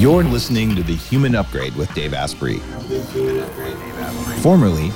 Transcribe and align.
You're 0.00 0.24
listening 0.24 0.74
to 0.76 0.82
The 0.82 0.96
Human 0.96 1.34
Upgrade 1.34 1.76
with 1.76 1.92
Dave 1.92 2.14
Asprey, 2.14 2.56
formerly 4.40 4.92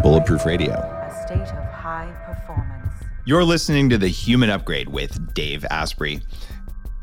Bulletproof 0.00 0.46
Radio. 0.46 0.72
A 0.72 1.26
state 1.26 1.54
of 1.54 1.70
high 1.70 2.10
performance. 2.24 2.94
You're 3.26 3.44
listening 3.44 3.90
to 3.90 3.98
The 3.98 4.08
Human 4.08 4.48
Upgrade 4.48 4.88
with 4.88 5.34
Dave 5.34 5.62
Asprey. 5.70 6.22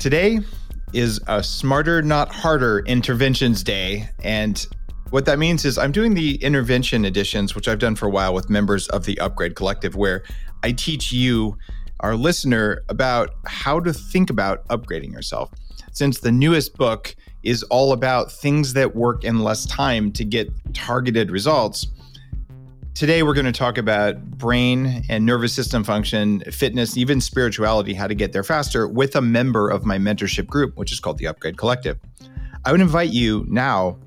Today 0.00 0.40
is 0.92 1.20
a 1.28 1.44
Smarter, 1.44 2.02
Not 2.02 2.34
Harder 2.34 2.80
Interventions 2.86 3.62
Day. 3.62 4.08
And 4.24 4.66
what 5.10 5.26
that 5.26 5.38
means 5.38 5.64
is 5.64 5.78
I'm 5.78 5.92
doing 5.92 6.14
the 6.14 6.42
intervention 6.42 7.04
editions, 7.04 7.54
which 7.54 7.68
I've 7.68 7.78
done 7.78 7.94
for 7.94 8.06
a 8.06 8.10
while 8.10 8.34
with 8.34 8.50
members 8.50 8.88
of 8.88 9.04
the 9.04 9.16
Upgrade 9.20 9.54
Collective, 9.54 9.94
where 9.94 10.24
I 10.64 10.72
teach 10.72 11.12
you, 11.12 11.56
our 12.00 12.16
listener, 12.16 12.82
about 12.88 13.30
how 13.46 13.78
to 13.78 13.92
think 13.92 14.28
about 14.28 14.66
upgrading 14.66 15.12
yourself. 15.12 15.52
Since 15.92 16.20
the 16.20 16.32
newest 16.32 16.76
book 16.76 17.14
is 17.42 17.62
all 17.64 17.92
about 17.92 18.32
things 18.32 18.72
that 18.74 18.96
work 18.96 19.24
in 19.24 19.40
less 19.40 19.66
time 19.66 20.12
to 20.12 20.24
get 20.24 20.50
targeted 20.74 21.30
results, 21.30 21.86
Today, 22.94 23.22
we're 23.22 23.32
going 23.32 23.46
to 23.46 23.52
talk 23.52 23.78
about 23.78 24.22
brain 24.32 25.02
and 25.08 25.24
nervous 25.24 25.54
system 25.54 25.82
function, 25.82 26.40
fitness, 26.52 26.94
even 26.98 27.22
spirituality, 27.22 27.94
how 27.94 28.06
to 28.06 28.14
get 28.14 28.34
there 28.34 28.42
faster 28.42 28.86
with 28.86 29.16
a 29.16 29.22
member 29.22 29.70
of 29.70 29.86
my 29.86 29.96
mentorship 29.96 30.46
group, 30.46 30.76
which 30.76 30.92
is 30.92 31.00
called 31.00 31.16
the 31.16 31.26
Upgrade 31.26 31.56
Collective. 31.56 31.98
I 32.66 32.70
would 32.70 32.82
invite 32.82 33.08
you 33.08 33.46
now 33.48 33.98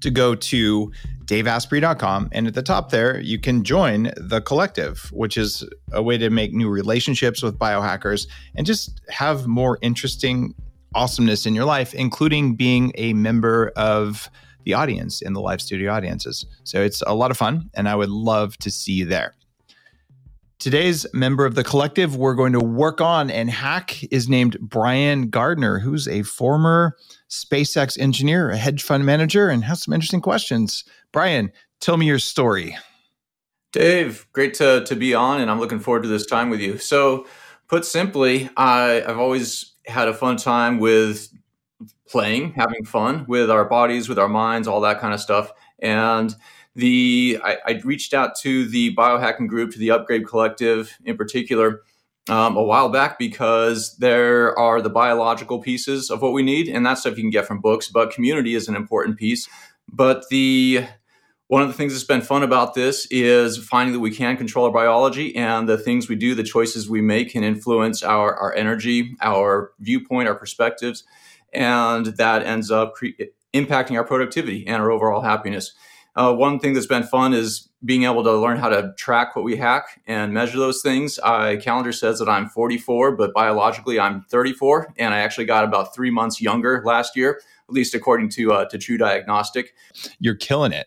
to 0.00 0.10
go 0.10 0.34
to 0.34 0.90
daveasprey.com. 1.26 2.30
And 2.32 2.46
at 2.46 2.54
the 2.54 2.62
top 2.62 2.90
there, 2.90 3.20
you 3.20 3.38
can 3.38 3.62
join 3.62 4.10
the 4.16 4.40
collective, 4.40 5.10
which 5.12 5.36
is 5.36 5.62
a 5.92 6.02
way 6.02 6.16
to 6.16 6.30
make 6.30 6.54
new 6.54 6.70
relationships 6.70 7.42
with 7.42 7.58
biohackers 7.58 8.26
and 8.56 8.66
just 8.66 9.02
have 9.10 9.46
more 9.46 9.78
interesting 9.82 10.54
awesomeness 10.94 11.46
in 11.46 11.54
your 11.54 11.64
life, 11.64 11.94
including 11.94 12.54
being 12.54 12.92
a 12.96 13.12
member 13.12 13.72
of 13.76 14.30
the 14.64 14.74
audience 14.74 15.22
in 15.22 15.32
the 15.32 15.40
live 15.40 15.60
studio 15.60 15.92
audiences. 15.92 16.46
So 16.64 16.82
it's 16.82 17.02
a 17.06 17.14
lot 17.14 17.30
of 17.30 17.36
fun, 17.36 17.70
and 17.74 17.88
I 17.88 17.94
would 17.94 18.10
love 18.10 18.56
to 18.58 18.70
see 18.70 18.92
you 18.92 19.04
there. 19.06 19.34
Today's 20.58 21.04
member 21.12 21.44
of 21.44 21.56
the 21.56 21.64
collective 21.64 22.16
we're 22.16 22.34
going 22.34 22.52
to 22.52 22.60
work 22.60 23.00
on 23.00 23.32
and 23.32 23.50
hack 23.50 24.00
is 24.12 24.28
named 24.28 24.56
Bryan 24.60 25.28
Gardner, 25.28 25.80
who's 25.80 26.06
a 26.06 26.22
former 26.22 26.96
SpaceX 27.28 27.98
engineer, 27.98 28.50
a 28.50 28.56
hedge 28.56 28.84
fund 28.84 29.04
manager, 29.04 29.48
and 29.48 29.64
has 29.64 29.82
some 29.82 29.92
interesting 29.92 30.20
questions. 30.20 30.84
Brian, 31.10 31.50
tell 31.80 31.96
me 31.96 32.06
your 32.06 32.20
story. 32.20 32.76
Dave, 33.72 34.26
great 34.32 34.54
to, 34.54 34.84
to 34.84 34.94
be 34.94 35.14
on, 35.14 35.40
and 35.40 35.50
I'm 35.50 35.58
looking 35.58 35.80
forward 35.80 36.04
to 36.04 36.08
this 36.08 36.26
time 36.26 36.48
with 36.48 36.60
you. 36.60 36.78
So, 36.78 37.26
put 37.72 37.86
simply, 37.86 38.50
I, 38.54 39.02
I've 39.02 39.18
always 39.18 39.72
had 39.86 40.06
a 40.06 40.12
fun 40.12 40.36
time 40.36 40.78
with 40.78 41.30
playing, 42.06 42.52
having 42.52 42.84
fun 42.84 43.24
with 43.26 43.50
our 43.50 43.64
bodies, 43.64 44.10
with 44.10 44.18
our 44.18 44.28
minds, 44.28 44.68
all 44.68 44.82
that 44.82 45.00
kind 45.00 45.14
of 45.14 45.20
stuff. 45.20 45.50
And 45.78 46.36
the 46.74 47.40
I, 47.42 47.56
I 47.66 47.80
reached 47.82 48.12
out 48.12 48.36
to 48.40 48.68
the 48.68 48.94
biohacking 48.94 49.48
group, 49.48 49.72
to 49.72 49.78
the 49.78 49.90
Upgrade 49.90 50.26
Collective 50.26 50.98
in 51.06 51.16
particular, 51.16 51.80
um, 52.28 52.58
a 52.58 52.62
while 52.62 52.90
back 52.90 53.18
because 53.18 53.96
there 53.96 54.56
are 54.58 54.82
the 54.82 54.90
biological 54.90 55.58
pieces 55.58 56.10
of 56.10 56.20
what 56.20 56.34
we 56.34 56.42
need, 56.42 56.68
and 56.68 56.84
that 56.84 56.98
stuff 56.98 57.16
you 57.16 57.22
can 57.22 57.30
get 57.30 57.46
from 57.46 57.62
books. 57.62 57.88
But 57.88 58.12
community 58.12 58.54
is 58.54 58.68
an 58.68 58.76
important 58.76 59.16
piece. 59.16 59.48
But 59.90 60.28
the 60.28 60.84
one 61.52 61.60
of 61.60 61.68
the 61.68 61.74
things 61.74 61.92
that's 61.92 62.02
been 62.02 62.22
fun 62.22 62.42
about 62.42 62.72
this 62.72 63.06
is 63.10 63.58
finding 63.58 63.92
that 63.92 64.00
we 64.00 64.10
can 64.10 64.38
control 64.38 64.64
our 64.64 64.72
biology 64.72 65.36
and 65.36 65.68
the 65.68 65.76
things 65.76 66.08
we 66.08 66.16
do, 66.16 66.34
the 66.34 66.42
choices 66.42 66.88
we 66.88 67.02
make 67.02 67.32
can 67.32 67.44
influence 67.44 68.02
our, 68.02 68.34
our 68.34 68.54
energy, 68.54 69.14
our 69.20 69.72
viewpoint, 69.78 70.28
our 70.28 70.34
perspectives 70.34 71.04
and 71.52 72.06
that 72.06 72.42
ends 72.42 72.70
up 72.70 72.94
cre- 72.94 73.08
impacting 73.52 73.96
our 73.96 74.04
productivity 74.04 74.66
and 74.66 74.76
our 74.76 74.90
overall 74.90 75.20
happiness. 75.20 75.72
Uh, 76.14 76.32
one 76.34 76.58
thing 76.58 76.72
that's 76.74 76.86
been 76.86 77.02
fun 77.02 77.32
is 77.32 77.68
being 77.84 78.04
able 78.04 78.22
to 78.22 78.32
learn 78.32 78.58
how 78.58 78.68
to 78.68 78.92
track 78.96 79.34
what 79.34 79.44
we 79.44 79.56
hack 79.56 80.00
and 80.06 80.32
measure 80.32 80.58
those 80.58 80.82
things. 80.82 81.18
Uh, 81.22 81.56
calendar 81.60 81.92
says 81.92 82.18
that 82.18 82.28
I'm 82.28 82.48
44, 82.48 83.16
but 83.16 83.32
biologically 83.32 83.98
I'm 83.98 84.22
34, 84.22 84.94
and 84.98 85.14
I 85.14 85.18
actually 85.18 85.46
got 85.46 85.64
about 85.64 85.94
three 85.94 86.10
months 86.10 86.40
younger 86.40 86.82
last 86.84 87.16
year, 87.16 87.40
at 87.68 87.74
least 87.74 87.94
according 87.94 88.28
to 88.30 88.52
uh, 88.52 88.64
to 88.66 88.76
TruDiagnostic. 88.78 89.68
You're 90.18 90.34
killing 90.34 90.72
it 90.72 90.86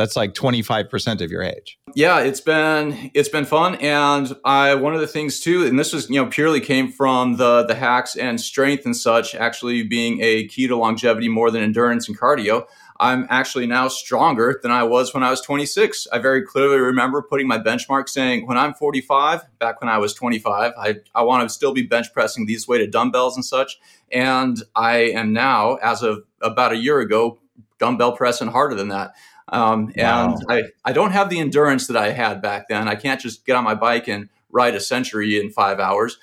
that's 0.00 0.16
like 0.16 0.34
25% 0.34 1.20
of 1.20 1.30
your 1.30 1.42
age. 1.42 1.78
Yeah 1.94 2.20
it's 2.20 2.40
been 2.40 3.10
it's 3.14 3.28
been 3.28 3.44
fun. 3.44 3.74
And 3.76 4.34
i 4.44 4.74
one 4.74 4.94
of 4.94 5.00
the 5.00 5.06
things 5.06 5.40
too 5.40 5.66
and 5.66 5.78
this 5.78 5.92
was 5.92 6.08
you 6.08 6.22
know 6.22 6.26
purely 6.26 6.60
came 6.60 6.90
from 6.90 7.36
the 7.36 7.64
the 7.64 7.74
hacks 7.74 8.16
and 8.16 8.40
strength 8.40 8.84
and 8.86 8.96
such 8.96 9.34
actually 9.34 9.82
being 9.82 10.20
a 10.22 10.46
key 10.46 10.66
to 10.66 10.76
longevity 10.76 11.28
more 11.28 11.50
than 11.50 11.62
endurance 11.62 12.08
and 12.08 12.18
cardio 12.18 12.66
i'm 12.98 13.26
actually 13.30 13.66
now 13.66 13.88
stronger 13.88 14.58
than 14.62 14.70
i 14.70 14.82
was 14.82 15.12
when 15.12 15.22
i 15.22 15.30
was 15.30 15.40
26 15.40 16.06
i 16.12 16.18
very 16.18 16.42
clearly 16.42 16.78
remember 16.78 17.22
putting 17.22 17.46
my 17.46 17.58
benchmark 17.58 18.08
saying 18.08 18.46
when 18.46 18.56
i'm 18.56 18.74
45 18.74 19.42
back 19.58 19.80
when 19.80 19.90
i 19.90 19.98
was 19.98 20.14
25 20.14 20.72
i, 20.78 20.96
I 21.14 21.22
want 21.22 21.48
to 21.48 21.52
still 21.52 21.72
be 21.72 21.82
bench 21.82 22.12
pressing 22.12 22.46
these 22.46 22.66
weighted 22.68 22.90
dumbbells 22.90 23.36
and 23.36 23.44
such. 23.44 23.78
And 24.12 24.62
i 24.74 24.96
am 24.96 25.32
now 25.32 25.76
as 25.76 26.02
of 26.02 26.24
about 26.40 26.72
a 26.72 26.76
year 26.76 27.00
ago 27.00 27.38
dumbbell 27.78 28.16
pressing 28.16 28.48
harder 28.48 28.74
than 28.74 28.88
that 28.88 29.14
um, 29.50 29.92
and 29.96 30.32
wow. 30.32 30.38
I, 30.48 30.62
I 30.84 30.92
don't 30.92 31.12
have 31.12 31.28
the 31.28 31.40
endurance 31.40 31.86
that 31.88 31.96
I 31.96 32.10
had 32.12 32.40
back 32.40 32.68
then. 32.68 32.88
I 32.88 32.94
can't 32.94 33.20
just 33.20 33.44
get 33.44 33.56
on 33.56 33.64
my 33.64 33.74
bike 33.74 34.08
and 34.08 34.28
ride 34.50 34.74
a 34.74 34.80
century 34.80 35.38
in 35.38 35.50
five 35.50 35.78
hours. 35.78 36.18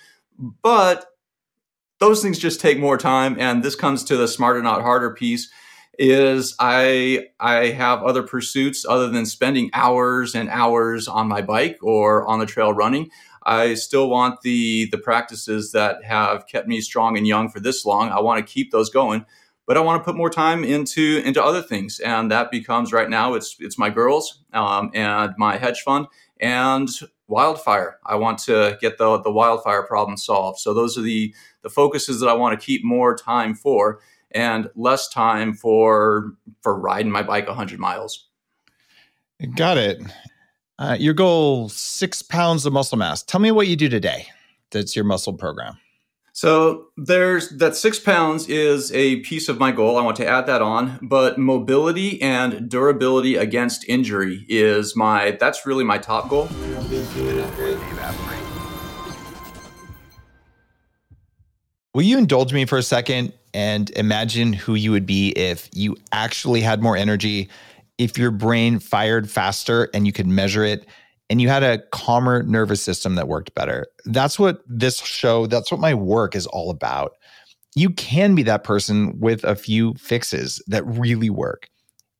But 0.62 1.06
those 2.00 2.22
things 2.22 2.40
just 2.40 2.60
take 2.60 2.80
more 2.80 2.98
time. 2.98 3.40
And 3.40 3.64
this 3.64 3.76
comes 3.76 4.04
to 4.06 4.18
the 4.18 4.28
smarter, 4.28 4.62
not 4.62 4.82
harder 4.82 5.14
piece 5.14 5.50
is 5.98 6.56
I 6.60 7.28
I 7.40 7.70
have 7.70 8.04
other 8.04 8.24
pursuits 8.24 8.86
other 8.88 9.10
than 9.10 9.26
spending 9.26 9.70
hours 9.74 10.36
and 10.36 10.50
hours 10.50 11.08
on 11.08 11.28
my 11.28 11.42
bike 11.42 11.80
or 11.82 12.26
on 12.28 12.40
the 12.40 12.46
trail 12.46 12.74
running. 12.74 13.10
I 13.44 13.74
still 13.74 14.10
want 14.10 14.42
the 14.42 14.88
the 14.92 14.98
practices 14.98 15.72
that 15.72 16.04
have 16.04 16.48
kept 16.48 16.68
me 16.68 16.82
strong 16.82 17.18
and 17.18 17.28
young 17.28 17.50
for 17.50 17.60
this 17.60 17.86
long. 17.86 18.10
I 18.10 18.20
want 18.20 18.46
to 18.46 18.54
keep 18.54 18.72
those 18.72 18.90
going 18.90 19.26
but 19.68 19.76
I 19.78 19.82
want 19.82 20.02
to 20.02 20.06
put 20.06 20.16
more 20.16 20.30
time 20.30 20.64
into 20.64 21.22
into 21.24 21.44
other 21.44 21.62
things, 21.62 22.00
and 22.00 22.32
that 22.32 22.50
becomes 22.50 22.92
right 22.94 23.10
now 23.10 23.36
it's 23.36 23.58
it's 23.60 23.78
my 23.78 23.90
girls 23.90 24.42
um, 24.54 24.90
and 24.94 25.34
my 25.38 25.58
hedge 25.58 25.82
fund 25.82 26.08
and 26.40 26.90
wildfire. 27.28 28.00
I 28.06 28.16
want 28.16 28.40
to 28.40 28.78
get 28.82 28.98
the 28.98 29.20
the 29.20 29.32
wildfire 29.32 29.84
problem 29.84 30.18
solved. 30.18 30.60
So 30.60 30.74
those 30.74 30.98
are 30.98 31.02
the 31.02 31.36
the 31.62 31.70
focuses 31.70 32.22
that 32.22 32.30
I 32.30 32.34
want 32.34 32.60
to 32.60 32.66
keep 32.66 32.84
more 32.84 33.16
time 33.16 33.54
for, 33.54 34.00
and 34.32 34.70
less 34.76 35.10
time 35.10 35.54
for 35.54 36.32
for 36.62 36.80
riding 36.80 37.12
my 37.12 37.22
bike 37.22 37.48
100 37.48 37.78
miles. 37.78 38.30
Got 39.56 39.78
it. 39.78 40.02
Uh, 40.80 40.96
your 41.00 41.14
goal 41.14 41.70
six 41.70 42.22
pounds 42.22 42.66
of 42.66 42.72
muscle 42.72 42.98
mass. 42.98 43.22
Tell 43.22 43.42
me 43.42 43.52
what 43.52 43.68
you 43.68 43.76
do 43.76 43.90
today. 43.90 44.28
That's 44.72 44.96
your 44.96 45.06
muscle 45.06 45.34
program. 45.34 45.78
So 46.38 46.90
there's 46.96 47.50
that 47.58 47.76
six 47.76 47.98
pounds 47.98 48.48
is 48.48 48.92
a 48.92 49.22
piece 49.22 49.50
of 49.50 49.58
my 49.58 49.72
goal. 49.72 49.98
I 49.98 50.04
want 50.04 50.18
to 50.18 50.28
add 50.28 50.46
that 50.46 50.62
on, 50.62 51.00
but 51.02 51.40
mobility 51.40 52.22
and 52.22 52.70
durability 52.70 53.36
against 53.36 53.90
injury 53.90 54.46
is 54.48 54.96
my 54.96 55.32
that's 55.40 55.66
really 55.66 55.84
my 55.84 55.98
top 55.98 56.30
goal. 56.30 56.48
Will 61.96 62.04
you 62.04 62.20
indulge 62.20 62.54
me 62.54 62.66
for 62.66 62.78
a 62.78 62.84
second 62.84 63.34
and 63.56 63.90
imagine 63.96 64.54
who 64.54 64.76
you 64.76 64.92
would 64.92 65.08
be 65.08 65.30
if 65.30 65.68
you 65.74 65.98
actually 66.12 66.62
had 66.62 66.84
more 66.84 66.96
energy, 66.96 67.50
if 67.98 68.16
your 68.16 68.30
brain 68.30 68.78
fired 68.78 69.28
faster 69.28 69.90
and 69.92 70.06
you 70.06 70.14
could 70.14 70.28
measure 70.28 70.64
it, 70.64 70.86
and 71.30 71.42
you 71.42 71.50
had 71.50 71.64
a 71.64 71.80
calmer 71.92 72.44
nervous 72.44 72.82
system 72.82 73.16
that 73.16 73.28
worked 73.28 73.54
better. 73.54 73.88
That's 74.06 74.40
what 74.40 74.62
this 74.68 75.00
show, 75.00 75.48
that's 75.48 75.72
what 75.72 75.82
my 75.82 75.94
work 75.94 76.36
is 76.36 76.48
all 76.48 76.70
about. 76.70 77.14
You 77.76 77.90
can 77.92 78.34
be 78.34 78.44
that 78.44 78.64
person 78.64 79.20
with 79.20 79.44
a 79.44 79.56
few 79.56 79.94
fixes 79.96 80.62
that 80.68 80.86
really 80.86 81.30
work. 81.30 81.70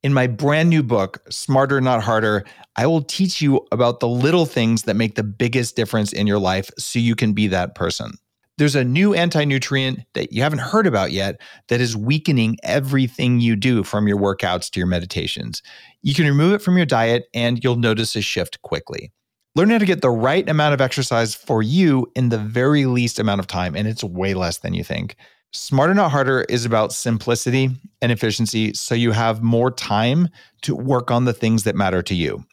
In 0.04 0.14
my 0.14 0.28
brand 0.28 0.70
new 0.70 0.82
book, 0.82 1.20
Smarter 1.28 1.80
Not 1.80 2.02
Harder, 2.02 2.44
I 2.76 2.86
will 2.86 3.02
teach 3.02 3.42
you 3.42 3.66
about 3.72 3.98
the 3.98 4.08
little 4.08 4.46
things 4.46 4.84
that 4.84 4.94
make 4.94 5.16
the 5.16 5.24
biggest 5.24 5.74
difference 5.74 6.12
in 6.12 6.28
your 6.28 6.38
life 6.38 6.70
so 6.78 7.00
you 7.00 7.16
can 7.16 7.32
be 7.32 7.48
that 7.48 7.74
person. 7.74 8.12
There's 8.58 8.74
a 8.74 8.82
new 8.82 9.14
anti 9.14 9.44
nutrient 9.44 10.00
that 10.14 10.32
you 10.32 10.42
haven't 10.42 10.58
heard 10.58 10.88
about 10.88 11.12
yet 11.12 11.40
that 11.68 11.80
is 11.80 11.96
weakening 11.96 12.56
everything 12.64 13.40
you 13.40 13.54
do 13.54 13.84
from 13.84 14.08
your 14.08 14.18
workouts 14.18 14.68
to 14.70 14.80
your 14.80 14.88
meditations. 14.88 15.62
You 16.02 16.12
can 16.12 16.26
remove 16.26 16.52
it 16.54 16.62
from 16.62 16.76
your 16.76 16.84
diet 16.84 17.28
and 17.32 17.62
you'll 17.62 17.76
notice 17.76 18.16
a 18.16 18.20
shift 18.20 18.60
quickly. 18.62 19.12
Learn 19.54 19.70
how 19.70 19.78
to 19.78 19.86
get 19.86 20.02
the 20.02 20.10
right 20.10 20.48
amount 20.48 20.74
of 20.74 20.80
exercise 20.80 21.36
for 21.36 21.62
you 21.62 22.10
in 22.16 22.30
the 22.30 22.38
very 22.38 22.84
least 22.86 23.20
amount 23.20 23.38
of 23.38 23.46
time, 23.46 23.76
and 23.76 23.86
it's 23.86 24.02
way 24.02 24.34
less 24.34 24.58
than 24.58 24.74
you 24.74 24.82
think. 24.82 25.14
Smarter 25.52 25.94
Not 25.94 26.10
Harder 26.10 26.42
is 26.48 26.64
about 26.64 26.92
simplicity 26.92 27.70
and 28.02 28.12
efficiency 28.12 28.74
so 28.74 28.94
you 28.94 29.12
have 29.12 29.42
more 29.42 29.70
time 29.70 30.28
to 30.62 30.74
work 30.74 31.10
on 31.12 31.24
the 31.24 31.32
things 31.32 31.62
that 31.62 31.76
matter 31.76 32.02
to 32.02 32.14
you. 32.14 32.44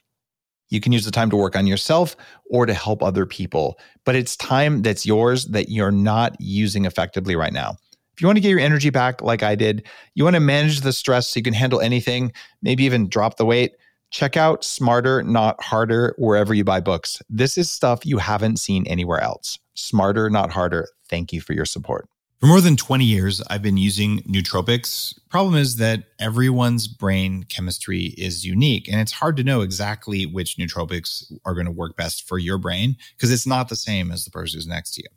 You 0.69 0.81
can 0.81 0.91
use 0.91 1.05
the 1.05 1.11
time 1.11 1.29
to 1.29 1.35
work 1.35 1.55
on 1.55 1.67
yourself 1.67 2.15
or 2.49 2.65
to 2.65 2.73
help 2.73 3.03
other 3.03 3.25
people, 3.25 3.79
but 4.03 4.15
it's 4.15 4.35
time 4.35 4.81
that's 4.81 5.05
yours 5.05 5.45
that 5.47 5.69
you're 5.69 5.91
not 5.91 6.35
using 6.39 6.85
effectively 6.85 7.35
right 7.35 7.53
now. 7.53 7.77
If 8.13 8.21
you 8.21 8.27
want 8.27 8.37
to 8.37 8.41
get 8.41 8.49
your 8.49 8.59
energy 8.59 8.89
back 8.89 9.21
like 9.21 9.43
I 9.43 9.55
did, 9.55 9.85
you 10.13 10.23
want 10.23 10.35
to 10.35 10.39
manage 10.39 10.81
the 10.81 10.93
stress 10.93 11.27
so 11.27 11.37
you 11.37 11.43
can 11.43 11.53
handle 11.53 11.81
anything, 11.81 12.31
maybe 12.61 12.85
even 12.85 13.09
drop 13.09 13.37
the 13.37 13.45
weight, 13.45 13.73
check 14.09 14.37
out 14.37 14.63
Smarter, 14.63 15.21
Not 15.23 15.61
Harder 15.61 16.15
wherever 16.17 16.53
you 16.53 16.63
buy 16.63 16.79
books. 16.79 17.21
This 17.29 17.57
is 17.57 17.71
stuff 17.71 18.05
you 18.05 18.17
haven't 18.17 18.57
seen 18.57 18.87
anywhere 18.87 19.19
else. 19.19 19.59
Smarter, 19.73 20.29
Not 20.29 20.51
Harder. 20.51 20.87
Thank 21.09 21.33
you 21.33 21.41
for 21.41 21.51
your 21.53 21.65
support. 21.65 22.07
For 22.41 22.47
more 22.47 22.59
than 22.59 22.75
20 22.75 23.05
years, 23.05 23.41
I've 23.47 23.61
been 23.61 23.77
using 23.77 24.19
nootropics. 24.23 25.17
Problem 25.29 25.55
is 25.55 25.77
that 25.77 26.03
everyone's 26.19 26.87
brain 26.87 27.43
chemistry 27.43 28.13
is 28.17 28.45
unique, 28.45 28.89
and 28.89 28.99
it's 28.99 29.13
hard 29.13 29.37
to 29.37 29.43
know 29.43 29.61
exactly 29.61 30.25
which 30.25 30.57
nootropics 30.57 31.31
are 31.45 31.53
going 31.53 31.65
to 31.65 31.71
work 31.71 31.95
best 31.95 32.27
for 32.27 32.37
your 32.37 32.57
brain 32.57 32.97
because 33.15 33.31
it's 33.31 33.47
not 33.47 33.69
the 33.69 33.75
same 33.77 34.11
as 34.11 34.25
the 34.25 34.31
person 34.31 34.57
who's 34.57 34.67
next 34.67 34.95
to 34.95 35.01
you. 35.01 35.07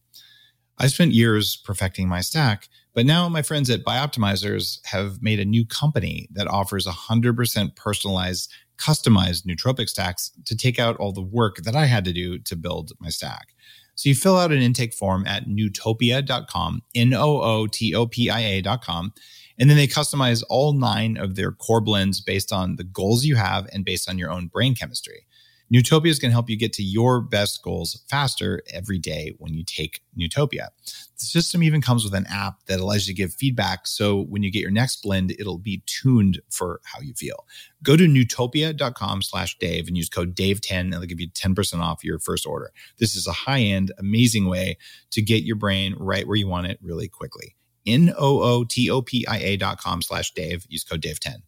I 0.78 0.86
spent 0.86 1.12
years 1.12 1.56
perfecting 1.56 2.08
my 2.08 2.20
stack, 2.20 2.68
but 2.94 3.04
now 3.04 3.28
my 3.28 3.42
friends 3.42 3.68
at 3.68 3.84
Bioptimizers 3.84 4.78
have 4.86 5.20
made 5.20 5.40
a 5.40 5.44
new 5.44 5.66
company 5.66 6.28
that 6.32 6.46
offers 6.46 6.86
100% 6.86 7.74
personalized, 7.74 8.52
customized 8.78 9.44
nootropic 9.44 9.88
stacks 9.88 10.30
to 10.46 10.56
take 10.56 10.78
out 10.78 10.96
all 10.98 11.12
the 11.12 11.20
work 11.20 11.56
that 11.64 11.74
I 11.74 11.86
had 11.86 12.04
to 12.04 12.12
do 12.12 12.38
to 12.38 12.54
build 12.54 12.92
my 13.00 13.08
stack. 13.08 13.48
So 13.98 14.08
you 14.08 14.14
fill 14.14 14.38
out 14.38 14.52
an 14.52 14.62
intake 14.62 14.94
form 14.94 15.26
at 15.26 15.46
nootopia.com, 15.46 16.82
N 16.94 17.14
O 17.14 17.40
O 17.42 17.66
T 17.66 17.96
O 17.96 18.06
P 18.06 18.30
I 18.30 18.38
A.com. 18.38 19.12
And 19.58 19.68
then 19.68 19.76
they 19.76 19.88
customize 19.88 20.44
all 20.48 20.72
nine 20.72 21.16
of 21.16 21.34
their 21.34 21.50
core 21.50 21.80
blends 21.80 22.20
based 22.20 22.52
on 22.52 22.76
the 22.76 22.84
goals 22.84 23.24
you 23.24 23.34
have 23.34 23.66
and 23.72 23.84
based 23.84 24.08
on 24.08 24.16
your 24.16 24.30
own 24.30 24.46
brain 24.46 24.76
chemistry. 24.76 25.26
Nootopia 25.72 26.08
is 26.08 26.18
going 26.18 26.30
to 26.30 26.34
help 26.34 26.48
you 26.48 26.56
get 26.56 26.72
to 26.74 26.82
your 26.82 27.20
best 27.20 27.62
goals 27.62 28.02
faster 28.08 28.62
every 28.72 28.98
day 28.98 29.34
when 29.38 29.52
you 29.52 29.62
take 29.64 30.00
Nootopia. 30.18 30.68
The 30.84 31.26
system 31.26 31.62
even 31.62 31.82
comes 31.82 32.04
with 32.04 32.14
an 32.14 32.26
app 32.28 32.64
that 32.66 32.80
allows 32.80 33.06
you 33.06 33.14
to 33.14 33.16
give 33.16 33.34
feedback. 33.34 33.86
So 33.86 34.22
when 34.22 34.42
you 34.42 34.50
get 34.50 34.62
your 34.62 34.70
next 34.70 35.02
blend, 35.02 35.32
it'll 35.32 35.58
be 35.58 35.82
tuned 35.86 36.40
for 36.50 36.80
how 36.84 37.00
you 37.00 37.12
feel. 37.14 37.46
Go 37.82 37.96
to 37.96 38.04
nootopia.com 38.04 39.22
slash 39.22 39.58
Dave 39.58 39.88
and 39.88 39.96
use 39.96 40.08
code 40.08 40.34
Dave10 40.34 40.80
and 40.80 40.92
they'll 40.92 41.02
give 41.02 41.20
you 41.20 41.28
10% 41.28 41.80
off 41.80 42.02
your 42.02 42.18
first 42.18 42.46
order. 42.46 42.70
This 42.98 43.14
is 43.14 43.26
a 43.26 43.32
high 43.32 43.60
end, 43.60 43.92
amazing 43.98 44.48
way 44.48 44.78
to 45.10 45.20
get 45.20 45.44
your 45.44 45.56
brain 45.56 45.94
right 45.98 46.26
where 46.26 46.36
you 46.36 46.48
want 46.48 46.66
it 46.66 46.78
really 46.82 47.08
quickly. 47.08 47.56
N 47.86 48.12
O 48.18 48.42
O 48.42 48.64
T 48.64 48.90
O 48.90 49.02
P 49.02 49.26
I 49.26 49.38
A 49.38 49.56
dot 49.56 49.80
com 49.80 50.02
slash 50.02 50.32
Dave. 50.32 50.66
Use 50.68 50.84
code 50.84 51.00
Dave10. 51.00 51.42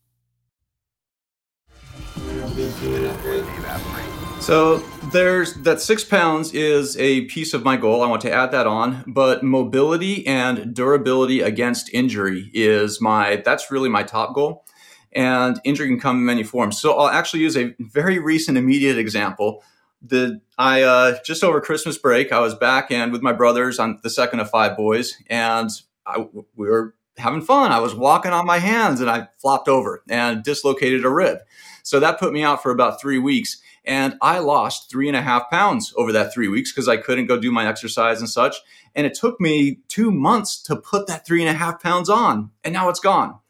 So 4.40 4.78
there's 5.12 5.54
that 5.54 5.80
six 5.80 6.02
pounds 6.02 6.54
is 6.54 6.96
a 6.96 7.26
piece 7.26 7.52
of 7.52 7.62
my 7.62 7.76
goal. 7.76 8.02
I 8.02 8.06
want 8.06 8.22
to 8.22 8.32
add 8.32 8.50
that 8.52 8.66
on, 8.66 9.04
but 9.06 9.44
mobility 9.44 10.26
and 10.26 10.74
durability 10.74 11.40
against 11.42 11.92
injury 11.92 12.50
is 12.54 13.00
my 13.00 13.36
that's 13.44 13.70
really 13.70 13.90
my 13.90 14.02
top 14.02 14.34
goal. 14.34 14.64
And 15.12 15.60
injury 15.64 15.88
can 15.88 16.00
come 16.00 16.16
in 16.16 16.24
many 16.24 16.42
forms. 16.42 16.80
So 16.80 16.98
I'll 16.98 17.08
actually 17.08 17.40
use 17.40 17.56
a 17.56 17.74
very 17.78 18.18
recent 18.18 18.56
immediate 18.56 18.96
example. 18.96 19.62
The 20.02 20.40
I 20.56 20.82
uh, 20.82 21.18
just 21.22 21.44
over 21.44 21.60
Christmas 21.60 21.98
break, 21.98 22.32
I 22.32 22.40
was 22.40 22.54
back 22.54 22.90
and 22.90 23.12
with 23.12 23.22
my 23.22 23.34
brothers 23.34 23.78
on 23.78 24.00
the 24.02 24.10
second 24.10 24.40
of 24.40 24.48
five 24.48 24.74
boys, 24.76 25.16
and 25.28 25.68
I, 26.06 26.26
we 26.56 26.68
were 26.68 26.94
having 27.18 27.42
fun. 27.42 27.72
I 27.72 27.78
was 27.80 27.94
walking 27.94 28.32
on 28.32 28.46
my 28.46 28.58
hands 28.58 29.00
and 29.00 29.10
I 29.10 29.28
flopped 29.38 29.68
over 29.68 30.02
and 30.08 30.42
dislocated 30.42 31.04
a 31.04 31.10
rib. 31.10 31.38
So 31.82 32.00
that 32.00 32.18
put 32.18 32.32
me 32.32 32.42
out 32.42 32.62
for 32.62 32.70
about 32.70 33.00
three 33.00 33.18
weeks. 33.18 33.60
And 33.90 34.16
I 34.22 34.38
lost 34.38 34.88
three 34.88 35.08
and 35.08 35.16
a 35.16 35.20
half 35.20 35.50
pounds 35.50 35.92
over 35.96 36.12
that 36.12 36.32
three 36.32 36.46
weeks 36.46 36.70
because 36.72 36.86
I 36.86 36.96
couldn't 36.96 37.26
go 37.26 37.36
do 37.36 37.50
my 37.50 37.66
exercise 37.66 38.20
and 38.20 38.30
such. 38.30 38.54
And 38.94 39.04
it 39.04 39.14
took 39.14 39.40
me 39.40 39.80
two 39.88 40.12
months 40.12 40.62
to 40.62 40.76
put 40.76 41.08
that 41.08 41.26
three 41.26 41.42
and 41.42 41.50
a 41.50 41.58
half 41.58 41.82
pounds 41.82 42.08
on. 42.08 42.52
And 42.62 42.72
now 42.72 42.88
it's 42.88 43.00
gone. 43.00 43.40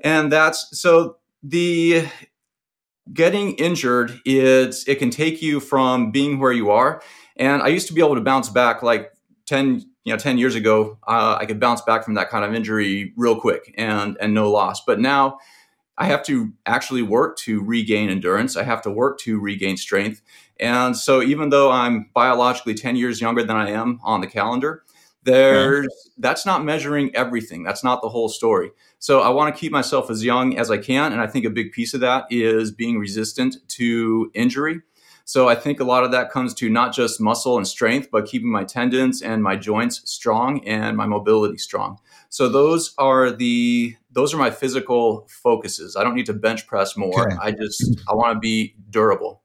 And 0.00 0.30
that's 0.30 0.78
so 0.78 1.16
the 1.42 2.06
getting 3.10 3.54
injured 3.54 4.20
is 4.26 4.86
it 4.86 4.98
can 4.98 5.08
take 5.08 5.40
you 5.40 5.60
from 5.60 6.10
being 6.10 6.38
where 6.40 6.52
you 6.52 6.70
are. 6.70 7.00
And 7.36 7.62
I 7.62 7.68
used 7.68 7.86
to 7.86 7.94
be 7.94 8.02
able 8.02 8.16
to 8.16 8.20
bounce 8.20 8.50
back 8.50 8.82
like 8.82 9.12
10 9.46 9.82
you 10.04 10.12
know 10.12 10.18
10 10.18 10.38
years 10.38 10.54
ago 10.54 10.98
uh, 11.06 11.36
i 11.40 11.46
could 11.46 11.60
bounce 11.60 11.80
back 11.82 12.04
from 12.04 12.14
that 12.14 12.30
kind 12.30 12.44
of 12.44 12.54
injury 12.54 13.12
real 13.16 13.38
quick 13.38 13.74
and 13.76 14.16
and 14.20 14.32
no 14.32 14.50
loss 14.50 14.84
but 14.84 15.00
now 15.00 15.38
I 15.96 16.06
have 16.06 16.24
to 16.24 16.52
actually 16.66 17.02
work 17.02 17.36
to 17.38 17.62
regain 17.62 18.10
endurance. 18.10 18.56
I 18.56 18.64
have 18.64 18.82
to 18.82 18.90
work 18.90 19.18
to 19.20 19.38
regain 19.38 19.76
strength. 19.76 20.22
And 20.58 20.96
so, 20.96 21.22
even 21.22 21.50
though 21.50 21.70
I'm 21.70 22.10
biologically 22.14 22.74
10 22.74 22.96
years 22.96 23.20
younger 23.20 23.44
than 23.44 23.56
I 23.56 23.70
am 23.70 24.00
on 24.02 24.20
the 24.20 24.26
calendar, 24.26 24.84
there's 25.22 25.88
that's 26.18 26.44
not 26.44 26.64
measuring 26.64 27.14
everything. 27.14 27.62
That's 27.62 27.82
not 27.82 28.02
the 28.02 28.08
whole 28.08 28.28
story. 28.28 28.70
So, 28.98 29.20
I 29.20 29.28
want 29.30 29.54
to 29.54 29.58
keep 29.58 29.72
myself 29.72 30.10
as 30.10 30.24
young 30.24 30.58
as 30.58 30.70
I 30.70 30.78
can. 30.78 31.12
And 31.12 31.20
I 31.20 31.26
think 31.26 31.44
a 31.44 31.50
big 31.50 31.72
piece 31.72 31.94
of 31.94 32.00
that 32.00 32.24
is 32.30 32.70
being 32.72 32.98
resistant 32.98 33.56
to 33.68 34.30
injury. 34.34 34.80
So, 35.24 35.48
I 35.48 35.54
think 35.54 35.80
a 35.80 35.84
lot 35.84 36.04
of 36.04 36.10
that 36.12 36.30
comes 36.30 36.54
to 36.54 36.68
not 36.68 36.92
just 36.92 37.20
muscle 37.20 37.56
and 37.56 37.66
strength, 37.66 38.08
but 38.12 38.26
keeping 38.26 38.50
my 38.50 38.64
tendons 38.64 39.22
and 39.22 39.42
my 39.42 39.56
joints 39.56 40.02
strong 40.10 40.64
and 40.66 40.96
my 40.96 41.06
mobility 41.06 41.58
strong. 41.58 41.98
So 42.34 42.48
those 42.48 42.92
are 42.98 43.30
the 43.30 43.94
those 44.10 44.34
are 44.34 44.38
my 44.38 44.50
physical 44.50 45.28
focuses. 45.30 45.94
I 45.94 46.02
don't 46.02 46.16
need 46.16 46.26
to 46.26 46.32
bench 46.32 46.66
press 46.66 46.96
more. 46.96 47.28
Okay. 47.28 47.36
I 47.40 47.52
just 47.52 48.02
I 48.10 48.14
want 48.14 48.34
to 48.34 48.40
be 48.40 48.74
durable. 48.90 49.44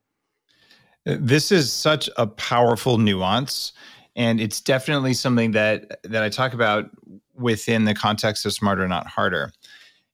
This 1.06 1.52
is 1.52 1.72
such 1.72 2.10
a 2.18 2.26
powerful 2.26 2.98
nuance 2.98 3.74
and 4.16 4.42
it's 4.42 4.60
definitely 4.60 5.14
something 5.14 5.52
that 5.52 6.00
that 6.04 6.24
I 6.24 6.30
talk 6.30 6.56
about 6.56 6.90
within 7.36 7.86
the 7.86 7.94
context 7.94 8.44
of 8.48 8.54
smarter 8.54 8.88
not 8.88 9.06
harder. 9.06 9.52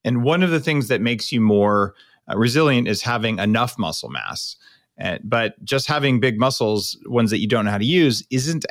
And 0.04 0.22
one 0.22 0.44
of 0.44 0.50
the 0.50 0.60
things 0.60 0.89
that 0.89 1.00
makes 1.00 1.31
you 1.31 1.39
more 1.39 1.95
uh, 2.30 2.38
resilient 2.38 2.89
is 2.89 3.01
having 3.01 3.39
enough 3.39 3.80
muscle 3.80 4.10
mass. 4.10 4.57
Uh, 5.01 5.19
but 5.24 5.63
just 5.63 5.88
having 5.88 6.19
big 6.19 6.38
muscles, 6.38 6.98
ones 7.06 7.31
that 7.31 7.39
you 7.39 7.48
don't 7.48 7.63
know 7.63 7.72
how 7.72 7.77
to 7.77 7.86
use, 7.86 8.22
isn't 8.31 8.66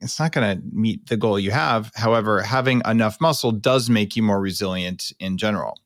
it's 0.00 0.20
not 0.20 0.32
going 0.32 0.56
to 0.56 0.62
meet 0.72 1.06
the 1.06 1.16
goal 1.16 1.38
you 1.38 1.50
have. 1.50 1.90
However, 1.94 2.42
having 2.42 2.82
enough 2.84 3.20
muscle 3.20 3.52
does 3.52 3.88
make 3.88 4.16
you 4.16 4.22
more 4.22 4.40
resilient 4.40 5.12
in 5.18 5.38
general. 5.38 5.78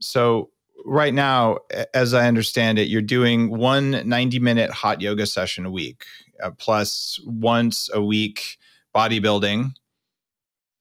So, 0.00 0.50
right 0.84 1.14
now, 1.14 1.58
as 1.94 2.14
I 2.14 2.26
understand 2.26 2.78
it, 2.78 2.88
you're 2.88 3.02
doing 3.02 3.56
one 3.56 4.08
90 4.08 4.38
minute 4.38 4.70
hot 4.70 5.00
yoga 5.00 5.26
session 5.26 5.66
a 5.66 5.70
week, 5.70 6.04
uh, 6.42 6.50
plus 6.52 7.20
once 7.24 7.88
a 7.92 8.02
week 8.02 8.58
bodybuilding. 8.94 9.72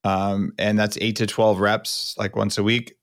Um, 0.04 0.54
and 0.58 0.80
that's 0.80 0.98
eight 1.02 1.18
to 1.18 1.28
12 1.28 1.60
reps, 1.60 2.16
like 2.18 2.36
once 2.36 2.58
a 2.58 2.64
week. 2.64 2.96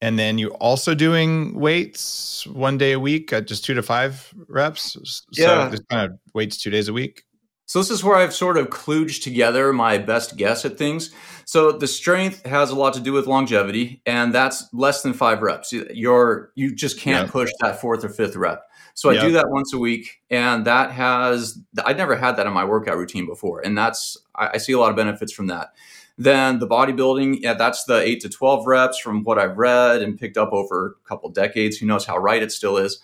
And 0.00 0.18
then 0.18 0.38
you're 0.38 0.54
also 0.54 0.94
doing 0.94 1.58
weights 1.58 2.46
one 2.46 2.78
day 2.78 2.92
a 2.92 3.00
week 3.00 3.32
at 3.32 3.48
just 3.48 3.64
two 3.64 3.74
to 3.74 3.82
five 3.82 4.32
reps. 4.48 5.26
Yeah. 5.32 5.66
So 5.66 5.70
just 5.72 5.88
kind 5.88 6.10
of 6.10 6.18
weights 6.34 6.56
two 6.56 6.70
days 6.70 6.88
a 6.88 6.92
week. 6.92 7.24
So 7.68 7.78
this 7.80 7.90
is 7.90 8.02
where 8.02 8.16
I've 8.16 8.32
sort 8.32 8.56
of 8.56 8.70
kludged 8.70 9.22
together 9.22 9.74
my 9.74 9.98
best 9.98 10.38
guess 10.38 10.64
at 10.64 10.78
things. 10.78 11.10
So 11.44 11.70
the 11.70 11.86
strength 11.86 12.44
has 12.46 12.70
a 12.70 12.74
lot 12.74 12.94
to 12.94 13.00
do 13.00 13.12
with 13.12 13.26
longevity, 13.26 14.00
and 14.06 14.34
that's 14.34 14.72
less 14.72 15.02
than 15.02 15.12
five 15.12 15.42
reps. 15.42 15.70
You're 15.72 16.50
you 16.54 16.74
just 16.74 16.98
can't 16.98 17.26
yeah. 17.26 17.30
push 17.30 17.50
that 17.60 17.78
fourth 17.78 18.04
or 18.04 18.08
fifth 18.08 18.36
rep. 18.36 18.62
So 18.94 19.10
I 19.10 19.14
yeah. 19.14 19.20
do 19.20 19.32
that 19.32 19.50
once 19.50 19.74
a 19.74 19.78
week, 19.78 20.22
and 20.30 20.64
that 20.64 20.92
has 20.92 21.58
I'd 21.84 21.98
never 21.98 22.16
had 22.16 22.36
that 22.36 22.46
in 22.46 22.54
my 22.54 22.64
workout 22.64 22.96
routine 22.96 23.26
before, 23.26 23.60
and 23.60 23.76
that's 23.76 24.16
I, 24.34 24.52
I 24.54 24.56
see 24.56 24.72
a 24.72 24.78
lot 24.78 24.88
of 24.88 24.96
benefits 24.96 25.30
from 25.30 25.48
that. 25.48 25.74
Then 26.16 26.60
the 26.60 26.66
bodybuilding, 26.66 27.40
yeah, 27.42 27.52
that's 27.52 27.84
the 27.84 28.00
eight 28.00 28.22
to 28.22 28.30
twelve 28.30 28.66
reps 28.66 28.98
from 28.98 29.24
what 29.24 29.38
I've 29.38 29.58
read 29.58 30.00
and 30.00 30.18
picked 30.18 30.38
up 30.38 30.54
over 30.54 30.96
a 31.04 31.08
couple 31.08 31.28
decades. 31.28 31.76
Who 31.76 31.84
knows 31.84 32.06
how 32.06 32.16
right 32.16 32.42
it 32.42 32.50
still 32.50 32.78
is? 32.78 32.98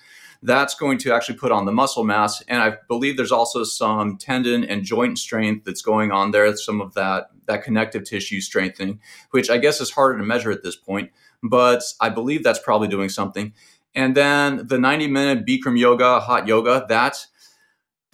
That's 0.44 0.74
going 0.74 0.98
to 0.98 1.12
actually 1.12 1.38
put 1.38 1.50
on 1.50 1.64
the 1.64 1.72
muscle 1.72 2.04
mass. 2.04 2.42
And 2.48 2.62
I 2.62 2.76
believe 2.86 3.16
there's 3.16 3.32
also 3.32 3.64
some 3.64 4.18
tendon 4.18 4.62
and 4.62 4.84
joint 4.84 5.18
strength 5.18 5.64
that's 5.64 5.80
going 5.80 6.12
on 6.12 6.32
there, 6.32 6.54
some 6.56 6.82
of 6.82 6.92
that, 6.94 7.30
that 7.46 7.64
connective 7.64 8.04
tissue 8.04 8.42
strengthening, 8.42 9.00
which 9.30 9.48
I 9.48 9.56
guess 9.56 9.80
is 9.80 9.90
harder 9.90 10.18
to 10.18 10.24
measure 10.24 10.50
at 10.50 10.62
this 10.62 10.76
point. 10.76 11.10
But 11.42 11.82
I 11.98 12.10
believe 12.10 12.44
that's 12.44 12.58
probably 12.58 12.88
doing 12.88 13.08
something. 13.08 13.54
And 13.94 14.14
then 14.14 14.66
the 14.66 14.78
90 14.78 15.06
minute 15.06 15.46
Bikram 15.46 15.78
yoga, 15.78 16.20
hot 16.20 16.46
yoga, 16.46 16.84
that 16.90 17.26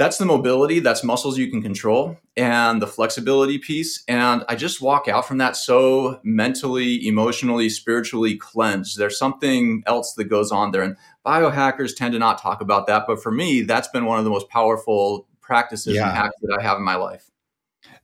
that's 0.01 0.17
the 0.17 0.25
mobility, 0.25 0.81
that's 0.81 1.05
muscles 1.05 1.37
you 1.37 1.51
can 1.51 1.61
control, 1.61 2.17
and 2.35 2.81
the 2.81 2.87
flexibility 2.87 3.59
piece. 3.59 4.03
And 4.09 4.47
I 4.49 4.55
just 4.55 4.81
walk 4.81 5.09
out 5.09 5.29
from 5.29 5.37
that 5.39 5.57
so 5.57 6.21
mentally, 6.23 7.07
emotionally, 7.07 7.69
spiritually 7.69 8.35
cleansed. 8.35 8.97
There's 8.97 9.19
something 9.19 9.83
else 9.85 10.15
that 10.15 10.25
goes 10.25 10.51
on 10.53 10.71
there. 10.71 10.81
And 10.81 10.97
biohackers 11.25 11.97
tend 11.97 12.13
to 12.13 12.19
not 12.19 12.41
talk 12.41 12.61
about 12.61 12.87
that. 12.87 13.05
But 13.07 13.23
for 13.23 13.31
me, 13.31 13.63
that's 13.63 13.89
been 13.89 14.05
one 14.05 14.19
of 14.19 14.25
the 14.25 14.31
most 14.31 14.49
powerful 14.49 15.27
practices 15.41 15.95
yeah. 15.95 16.09
and 16.09 16.17
hacks 16.17 16.37
that 16.43 16.59
I 16.59 16.63
have 16.63 16.79
in 16.79 16.85
my 16.85 16.97
life. 16.97 17.31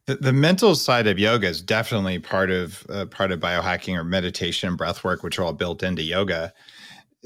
The, 0.06 0.16
the 0.16 0.32
mental 0.32 0.74
side 0.74 1.06
of 1.06 1.18
yoga 1.18 1.48
is 1.48 1.60
definitely 1.60 2.18
part 2.18 2.50
of 2.50 2.86
uh, 2.88 3.06
part 3.06 3.32
of 3.32 3.40
biohacking 3.40 3.96
or 3.96 4.04
meditation 4.04 4.68
and 4.68 4.78
breath 4.78 5.02
work, 5.02 5.22
which 5.22 5.38
are 5.38 5.42
all 5.42 5.52
built 5.52 5.82
into 5.82 6.02
yoga. 6.02 6.52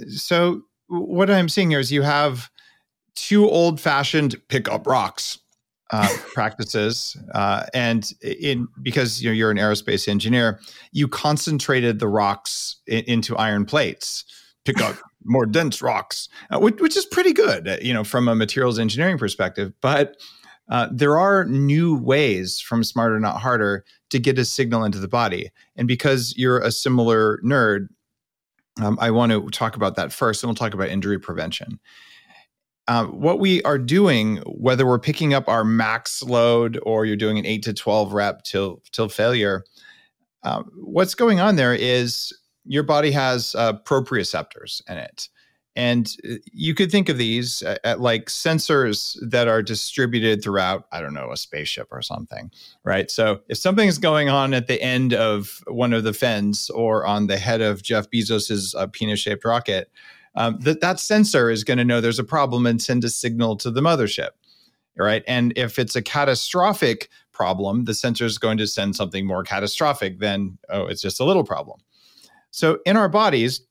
So 0.09 0.63
what 0.89 1.31
I'm 1.31 1.49
seeing 1.49 1.71
here 1.71 1.81
is 1.81 1.93
you 1.93 2.03
have 2.03 2.51
two 3.15 3.49
old 3.49 3.81
fashioned 3.81 4.37
pick 4.49 4.69
up 4.69 4.87
rocks. 4.87 5.39
uh, 5.91 6.09
practices, 6.35 7.17
uh, 7.35 7.67
and 7.75 8.13
in 8.23 8.69
because 8.83 9.23
you 9.23 9.29
know 9.29 9.35
you're 9.35 9.51
an 9.51 9.57
aerospace 9.57 10.09
engineer, 10.09 10.61
you 10.93 11.09
concentrated 11.09 11.99
the 11.99 12.09
rocks 12.09 12.77
in, 12.87 13.05
into 13.05 13.37
iron 13.37 13.65
plates. 13.65 14.25
Pick 14.65 14.81
up 14.81 14.97
more 15.25 15.47
dense 15.47 15.83
rocks, 15.83 16.29
uh, 16.51 16.59
which, 16.59 16.81
which, 16.81 16.97
is 16.97 17.07
pretty 17.07 17.33
good, 17.33 17.69
uh, 17.69 17.77
you 17.83 17.93
know, 17.93 18.05
from 18.05 18.29
a 18.29 18.35
materials 18.35 18.79
engineering 18.79 19.19
perspective. 19.19 19.73
But 19.81 20.17
uh, 20.69 20.89
there 20.93 21.19
are 21.19 21.45
new 21.45 21.97
ways 21.97 22.61
from 22.61 22.85
smarter 22.85 23.19
not 23.19 23.41
harder 23.41 23.85
to 24.11 24.19
get 24.19 24.39
a 24.39 24.45
signal 24.45 24.85
into 24.85 24.99
the 24.99 25.09
body, 25.09 25.51
and 25.77 25.87
because 25.87 26.35
you're 26.37 26.61
a 26.61 26.71
similar 26.71 27.39
nerd, 27.45 27.89
um, 28.81 28.99
I 29.01 29.11
want 29.11 29.33
to 29.33 29.49
talk 29.51 29.77
about 29.77 29.97
that 29.97 30.13
first, 30.13 30.43
and 30.43 30.49
we'll 30.49 30.55
talk 30.55 30.75
about 30.75 30.89
injury 30.89 31.19
prevention. 31.19 31.81
Uh, 32.89 33.05
what 33.07 33.39
we 33.39 33.63
are 33.63 33.79
doing, 33.79 34.39
whether 34.47 34.87
we're 34.87 34.99
picking 34.99 35.33
up 35.33 35.49
our 35.49 35.65
max 35.65 36.23
load 36.23 36.81
or 36.83 37.05
you're 37.05 37.17
doing 37.17 37.39
an 37.39 37.47
eight 37.47 37.63
to 37.63 37.73
12 37.73 38.13
rep 38.13 38.43
till, 38.43 38.83
till 38.91 39.09
failure, 39.09 39.65
uh, 40.43 40.63
what's 40.75 41.15
going 41.15 41.39
on 41.39 41.57
there 41.57 41.75
is 41.75 42.33
your 42.65 42.83
body 42.83 43.11
has 43.11 43.55
uh, 43.55 43.75
proprioceptors 43.79 44.83
in 44.89 44.99
it. 44.99 45.29
And 45.77 46.15
uh, 46.29 46.35
you 46.53 46.75
could 46.75 46.91
think 46.91 47.09
of 47.09 47.17
these 47.17 47.63
at, 47.63 47.81
at 47.85 48.01
like 48.01 48.27
sensors 48.27 49.17
that 49.29 49.49
are 49.49 49.63
distributed 49.63 50.43
throughout, 50.43 50.87
I 50.93 51.01
don't 51.01 51.15
know, 51.15 51.31
a 51.31 51.37
spaceship 51.37 51.89
or 51.91 52.03
something, 52.03 52.51
right? 52.85 53.11
So 53.11 53.41
if 53.49 53.59
something's 53.59 53.99
going 53.99 54.29
on 54.29 54.53
at 54.53 54.67
the 54.67 54.83
end 54.83 55.15
of 55.15 55.63
one 55.69 55.93
of 55.93 56.05
the 56.05 56.13
fins 56.13 56.71
or 56.71 57.07
on 57.07 57.29
the 57.29 57.39
head 57.39 57.61
of 57.61 57.83
Jeff 57.83 58.11
Bezos's 58.11 58.75
uh, 58.75 58.89
penis 58.89 59.21
shaped 59.21 59.45
rocket, 59.45 59.91
um, 60.35 60.59
that 60.61 60.81
that 60.81 61.01
sensor 61.01 61.51
is 61.51 61.65
going 61.65 61.79
to 61.79 61.85
know 61.85 62.01
there's 62.01 62.19
a 62.19 62.25
problem 62.25 62.67
and 62.67 62.81
send 62.81 63.05
a 63.05 63.09
signal 63.09 63.57
to 63.57 63.71
the 63.71 63.81
mothership 63.81 64.31
right 64.97 65.23
and 65.27 65.53
if 65.57 65.79
it's 65.79 65.97
a 65.97 66.03
catastrophic 66.03 67.09
problem 67.33 67.85
the 67.85 67.95
sensor 67.95 68.25
is 68.25 68.39
going 68.39 68.59
to 68.59 68.67
send 68.67 68.95
something 68.95 69.27
more 69.27 69.43
catastrophic 69.43 70.19
than 70.19 70.59
oh 70.69 70.87
it's 70.87 71.03
just 71.03 71.21
a 71.21 71.25
little 71.25 71.45
problem 71.45 71.81
so 72.51 72.79
in 72.87 72.97
our 72.97 73.09
bodies 73.09 73.63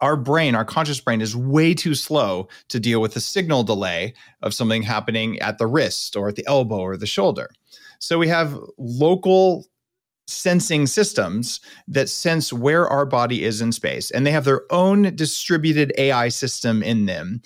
our 0.00 0.16
brain 0.16 0.54
our 0.54 0.64
conscious 0.64 1.00
brain 1.00 1.20
is 1.20 1.36
way 1.36 1.72
too 1.72 1.94
slow 1.94 2.48
to 2.68 2.80
deal 2.80 3.00
with 3.00 3.14
the 3.14 3.20
signal 3.20 3.62
delay 3.62 4.12
of 4.42 4.52
something 4.52 4.82
happening 4.82 5.38
at 5.38 5.58
the 5.58 5.66
wrist 5.66 6.16
or 6.16 6.28
at 6.28 6.36
the 6.36 6.46
elbow 6.46 6.78
or 6.78 6.96
the 6.96 7.06
shoulder 7.06 7.48
so 7.98 8.18
we 8.18 8.28
have 8.28 8.58
local 8.78 9.66
sensing 10.26 10.86
systems 10.86 11.60
that 11.88 12.08
sense 12.08 12.52
where 12.52 12.88
our 12.88 13.06
body 13.06 13.44
is 13.44 13.60
in 13.60 13.72
space. 13.72 14.10
And 14.10 14.26
they 14.26 14.30
have 14.30 14.44
their 14.44 14.62
own 14.70 15.14
distributed 15.14 15.92
AI 15.98 16.28
system 16.28 16.82
in 16.82 17.06
them. 17.06 17.42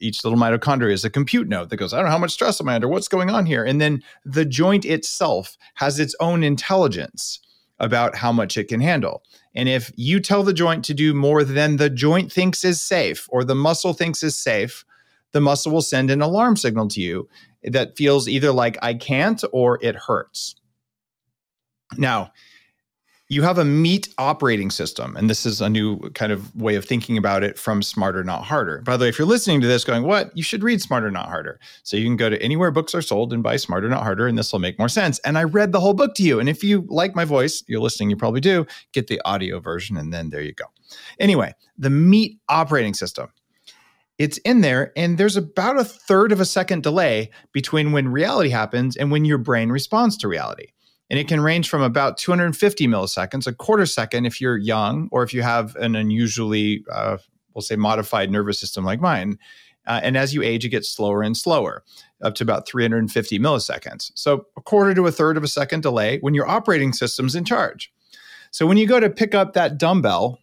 Each 0.00 0.24
little 0.24 0.38
mitochondria 0.38 0.92
is 0.92 1.04
a 1.04 1.10
compute 1.10 1.48
node 1.48 1.70
that 1.70 1.76
goes, 1.76 1.92
I 1.92 1.96
don't 1.96 2.06
know 2.06 2.12
how 2.12 2.18
much 2.18 2.32
stress 2.32 2.60
am 2.60 2.68
I 2.68 2.74
under? 2.74 2.88
What's 2.88 3.08
going 3.08 3.30
on 3.30 3.46
here? 3.46 3.64
And 3.64 3.80
then 3.80 4.02
the 4.24 4.44
joint 4.44 4.84
itself 4.84 5.56
has 5.74 5.98
its 5.98 6.14
own 6.20 6.42
intelligence 6.42 7.40
about 7.84 8.16
how 8.16 8.32
much 8.32 8.56
it 8.56 8.68
can 8.68 8.80
handle. 8.80 9.22
And 9.54 9.68
if 9.68 9.92
you 9.94 10.18
tell 10.18 10.42
the 10.42 10.52
joint 10.52 10.84
to 10.86 10.94
do 10.94 11.14
more 11.14 11.44
than 11.44 11.76
the 11.76 11.90
joint 11.90 12.32
thinks 12.32 12.64
is 12.64 12.80
safe 12.80 13.28
or 13.30 13.44
the 13.44 13.54
muscle 13.54 13.92
thinks 13.92 14.22
is 14.22 14.34
safe, 14.34 14.84
the 15.32 15.40
muscle 15.40 15.70
will 15.70 15.82
send 15.82 16.10
an 16.10 16.22
alarm 16.22 16.56
signal 16.56 16.88
to 16.88 17.00
you 17.00 17.28
that 17.62 17.96
feels 17.96 18.26
either 18.26 18.52
like 18.52 18.78
I 18.82 18.94
can't 18.94 19.44
or 19.52 19.78
it 19.82 19.94
hurts. 19.94 20.56
Now, 21.98 22.32
you 23.28 23.42
have 23.42 23.56
a 23.56 23.64
meat 23.64 24.12
operating 24.18 24.70
system, 24.70 25.16
and 25.16 25.30
this 25.30 25.46
is 25.46 25.62
a 25.62 25.68
new 25.68 25.98
kind 26.10 26.30
of 26.30 26.54
way 26.54 26.74
of 26.74 26.84
thinking 26.84 27.16
about 27.16 27.42
it 27.42 27.58
from 27.58 27.82
Smarter 27.82 28.22
Not 28.22 28.44
Harder. 28.44 28.82
By 28.82 28.98
the 28.98 29.04
way, 29.04 29.08
if 29.08 29.18
you're 29.18 29.26
listening 29.26 29.62
to 29.62 29.66
this 29.66 29.82
going, 29.82 30.02
What? 30.02 30.36
You 30.36 30.42
should 30.42 30.62
read 30.62 30.82
Smarter 30.82 31.10
Not 31.10 31.28
Harder. 31.28 31.58
So 31.84 31.96
you 31.96 32.04
can 32.04 32.16
go 32.16 32.28
to 32.28 32.40
anywhere 32.42 32.70
books 32.70 32.94
are 32.94 33.00
sold 33.00 33.32
and 33.32 33.42
buy 33.42 33.56
Smarter 33.56 33.88
Not 33.88 34.02
Harder, 34.02 34.26
and 34.26 34.36
this 34.36 34.52
will 34.52 34.58
make 34.58 34.78
more 34.78 34.90
sense. 34.90 35.18
And 35.20 35.38
I 35.38 35.44
read 35.44 35.72
the 35.72 35.80
whole 35.80 35.94
book 35.94 36.14
to 36.16 36.22
you. 36.22 36.38
And 36.38 36.50
if 36.50 36.62
you 36.62 36.86
like 36.88 37.16
my 37.16 37.24
voice, 37.24 37.64
you're 37.66 37.80
listening, 37.80 38.10
you 38.10 38.16
probably 38.16 38.40
do, 38.40 38.66
get 38.92 39.06
the 39.06 39.20
audio 39.24 39.58
version, 39.58 39.96
and 39.96 40.12
then 40.12 40.28
there 40.28 40.42
you 40.42 40.52
go. 40.52 40.66
Anyway, 41.18 41.54
the 41.78 41.90
meat 41.90 42.38
operating 42.48 42.94
system. 42.94 43.28
It's 44.18 44.38
in 44.38 44.60
there, 44.60 44.92
and 44.96 45.18
there's 45.18 45.36
about 45.36 45.78
a 45.78 45.84
third 45.84 46.30
of 46.30 46.40
a 46.40 46.44
second 46.44 46.84
delay 46.84 47.30
between 47.52 47.90
when 47.90 48.08
reality 48.08 48.50
happens 48.50 48.96
and 48.96 49.10
when 49.10 49.24
your 49.24 49.38
brain 49.38 49.70
responds 49.70 50.16
to 50.18 50.28
reality. 50.28 50.66
And 51.10 51.18
it 51.18 51.28
can 51.28 51.40
range 51.40 51.68
from 51.68 51.82
about 51.82 52.16
250 52.16 52.86
milliseconds, 52.86 53.46
a 53.46 53.52
quarter 53.52 53.86
second 53.86 54.24
if 54.26 54.40
you're 54.40 54.56
young, 54.56 55.08
or 55.12 55.22
if 55.22 55.34
you 55.34 55.42
have 55.42 55.76
an 55.76 55.94
unusually, 55.94 56.84
uh, 56.90 57.18
we'll 57.54 57.62
say, 57.62 57.76
modified 57.76 58.30
nervous 58.30 58.58
system 58.58 58.84
like 58.84 59.00
mine. 59.00 59.38
Uh, 59.86 60.00
and 60.02 60.16
as 60.16 60.32
you 60.32 60.42
age, 60.42 60.64
it 60.64 60.70
gets 60.70 60.88
slower 60.88 61.22
and 61.22 61.36
slower, 61.36 61.84
up 62.22 62.34
to 62.36 62.44
about 62.44 62.66
350 62.66 63.38
milliseconds. 63.38 64.12
So 64.14 64.46
a 64.56 64.62
quarter 64.62 64.94
to 64.94 65.06
a 65.06 65.12
third 65.12 65.36
of 65.36 65.44
a 65.44 65.48
second 65.48 65.82
delay 65.82 66.18
when 66.20 66.34
your 66.34 66.48
operating 66.48 66.92
system's 66.92 67.34
in 67.34 67.44
charge. 67.44 67.92
So 68.50 68.66
when 68.66 68.76
you 68.76 68.86
go 68.86 68.98
to 68.98 69.10
pick 69.10 69.34
up 69.34 69.52
that 69.52 69.78
dumbbell, 69.78 70.38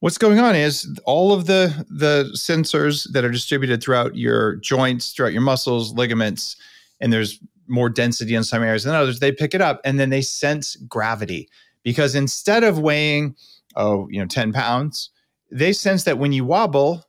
what's 0.00 0.18
going 0.18 0.38
on 0.38 0.56
is 0.56 0.88
all 1.04 1.32
of 1.32 1.46
the 1.46 1.86
the 1.88 2.30
sensors 2.34 3.10
that 3.12 3.24
are 3.24 3.30
distributed 3.30 3.82
throughout 3.82 4.16
your 4.16 4.56
joints, 4.56 5.12
throughout 5.12 5.32
your 5.32 5.42
muscles, 5.42 5.92
ligaments, 5.92 6.56
and 7.00 7.12
there's 7.12 7.38
more 7.70 7.88
density 7.88 8.34
in 8.34 8.44
some 8.44 8.62
areas 8.62 8.84
than 8.84 8.94
others, 8.94 9.20
they 9.20 9.32
pick 9.32 9.54
it 9.54 9.60
up 9.60 9.80
and 9.84 9.98
then 9.98 10.10
they 10.10 10.22
sense 10.22 10.76
gravity 10.76 11.48
because 11.82 12.14
instead 12.14 12.64
of 12.64 12.78
weighing, 12.78 13.34
oh, 13.76 14.08
you 14.10 14.20
know, 14.20 14.26
10 14.26 14.52
pounds, 14.52 15.10
they 15.50 15.72
sense 15.72 16.04
that 16.04 16.18
when 16.18 16.32
you 16.32 16.44
wobble, 16.44 17.04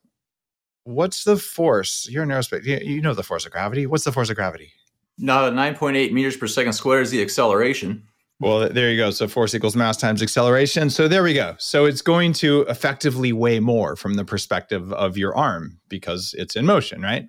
what's 0.84 1.24
the 1.24 1.38
force? 1.38 2.08
You're 2.10 2.24
an 2.24 2.30
aerospace, 2.30 2.86
you 2.86 3.01
know 3.01 3.13
the 3.13 3.24
force 3.24 3.46
of 3.46 3.51
gravity. 3.51 3.86
What's 3.86 4.03
the 4.03 4.12
force 4.12 4.30
of 4.30 4.36
gravity? 4.36 4.72
No, 5.18 5.51
9.8 5.51 6.12
meters 6.12 6.38
per 6.38 6.48
second 6.48 6.74
squared 6.74 7.03
is 7.03 7.12
the 7.12 7.22
acceleration. 7.22 8.03
Well, 8.39 8.70
there 8.70 8.89
you 8.89 8.98
go. 8.98 9.12
So 9.12 9.27
force 9.27 9.53
equals 9.53 9.75
mass 9.75 9.98
times 9.98 10.24
acceleration. 10.24 10.89
So 10.89 11.08
there 11.08 11.22
we 11.22 11.36
go. 11.36 11.56
So 11.60 11.86
it's 11.86 12.01
going 12.01 12.34
to 12.34 12.62
effectively 12.62 13.32
weigh 13.32 13.60
more 13.60 13.96
from 13.96 14.15
the 14.15 14.25
perspective 14.25 14.91
of 14.94 15.15
your 15.15 15.36
arm 15.38 15.77
because 15.89 16.34
it's 16.36 16.56
in 16.56 16.65
motion, 16.65 17.03
right? 17.03 17.25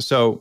So 0.00 0.40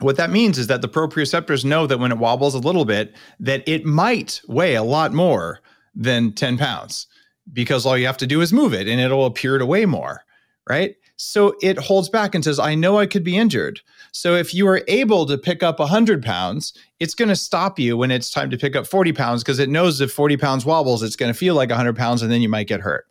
what 0.00 0.16
that 0.16 0.30
means 0.30 0.58
is 0.58 0.66
that 0.68 0.82
the 0.82 0.88
proprioceptors 0.88 1.64
know 1.64 1.86
that 1.86 1.98
when 1.98 2.12
it 2.12 2.18
wobbles 2.18 2.54
a 2.54 2.58
little 2.58 2.84
bit, 2.84 3.14
that 3.38 3.62
it 3.66 3.84
might 3.84 4.40
weigh 4.48 4.74
a 4.74 4.82
lot 4.82 5.12
more 5.12 5.60
than 5.94 6.32
10 6.32 6.58
pounds 6.58 7.06
because 7.52 7.84
all 7.84 7.98
you 7.98 8.06
have 8.06 8.16
to 8.18 8.26
do 8.26 8.40
is 8.40 8.52
move 8.52 8.72
it 8.72 8.88
and 8.88 9.00
it'll 9.00 9.26
appear 9.26 9.58
to 9.58 9.66
weigh 9.66 9.86
more, 9.86 10.24
right? 10.68 10.94
So 11.16 11.54
it 11.60 11.78
holds 11.78 12.08
back 12.08 12.34
and 12.34 12.42
says, 12.42 12.58
I 12.58 12.74
know 12.74 12.98
I 12.98 13.06
could 13.06 13.24
be 13.24 13.36
injured. 13.36 13.80
So 14.12 14.34
if 14.34 14.54
you 14.54 14.66
are 14.68 14.82
able 14.88 15.26
to 15.26 15.36
pick 15.36 15.62
up 15.62 15.78
100 15.78 16.24
pounds, 16.24 16.72
it's 16.98 17.14
going 17.14 17.28
to 17.28 17.36
stop 17.36 17.78
you 17.78 17.96
when 17.96 18.10
it's 18.10 18.30
time 18.30 18.50
to 18.50 18.56
pick 18.56 18.74
up 18.74 18.86
40 18.86 19.12
pounds 19.12 19.42
because 19.42 19.58
it 19.58 19.68
knows 19.68 20.00
if 20.00 20.10
40 20.10 20.36
pounds 20.38 20.64
wobbles, 20.64 21.02
it's 21.02 21.16
going 21.16 21.32
to 21.32 21.38
feel 21.38 21.54
like 21.54 21.68
100 21.68 21.94
pounds 21.94 22.22
and 22.22 22.32
then 22.32 22.40
you 22.40 22.48
might 22.48 22.68
get 22.68 22.80
hurt. 22.80 23.06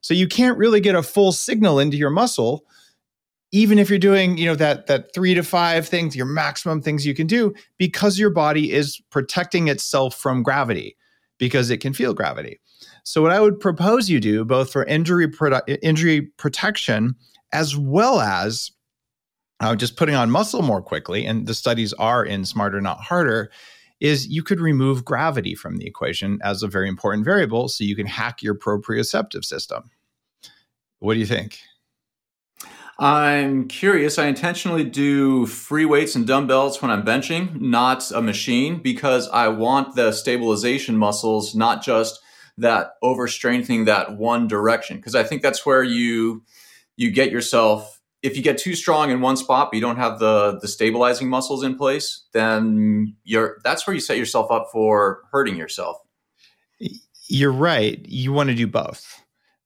So 0.00 0.14
you 0.14 0.26
can't 0.26 0.58
really 0.58 0.80
get 0.80 0.94
a 0.94 1.02
full 1.02 1.32
signal 1.32 1.78
into 1.78 1.96
your 1.96 2.10
muscle 2.10 2.64
even 3.52 3.78
if 3.78 3.88
you're 3.88 3.98
doing 3.98 4.36
you 4.36 4.46
know 4.46 4.54
that 4.54 4.86
that 4.86 5.12
three 5.14 5.34
to 5.34 5.42
five 5.42 5.88
things 5.88 6.14
your 6.14 6.26
maximum 6.26 6.80
things 6.80 7.06
you 7.06 7.14
can 7.14 7.26
do 7.26 7.54
because 7.78 8.18
your 8.18 8.30
body 8.30 8.72
is 8.72 9.00
protecting 9.10 9.68
itself 9.68 10.14
from 10.14 10.42
gravity 10.42 10.96
because 11.38 11.70
it 11.70 11.78
can 11.78 11.92
feel 11.92 12.14
gravity. 12.14 12.60
So 13.04 13.22
what 13.22 13.32
i 13.32 13.40
would 13.40 13.58
propose 13.60 14.10
you 14.10 14.20
do 14.20 14.44
both 14.44 14.72
for 14.72 14.84
injury 14.84 15.32
injury 15.82 16.22
protection 16.36 17.14
as 17.52 17.76
well 17.76 18.20
as 18.20 18.70
uh, 19.60 19.74
just 19.74 19.96
putting 19.96 20.14
on 20.14 20.30
muscle 20.30 20.62
more 20.62 20.82
quickly 20.82 21.26
and 21.26 21.46
the 21.46 21.54
studies 21.54 21.92
are 21.94 22.24
in 22.24 22.44
smarter 22.44 22.80
not 22.80 23.00
harder 23.00 23.50
is 24.00 24.28
you 24.28 24.42
could 24.42 24.60
remove 24.60 25.04
gravity 25.04 25.54
from 25.54 25.76
the 25.76 25.86
equation 25.86 26.38
as 26.42 26.62
a 26.62 26.68
very 26.68 26.88
important 26.88 27.24
variable 27.24 27.68
so 27.68 27.84
you 27.84 27.96
can 27.96 28.06
hack 28.06 28.42
your 28.42 28.54
proprioceptive 28.54 29.44
system. 29.44 29.90
What 31.00 31.14
do 31.14 31.20
you 31.20 31.26
think 31.26 31.58
I'm 32.98 33.68
curious. 33.68 34.18
I 34.18 34.26
intentionally 34.26 34.82
do 34.82 35.46
free 35.46 35.84
weights 35.84 36.16
and 36.16 36.26
dumbbells 36.26 36.82
when 36.82 36.90
I'm 36.90 37.04
benching, 37.04 37.60
not 37.60 38.10
a 38.10 38.20
machine, 38.20 38.82
because 38.82 39.28
I 39.28 39.48
want 39.48 39.94
the 39.94 40.10
stabilization 40.10 40.96
muscles, 40.96 41.54
not 41.54 41.82
just 41.82 42.20
that 42.56 42.94
over 43.00 43.28
strengthening 43.28 43.84
that 43.84 44.16
one 44.16 44.48
direction. 44.48 44.96
Because 44.96 45.14
I 45.14 45.22
think 45.22 45.42
that's 45.42 45.64
where 45.64 45.84
you 45.84 46.42
you 46.96 47.12
get 47.12 47.30
yourself. 47.30 48.00
If 48.20 48.36
you 48.36 48.42
get 48.42 48.58
too 48.58 48.74
strong 48.74 49.10
in 49.10 49.20
one 49.20 49.36
spot, 49.36 49.68
but 49.70 49.76
you 49.76 49.80
don't 49.80 49.96
have 49.96 50.18
the 50.18 50.58
the 50.60 50.66
stabilizing 50.66 51.28
muscles 51.28 51.62
in 51.62 51.78
place, 51.78 52.24
then 52.32 53.14
you're 53.22 53.58
that's 53.62 53.86
where 53.86 53.94
you 53.94 54.00
set 54.00 54.18
yourself 54.18 54.50
up 54.50 54.70
for 54.72 55.22
hurting 55.30 55.54
yourself. 55.54 55.98
You're 57.28 57.52
right. 57.52 58.04
You 58.08 58.32
want 58.32 58.48
to 58.48 58.56
do 58.56 58.66
both. 58.66 59.22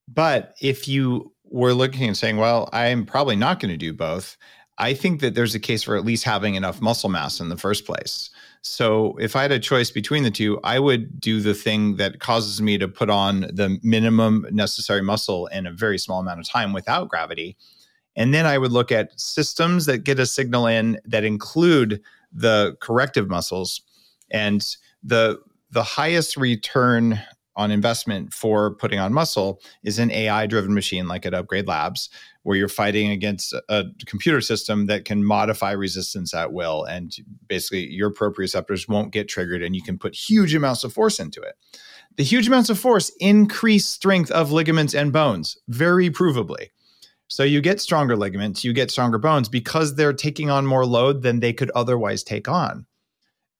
But 0.07 0.53
if 0.61 0.87
you 0.87 1.32
we're 1.53 1.73
looking 1.73 2.07
and 2.07 2.17
saying, 2.17 2.37
well, 2.37 2.67
I'm 2.73 3.05
probably 3.05 3.35
not 3.35 3.59
going 3.59 3.71
to 3.71 3.77
do 3.77 3.93
both. 3.93 4.37
I 4.79 4.95
think 4.95 5.21
that 5.21 5.35
there's 5.35 5.53
a 5.53 5.59
case 5.59 5.83
for 5.83 5.95
at 5.95 6.03
least 6.03 6.23
having 6.23 6.55
enough 6.55 6.81
muscle 6.81 7.09
mass 7.09 7.39
in 7.39 7.49
the 7.49 7.57
first 7.57 7.85
place. 7.85 8.31
So 8.63 9.15
if 9.17 9.35
I 9.35 9.43
had 9.43 9.51
a 9.51 9.59
choice 9.59 9.91
between 9.91 10.23
the 10.23 10.31
two, 10.31 10.59
I 10.63 10.79
would 10.79 11.19
do 11.21 11.41
the 11.41 11.53
thing 11.53 11.97
that 11.97 12.19
causes 12.19 12.59
me 12.59 12.79
to 12.79 12.87
put 12.87 13.11
on 13.11 13.41
the 13.41 13.77
minimum 13.83 14.47
necessary 14.49 15.03
muscle 15.03 15.45
in 15.47 15.67
a 15.67 15.71
very 15.71 15.99
small 15.99 16.19
amount 16.19 16.39
of 16.39 16.49
time 16.49 16.73
without 16.73 17.07
gravity. 17.07 17.55
And 18.15 18.33
then 18.33 18.47
I 18.47 18.57
would 18.57 18.71
look 18.71 18.91
at 18.91 19.19
systems 19.19 19.85
that 19.85 19.99
get 19.99 20.19
a 20.19 20.25
signal 20.25 20.65
in 20.65 20.99
that 21.05 21.23
include 21.23 22.01
the 22.31 22.75
corrective 22.79 23.29
muscles. 23.29 23.81
And 24.31 24.65
the 25.03 25.39
the 25.69 25.83
highest 25.83 26.37
return 26.37 27.19
on 27.55 27.71
investment 27.71 28.33
for 28.33 28.75
putting 28.75 28.99
on 28.99 29.13
muscle 29.13 29.61
is 29.83 29.99
an 29.99 30.11
AI 30.11 30.47
driven 30.47 30.73
machine 30.73 31.07
like 31.07 31.25
at 31.25 31.33
Upgrade 31.33 31.67
Labs, 31.67 32.09
where 32.43 32.57
you're 32.57 32.67
fighting 32.67 33.09
against 33.11 33.53
a 33.69 33.85
computer 34.05 34.41
system 34.41 34.87
that 34.87 35.05
can 35.05 35.23
modify 35.23 35.71
resistance 35.71 36.33
at 36.33 36.53
will. 36.53 36.83
And 36.83 37.15
basically, 37.47 37.89
your 37.89 38.11
proprioceptors 38.11 38.89
won't 38.89 39.11
get 39.11 39.27
triggered 39.27 39.63
and 39.63 39.75
you 39.75 39.83
can 39.83 39.97
put 39.97 40.15
huge 40.15 40.53
amounts 40.53 40.83
of 40.83 40.93
force 40.93 41.19
into 41.19 41.41
it. 41.41 41.55
The 42.17 42.23
huge 42.23 42.47
amounts 42.47 42.69
of 42.69 42.77
force 42.77 43.11
increase 43.19 43.85
strength 43.85 44.29
of 44.31 44.51
ligaments 44.51 44.93
and 44.93 45.11
bones 45.11 45.57
very 45.67 46.09
provably. 46.09 46.67
So 47.27 47.41
you 47.41 47.61
get 47.61 47.81
stronger 47.81 48.15
ligaments, 48.15 48.63
you 48.63 48.73
get 48.73 48.91
stronger 48.91 49.17
bones 49.17 49.49
because 49.49 49.95
they're 49.95 50.13
taking 50.13 50.51
on 50.51 50.67
more 50.67 50.85
load 50.85 51.23
than 51.23 51.39
they 51.39 51.53
could 51.53 51.71
otherwise 51.73 52.23
take 52.23 52.47
on. 52.47 52.85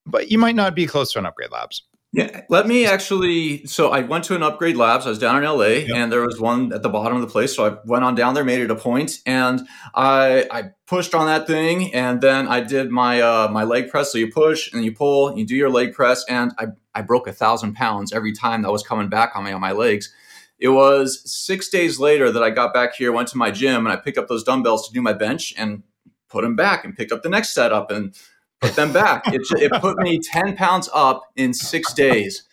But 0.05 0.29
you 0.29 0.37
might 0.37 0.55
not 0.55 0.75
be 0.75 0.85
close 0.85 1.11
to 1.13 1.19
an 1.19 1.25
upgrade 1.25 1.51
labs. 1.51 1.81
Yeah, 2.15 2.41
let 2.47 2.67
me 2.67 2.85
actually. 2.85 3.65
So 3.65 3.89
I 3.89 4.01
went 4.01 4.25
to 4.25 4.35
an 4.35 4.43
upgrade 4.43 4.77
labs. 4.77 5.07
I 5.07 5.09
was 5.09 5.17
down 5.17 5.35
in 5.35 5.49
LA, 5.49 5.65
yep. 5.65 5.95
and 5.95 6.11
there 6.11 6.21
was 6.21 6.39
one 6.39 6.71
at 6.71 6.83
the 6.83 6.89
bottom 6.89 7.15
of 7.15 7.21
the 7.21 7.27
place. 7.27 7.55
So 7.55 7.65
I 7.65 7.77
went 7.85 8.03
on 8.03 8.13
down 8.13 8.35
there, 8.35 8.43
made 8.43 8.61
it 8.61 8.69
a 8.69 8.75
point, 8.75 9.17
and 9.25 9.67
I 9.95 10.45
I 10.51 10.63
pushed 10.85 11.15
on 11.15 11.25
that 11.25 11.47
thing, 11.47 11.91
and 11.91 12.21
then 12.21 12.47
I 12.47 12.59
did 12.59 12.91
my 12.91 13.19
uh, 13.19 13.47
my 13.51 13.63
leg 13.63 13.89
press. 13.89 14.11
So 14.11 14.19
you 14.19 14.31
push 14.31 14.71
and 14.71 14.85
you 14.85 14.91
pull, 14.91 15.35
you 15.35 15.43
do 15.43 15.55
your 15.55 15.71
leg 15.71 15.93
press, 15.93 16.23
and 16.29 16.51
I 16.59 16.67
I 16.93 17.01
broke 17.01 17.27
a 17.27 17.33
thousand 17.33 17.73
pounds 17.73 18.13
every 18.13 18.31
time 18.31 18.61
that 18.61 18.71
was 18.71 18.83
coming 18.83 19.09
back 19.09 19.31
on 19.35 19.45
me 19.45 19.51
on 19.51 19.59
my 19.59 19.71
legs. 19.71 20.13
It 20.59 20.69
was 20.69 21.19
six 21.25 21.67
days 21.69 21.97
later 21.97 22.31
that 22.31 22.43
I 22.43 22.51
got 22.51 22.75
back 22.75 22.93
here, 22.93 23.11
went 23.11 23.29
to 23.29 23.39
my 23.39 23.49
gym, 23.49 23.87
and 23.87 23.91
I 23.91 23.95
picked 23.95 24.19
up 24.19 24.27
those 24.27 24.43
dumbbells 24.43 24.87
to 24.87 24.93
do 24.93 25.01
my 25.01 25.13
bench 25.13 25.51
and 25.57 25.81
put 26.29 26.43
them 26.43 26.55
back, 26.55 26.85
and 26.85 26.95
picked 26.95 27.11
up 27.11 27.23
the 27.23 27.29
next 27.29 27.55
setup 27.55 27.89
and 27.89 28.15
put 28.63 28.75
them 28.75 28.93
back. 28.93 29.23
It, 29.27 29.41
it 29.61 29.71
put 29.81 29.97
me 29.97 30.19
10 30.19 30.55
pounds 30.55 30.89
up 30.93 31.31
in 31.35 31.53
six 31.53 31.93
days. 31.93 32.43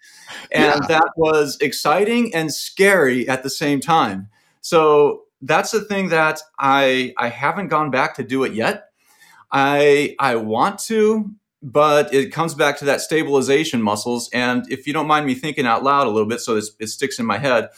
And 0.50 0.81
yeah. 0.83 0.87
that 0.88 1.11
was 1.17 1.57
exciting 1.61 2.35
and 2.35 2.52
scary 2.52 3.29
at 3.29 3.43
the 3.43 3.50
same 3.50 3.81
time. 3.81 4.29
So 4.61 5.23
that's 5.43 5.71
the 5.71 5.81
thing 5.81 6.09
that 6.11 6.40
I 6.59 7.14
I 7.17 7.29
haven't 7.29 7.69
gone 7.69 7.90
back 7.90 8.14
to 8.17 8.25
do 8.25 8.45
it 8.45 8.52
yet. 8.52 8.90
I 9.50 10.14
I 10.19 10.37
want 10.37 10.79
to, 10.85 11.31
but 11.62 12.12
it 12.12 12.31
comes 12.31 12.55
back 12.55 12.79
to 12.79 12.85
that 12.87 13.00
stabilization 13.00 13.83
muscles. 13.83 14.29
And 14.33 14.71
if 14.71 14.87
you 14.87 14.93
don't 14.93 15.07
mind 15.07 15.26
me 15.26 15.35
thinking 15.35 15.67
out 15.67 15.83
loud 15.83 16.07
a 16.07 16.11
little 16.11 16.29
bit, 16.29 16.40
so 16.40 16.55
this 16.55 16.73
it 16.79 16.88
sticks 16.88 17.19
in 17.19 17.26
my 17.26 17.38
head, 17.38 17.71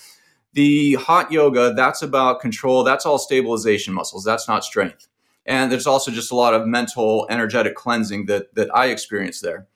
the 0.52 0.94
hot 0.94 1.32
yoga 1.32 1.72
that's 1.74 2.02
about 2.02 2.40
control. 2.40 2.84
That's 2.84 3.06
all 3.06 3.18
stabilization 3.18 3.94
muscles. 3.94 4.24
That's 4.24 4.48
not 4.48 4.64
strength 4.64 5.08
and 5.46 5.70
there's 5.70 5.86
also 5.86 6.10
just 6.10 6.32
a 6.32 6.36
lot 6.36 6.54
of 6.54 6.66
mental 6.66 7.26
energetic 7.30 7.74
cleansing 7.74 8.26
that 8.26 8.54
that 8.54 8.74
i 8.74 8.86
experience 8.86 9.40
there. 9.40 9.66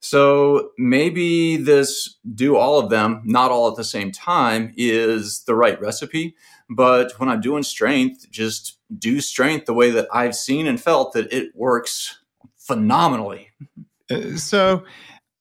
So 0.00 0.70
maybe 0.78 1.56
this 1.56 2.16
do 2.34 2.56
all 2.56 2.78
of 2.78 2.90
them 2.90 3.22
not 3.24 3.50
all 3.50 3.68
at 3.68 3.76
the 3.76 3.84
same 3.84 4.12
time 4.12 4.72
is 4.76 5.42
the 5.44 5.54
right 5.54 5.80
recipe. 5.80 6.34
But 6.68 7.12
when 7.18 7.28
i'm 7.28 7.40
doing 7.40 7.62
strength 7.62 8.30
just 8.30 8.78
do 8.98 9.20
strength 9.20 9.66
the 9.66 9.74
way 9.74 9.90
that 9.90 10.08
i've 10.12 10.34
seen 10.34 10.66
and 10.66 10.80
felt 10.80 11.12
that 11.12 11.32
it 11.32 11.54
works 11.54 12.18
phenomenally. 12.56 13.50
Uh, 14.10 14.36
so 14.36 14.84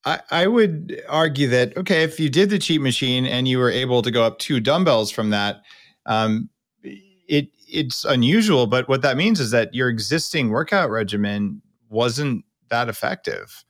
I, 0.05 0.19
I 0.29 0.47
would 0.47 1.01
argue 1.09 1.47
that 1.50 1.75
okay, 1.77 2.03
if 2.03 2.19
you 2.19 2.29
did 2.29 2.50
the 2.50 2.59
cheat 2.59 2.81
machine 2.81 3.25
and 3.25 3.47
you 3.47 3.57
were 3.57 3.71
able 3.71 4.01
to 4.03 4.12
go 4.12 4.24
up 4.24 4.39
two 4.39 4.59
dumbbells 4.59 5.12
from 5.12 5.31
that, 5.31 5.62
um, 6.05 6.50
it 6.83 7.50
it's 7.67 8.05
unusual, 8.05 8.67
but 8.67 8.88
what 8.88 9.01
that 9.01 9.17
means 9.17 9.39
is 9.39 9.51
that 9.51 9.74
your 9.74 9.89
existing 9.89 10.50
workout 10.50 10.89
regimen 10.89 11.62
wasn't 11.89 12.45
that 12.69 12.89
effective 12.89 13.63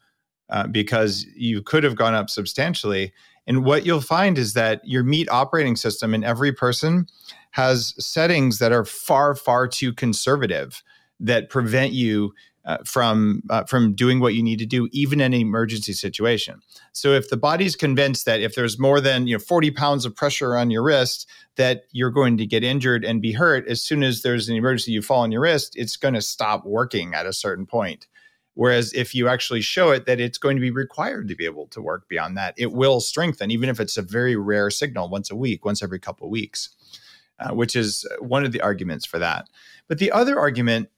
uh, 0.49 0.67
because 0.67 1.25
you 1.35 1.61
could 1.61 1.83
have 1.83 1.95
gone 1.95 2.13
up 2.13 2.29
substantially. 2.29 3.13
And 3.47 3.63
what 3.63 3.85
you'll 3.85 4.01
find 4.01 4.37
is 4.37 4.53
that 4.53 4.81
your 4.83 5.03
meat 5.03 5.29
operating 5.29 5.75
system 5.75 6.13
in 6.13 6.23
every 6.23 6.51
person 6.51 7.07
has 7.51 7.93
settings 8.03 8.59
that 8.59 8.71
are 8.71 8.85
far, 8.85 9.35
far 9.35 9.67
too 9.67 9.93
conservative 9.93 10.83
that 11.19 11.49
prevent 11.49 11.93
you 11.93 12.33
uh, 12.65 12.77
from 12.83 13.43
uh, 13.49 13.63
from 13.63 13.93
doing 13.93 14.19
what 14.19 14.33
you 14.33 14.41
need 14.41 14.59
to 14.59 14.65
do, 14.65 14.89
even 14.91 15.21
in 15.21 15.33
an 15.33 15.39
emergency 15.39 15.93
situation. 15.93 16.61
So, 16.93 17.13
if 17.13 17.29
the 17.29 17.37
body's 17.37 17.75
convinced 17.75 18.25
that 18.25 18.41
if 18.41 18.55
there's 18.55 18.79
more 18.79 18.99
than 18.99 19.27
you 19.27 19.35
know 19.35 19.39
40 19.39 19.71
pounds 19.71 20.05
of 20.05 20.15
pressure 20.15 20.57
on 20.57 20.71
your 20.71 20.83
wrist, 20.83 21.29
that 21.57 21.83
you're 21.91 22.11
going 22.11 22.37
to 22.37 22.45
get 22.45 22.63
injured 22.63 23.05
and 23.05 23.21
be 23.21 23.33
hurt, 23.33 23.67
as 23.67 23.81
soon 23.81 24.03
as 24.03 24.21
there's 24.21 24.49
an 24.49 24.55
emergency, 24.55 24.91
you 24.91 25.01
fall 25.01 25.21
on 25.21 25.31
your 25.31 25.41
wrist, 25.41 25.75
it's 25.75 25.95
going 25.95 26.15
to 26.15 26.21
stop 26.21 26.65
working 26.65 27.13
at 27.13 27.25
a 27.25 27.33
certain 27.33 27.65
point. 27.65 28.07
Whereas 28.55 28.93
if 28.93 29.13
you 29.13 29.27
actually 29.27 29.61
show 29.61 29.91
it 29.91 30.05
that 30.05 30.19
it's 30.19 30.37
going 30.37 30.55
to 30.55 30.61
be 30.61 30.71
required 30.71 31.27
to 31.27 31.35
be 31.35 31.45
able 31.45 31.67
to 31.67 31.81
work 31.81 32.07
beyond 32.07 32.37
that, 32.37 32.55
it 32.57 32.71
will 32.71 33.01
strengthen, 33.01 33.51
even 33.51 33.69
if 33.69 33.79
it's 33.79 33.97
a 33.97 34.01
very 34.01 34.35
rare 34.35 34.69
signal 34.69 35.09
once 35.09 35.29
a 35.29 35.35
week, 35.35 35.65
once 35.65 35.83
every 35.83 35.99
couple 35.99 36.25
of 36.25 36.31
weeks, 36.31 36.69
uh, 37.39 37.53
which 37.53 37.75
is 37.75 38.07
one 38.19 38.45
of 38.45 38.53
the 38.53 38.61
arguments 38.61 39.05
for 39.05 39.19
that. 39.19 39.49
But 39.89 39.99
the 39.99 40.11
other 40.11 40.39
argument 40.39 40.89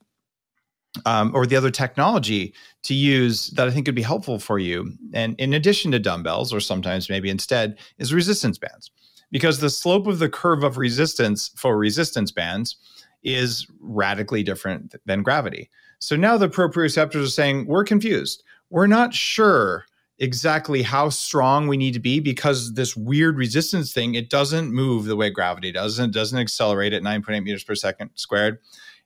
um, 1.06 1.32
or 1.36 1.45
the 1.45 1.56
other 1.56 1.71
technology 1.71 2.54
to 2.84 2.93
use 2.93 3.47
that 3.52 3.67
I 3.67 3.71
think 3.71 3.86
could 3.86 3.95
be 3.95 4.02
helpful 4.02 4.39
for 4.39 4.60
you, 4.60 4.93
and 5.13 5.36
in 5.39 5.54
addition 5.54 5.91
to 5.91 6.00
dumbbells, 6.00 6.54
or 6.54 6.60
sometimes 6.60 7.10
maybe 7.10 7.30
instead, 7.30 7.78
is 7.97 8.13
resistance 8.13 8.58
bands. 8.58 8.91
Because 9.30 9.60
the 9.60 9.69
slope 9.69 10.08
of 10.08 10.19
the 10.19 10.30
curve 10.30 10.63
of 10.63 10.78
resistance 10.78 11.52
for 11.56 11.78
resistance 11.78 12.32
bands 12.32 12.78
is 13.23 13.67
radically 13.82 14.41
different 14.41 14.95
than 15.06 15.21
gravity. 15.21 15.69
So 16.00 16.15
now 16.15 16.38
the 16.38 16.47
proprioceptors 16.47 17.26
are 17.26 17.28
saying, 17.28 17.65
we're 17.65 17.84
confused. 17.84 18.43
We're 18.69 18.88
not 18.88 19.13
sure 19.13 19.86
exactly 20.19 20.82
how 20.82 21.10
strong 21.10 21.67
we 21.67 21.78
need 21.78 21.93
to 21.93 22.00
be 22.00 22.19
because 22.19 22.73
this 22.73 22.95
weird 22.95 23.38
resistance 23.38 23.93
thing, 23.93 24.15
it 24.15 24.30
doesn't 24.30 24.71
move 24.71 25.06
the 25.06 25.15
way 25.15 25.30
gravity 25.30 25.71
does. 25.71 26.00
It 26.00 26.12
doesn't 26.12 26.39
accelerate 26.39 26.93
at 26.93 27.04
9.8 27.04 27.43
meters 27.43 27.63
per 27.63 27.76
second 27.76 28.12
squared 28.15 28.60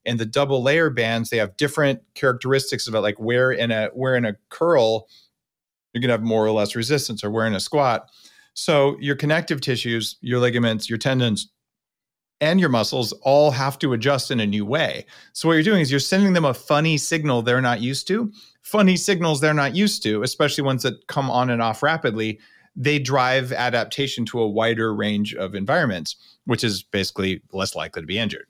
and 0.06 0.20
the 0.20 0.26
double 0.26 0.64
layer 0.64 0.90
bands 0.90 1.30
they 1.30 1.38
have 1.38 1.56
different 1.58 2.02
characteristics 2.16 2.88
about 2.88 3.04
like 3.04 3.20
where 3.20 3.52
in 3.52 3.72
a 3.72 3.88
where 3.94 4.16
in 4.16 4.26
a 4.26 4.36
curl 4.50 5.08
you're 5.94 6.02
going 6.02 6.10
to 6.10 6.14
have 6.14 6.24
more 6.24 6.46
or 6.46 6.52
less 6.52 6.76
resistance 6.76 7.24
or 7.24 7.30
where 7.30 7.46
in 7.46 7.54
a 7.54 7.60
squat. 7.60 8.08
So 8.54 8.98
your 9.00 9.16
connective 9.16 9.62
tissues 9.62 10.18
your 10.22 10.40
ligaments 10.40 10.90
your 10.90 10.98
tendons 10.98 11.52
and 12.40 12.60
your 12.60 12.70
muscles 12.70 13.12
all 13.22 13.52
have 13.52 13.78
to 13.80 13.94
adjust 13.94 14.32
in 14.32 14.40
a 14.40 14.48
new 14.48 14.66
way. 14.66 15.06
So 15.34 15.48
what 15.48 15.54
you're 15.54 15.64
doing 15.64 15.82
is 15.82 15.92
you're 15.92 16.00
sending 16.00 16.34
them 16.34 16.46
a 16.46 16.56
funny 16.56 16.98
signal 16.98 17.44
they're 17.44 17.62
not 17.62 17.82
used 17.82 18.08
to. 18.08 18.32
Funny 18.64 18.98
signals 18.98 19.42
they're 19.42 19.54
not 19.54 19.76
used 19.76 20.04
to 20.04 20.24
especially 20.24 20.64
ones 20.64 20.84
that 20.84 21.08
come 21.08 21.30
on 21.30 21.50
and 21.50 21.62
off 21.62 21.84
rapidly 21.84 22.40
they 22.76 22.98
drive 22.98 23.52
adaptation 23.52 24.26
to 24.26 24.40
a 24.40 24.48
wider 24.48 24.96
range 24.96 25.36
of 25.36 25.56
environments 25.56 26.16
which 26.46 26.64
is 26.64 26.84
basically 26.84 27.42
less 27.52 27.76
likely 27.76 28.02
to 28.02 28.06
be 28.06 28.18
injured 28.18 28.48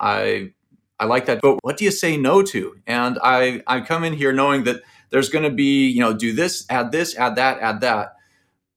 I 0.00 0.52
I 0.98 1.06
like 1.06 1.26
that. 1.26 1.40
But 1.42 1.58
what 1.62 1.76
do 1.76 1.84
you 1.84 1.90
say 1.90 2.16
no 2.16 2.42
to? 2.42 2.76
And 2.86 3.18
I 3.22 3.62
I 3.66 3.80
come 3.80 4.04
in 4.04 4.12
here 4.12 4.32
knowing 4.32 4.64
that 4.64 4.82
there's 5.10 5.28
going 5.28 5.44
to 5.44 5.50
be 5.50 5.88
you 5.88 6.00
know 6.00 6.12
do 6.12 6.32
this, 6.32 6.66
add 6.70 6.92
this, 6.92 7.16
add 7.16 7.36
that, 7.36 7.60
add 7.60 7.80
that. 7.80 8.14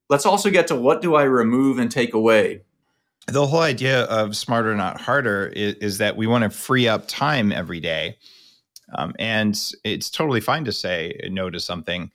Let's 0.10 0.26
also 0.26 0.50
get 0.50 0.68
to 0.68 0.76
what 0.76 1.02
do 1.02 1.16
I 1.16 1.24
remove 1.24 1.80
and 1.80 1.92
take 1.92 2.14
away. 2.14 2.62
The 3.28 3.46
whole 3.46 3.60
idea 3.60 4.04
of 4.04 4.38
smarter, 4.38 4.74
not 4.74 5.02
harder, 5.02 5.48
is, 5.48 5.74
is 5.76 5.98
that 5.98 6.16
we 6.16 6.28
want 6.28 6.46
to 6.46 6.50
free 6.50 6.88
up 6.88 7.10
time 7.10 7.52
every 7.52 7.82
day. 7.82 8.18
Um, 8.96 9.14
and 9.20 9.60
it's 9.84 10.10
totally 10.10 10.40
fine 10.40 10.64
to 10.64 10.72
say 10.72 11.20
no 11.30 11.50
to 11.50 11.60
something. 11.60 12.10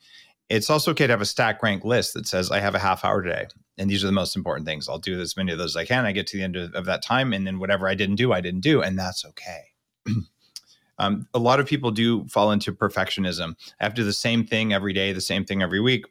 It's 0.49 0.71
also 0.71 0.89
okay 0.91 1.05
to 1.05 1.13
have 1.13 1.21
a 1.21 1.25
stack 1.25 1.61
rank 1.61 1.85
list 1.85 2.15
that 2.15 2.25
says, 2.25 2.49
I 2.49 2.59
have 2.61 2.73
a 2.73 2.79
half 2.79 3.05
hour 3.05 3.21
today 3.21 3.45
and 3.77 3.89
these 3.89 4.03
are 4.03 4.07
the 4.07 4.13
most 4.13 4.35
important 4.35 4.67
things. 4.67 4.87
I'll 4.87 4.99
do 4.99 5.19
as 5.19 5.35
many 5.35 5.51
of 5.51 5.57
those 5.57 5.71
as 5.71 5.77
I 5.77 5.85
can. 5.85 6.05
I 6.05 6.11
get 6.11 6.27
to 6.27 6.37
the 6.37 6.43
end 6.43 6.55
of, 6.55 6.73
of 6.73 6.85
that 6.85 7.01
time, 7.01 7.33
and 7.33 7.45
then 7.45 7.59
whatever 7.59 7.87
I 7.87 7.95
didn't 7.95 8.15
do, 8.15 8.33
I 8.33 8.41
didn't 8.41 8.61
do, 8.61 8.81
and 8.81 8.97
that's 8.97 9.25
okay. 9.25 9.63
um, 10.99 11.27
a 11.33 11.39
lot 11.39 11.59
of 11.59 11.65
people 11.65 11.91
do 11.91 12.25
fall 12.27 12.51
into 12.51 12.73
perfectionism. 12.73 13.55
I 13.79 13.83
have 13.83 13.93
to 13.95 14.01
do 14.01 14.05
the 14.05 14.13
same 14.13 14.45
thing 14.45 14.73
every 14.73 14.93
day, 14.93 15.13
the 15.13 15.21
same 15.21 15.45
thing 15.45 15.61
every 15.61 15.79
week. 15.79 16.05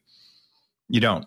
You 0.88 1.00
don't. 1.00 1.26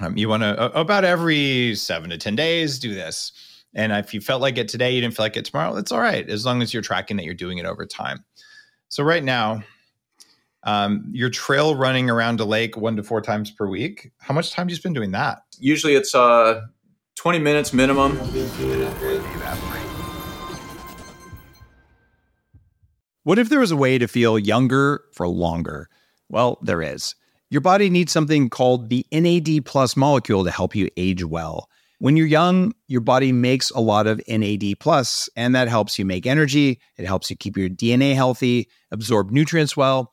Um, 0.00 0.16
you 0.16 0.28
want 0.28 0.42
to 0.42 0.78
about 0.78 1.04
every 1.04 1.74
seven 1.74 2.10
to 2.10 2.18
ten 2.18 2.36
days 2.36 2.78
do 2.78 2.94
this. 2.94 3.32
And 3.74 3.92
if 3.92 4.14
you 4.14 4.20
felt 4.22 4.40
like 4.40 4.56
it 4.56 4.68
today, 4.68 4.94
you 4.94 5.02
didn't 5.02 5.14
feel 5.14 5.24
like 5.24 5.36
it 5.36 5.44
tomorrow. 5.44 5.74
That's 5.74 5.92
all 5.92 6.00
right, 6.00 6.28
as 6.28 6.46
long 6.46 6.62
as 6.62 6.72
you're 6.72 6.82
tracking 6.82 7.16
that 7.18 7.24
you're 7.24 7.34
doing 7.34 7.58
it 7.58 7.66
over 7.66 7.84
time. 7.84 8.24
So 8.88 9.04
right 9.04 9.24
now, 9.24 9.62
um, 10.66 11.08
you're 11.12 11.30
trail 11.30 11.76
running 11.76 12.10
around 12.10 12.40
a 12.40 12.44
lake 12.44 12.76
one 12.76 12.96
to 12.96 13.02
four 13.02 13.22
times 13.22 13.50
per 13.52 13.68
week. 13.68 14.10
How 14.18 14.34
much 14.34 14.50
time 14.50 14.66
do 14.66 14.72
you 14.72 14.76
spend 14.76 14.96
doing 14.96 15.12
that? 15.12 15.42
Usually 15.58 15.94
it's 15.94 16.14
uh, 16.14 16.62
20 17.14 17.38
minutes 17.38 17.72
minimum. 17.72 18.16
What 23.22 23.38
if 23.38 23.48
there 23.48 23.60
was 23.60 23.70
a 23.70 23.76
way 23.76 23.96
to 23.98 24.08
feel 24.08 24.38
younger 24.38 25.04
for 25.14 25.28
longer? 25.28 25.88
Well, 26.28 26.58
there 26.62 26.82
is. 26.82 27.14
Your 27.48 27.60
body 27.60 27.88
needs 27.88 28.12
something 28.12 28.50
called 28.50 28.88
the 28.88 29.06
NAD 29.12 29.64
plus 29.64 29.96
molecule 29.96 30.44
to 30.44 30.50
help 30.50 30.74
you 30.74 30.88
age 30.96 31.24
well. 31.24 31.70
When 31.98 32.16
you're 32.16 32.26
young, 32.26 32.72
your 32.88 33.00
body 33.00 33.30
makes 33.30 33.70
a 33.70 33.80
lot 33.80 34.08
of 34.08 34.20
NAD 34.28 34.80
plus, 34.80 35.30
and 35.36 35.54
that 35.54 35.68
helps 35.68 35.98
you 35.98 36.04
make 36.04 36.26
energy. 36.26 36.80
It 36.96 37.06
helps 37.06 37.30
you 37.30 37.36
keep 37.36 37.56
your 37.56 37.68
DNA 37.68 38.14
healthy, 38.14 38.68
absorb 38.90 39.30
nutrients 39.30 39.76
well, 39.76 40.12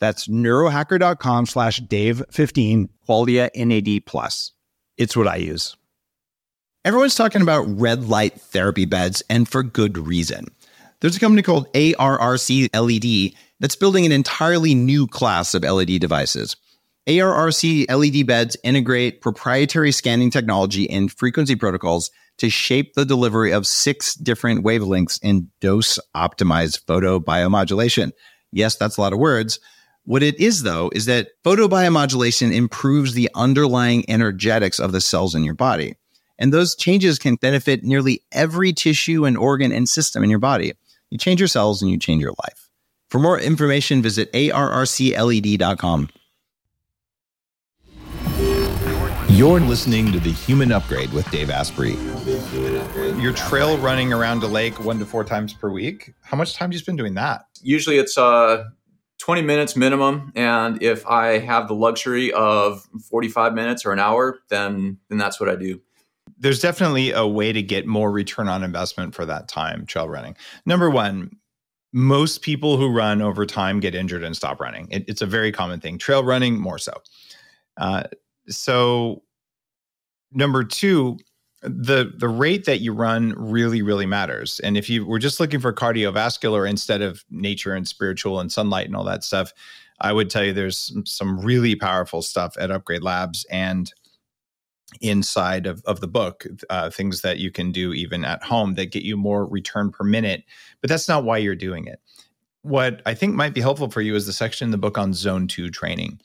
That's 0.00 0.28
neurohacker.com 0.28 1.46
slash 1.46 1.80
Dave15, 1.80 2.88
Qualia 3.08 3.50
NAD 3.54 4.06
Plus. 4.06 4.52
It's 4.96 5.16
what 5.16 5.28
I 5.28 5.36
use. 5.36 5.76
Everyone's 6.84 7.14
talking 7.14 7.42
about 7.42 7.62
red 7.62 8.08
light 8.08 8.40
therapy 8.40 8.84
beds, 8.84 9.22
and 9.30 9.48
for 9.48 9.62
good 9.62 9.96
reason. 9.96 10.48
There's 11.00 11.16
a 11.16 11.20
company 11.20 11.42
called 11.42 11.72
ARRC 11.72 12.68
LED 12.74 13.38
that's 13.60 13.76
building 13.76 14.04
an 14.04 14.12
entirely 14.12 14.74
new 14.74 15.06
class 15.06 15.54
of 15.54 15.62
LED 15.62 16.00
devices. 16.00 16.56
ARRC 17.06 17.86
LED 17.90 18.26
beds 18.26 18.56
integrate 18.64 19.20
proprietary 19.20 19.92
scanning 19.92 20.30
technology 20.30 20.88
and 20.88 21.12
frequency 21.12 21.54
protocols 21.56 22.10
to 22.38 22.50
shape 22.50 22.94
the 22.94 23.04
delivery 23.04 23.52
of 23.52 23.66
six 23.66 24.14
different 24.14 24.64
wavelengths 24.64 25.18
in 25.22 25.50
dose 25.60 25.98
optimized 26.16 26.84
photobiomodulation. 26.84 28.12
Yes, 28.52 28.76
that's 28.76 28.96
a 28.96 29.00
lot 29.00 29.12
of 29.12 29.18
words. 29.18 29.60
What 30.06 30.22
it 30.22 30.38
is, 30.38 30.62
though, 30.62 30.90
is 30.94 31.06
that 31.06 31.28
photobiomodulation 31.44 32.54
improves 32.54 33.14
the 33.14 33.30
underlying 33.34 34.04
energetics 34.08 34.78
of 34.78 34.92
the 34.92 35.00
cells 35.00 35.34
in 35.34 35.44
your 35.44 35.54
body. 35.54 35.96
And 36.38 36.52
those 36.52 36.76
changes 36.76 37.18
can 37.18 37.36
benefit 37.36 37.84
nearly 37.84 38.22
every 38.30 38.72
tissue 38.72 39.24
and 39.24 39.36
organ 39.36 39.72
and 39.72 39.88
system 39.88 40.22
in 40.22 40.30
your 40.30 40.38
body. 40.38 40.72
You 41.10 41.16
change 41.16 41.40
your 41.40 41.48
cells 41.48 41.80
and 41.80 41.90
you 41.90 41.98
change 41.98 42.20
your 42.20 42.34
life. 42.44 42.68
For 43.08 43.18
more 43.18 43.38
information, 43.38 44.02
visit 44.02 44.32
arrcled.com. 44.32 46.08
You're 49.28 49.60
listening 49.60 50.12
to 50.12 50.20
the 50.20 50.32
Human 50.32 50.70
Upgrade 50.70 51.12
with 51.12 51.28
Dave 51.30 51.50
Asprey. 51.50 51.96
You're 53.20 53.32
trail 53.32 53.78
running 53.78 54.12
around 54.12 54.42
a 54.42 54.46
lake 54.46 54.84
one 54.84 54.98
to 54.98 55.06
four 55.06 55.24
times 55.24 55.52
per 55.52 55.70
week. 55.70 56.12
How 56.22 56.36
much 56.36 56.54
time 56.54 56.70
do 56.70 56.74
you 56.74 56.80
spend 56.80 56.98
doing 56.98 57.14
that? 57.14 57.46
Usually 57.62 57.98
it's 57.98 58.18
uh, 58.18 58.64
20 59.18 59.42
minutes 59.42 59.76
minimum. 59.76 60.32
And 60.34 60.82
if 60.82 61.06
I 61.06 61.38
have 61.38 61.68
the 61.68 61.74
luxury 61.74 62.32
of 62.32 62.86
45 63.08 63.54
minutes 63.54 63.86
or 63.86 63.92
an 63.92 63.98
hour, 63.98 64.38
then, 64.48 64.98
then 65.08 65.18
that's 65.18 65.40
what 65.40 65.48
I 65.48 65.56
do. 65.56 65.80
There's 66.38 66.60
definitely 66.60 67.12
a 67.12 67.26
way 67.26 67.52
to 67.52 67.62
get 67.62 67.86
more 67.86 68.10
return 68.10 68.48
on 68.48 68.62
investment 68.62 69.14
for 69.14 69.24
that 69.24 69.48
time 69.48 69.86
trail 69.86 70.08
running. 70.08 70.36
Number 70.66 70.90
one, 70.90 71.30
most 71.92 72.42
people 72.42 72.76
who 72.76 72.90
run 72.90 73.22
over 73.22 73.46
time 73.46 73.78
get 73.78 73.94
injured 73.94 74.24
and 74.24 74.36
stop 74.36 74.60
running. 74.60 74.88
It, 74.90 75.04
it's 75.06 75.22
a 75.22 75.26
very 75.26 75.52
common 75.52 75.80
thing. 75.80 75.96
Trail 75.96 76.24
running, 76.24 76.58
more 76.58 76.78
so. 76.78 76.92
Uh, 77.76 78.04
so 78.48 79.22
number 80.32 80.64
two 80.64 81.18
the 81.64 82.12
the 82.16 82.28
rate 82.28 82.64
that 82.66 82.80
you 82.80 82.92
run 82.92 83.34
really 83.36 83.82
really 83.82 84.06
matters. 84.06 84.60
And 84.60 84.76
if 84.76 84.88
you 84.88 85.06
were 85.06 85.18
just 85.18 85.40
looking 85.40 85.60
for 85.60 85.72
cardiovascular 85.72 86.68
instead 86.68 87.02
of 87.02 87.24
nature 87.30 87.74
and 87.74 87.88
spiritual 87.88 88.38
and 88.40 88.52
sunlight 88.52 88.86
and 88.86 88.96
all 88.96 89.04
that 89.04 89.24
stuff 89.24 89.52
i 90.00 90.12
would 90.12 90.30
tell 90.30 90.44
you 90.44 90.52
there's 90.52 90.92
some 91.04 91.38
really 91.40 91.74
powerful 91.74 92.22
stuff 92.22 92.56
at 92.58 92.70
upgrade 92.70 93.02
labs 93.02 93.44
and 93.50 93.92
inside 95.00 95.66
of, 95.66 95.82
of 95.86 96.00
the 96.00 96.06
book 96.06 96.46
uh, 96.70 96.88
things 96.90 97.22
that 97.22 97.38
you 97.38 97.50
can 97.50 97.72
do 97.72 97.92
even 97.92 98.24
at 98.24 98.42
home 98.42 98.74
that 98.74 98.92
get 98.92 99.02
you 99.02 99.16
more 99.16 99.46
return 99.46 99.90
per 99.90 100.04
minute 100.04 100.44
but 100.80 100.88
that's 100.88 101.08
not 101.08 101.24
why 101.24 101.38
you're 101.38 101.56
doing 101.56 101.86
it. 101.86 102.00
What 102.62 103.02
i 103.06 103.14
think 103.14 103.34
might 103.34 103.54
be 103.54 103.60
helpful 103.60 103.90
for 103.90 104.00
you 104.00 104.14
is 104.14 104.26
the 104.26 104.32
section 104.32 104.66
in 104.66 104.70
the 104.70 104.78
book 104.78 104.98
on 104.98 105.12
zone 105.12 105.48
2 105.48 105.70
training 105.70 106.20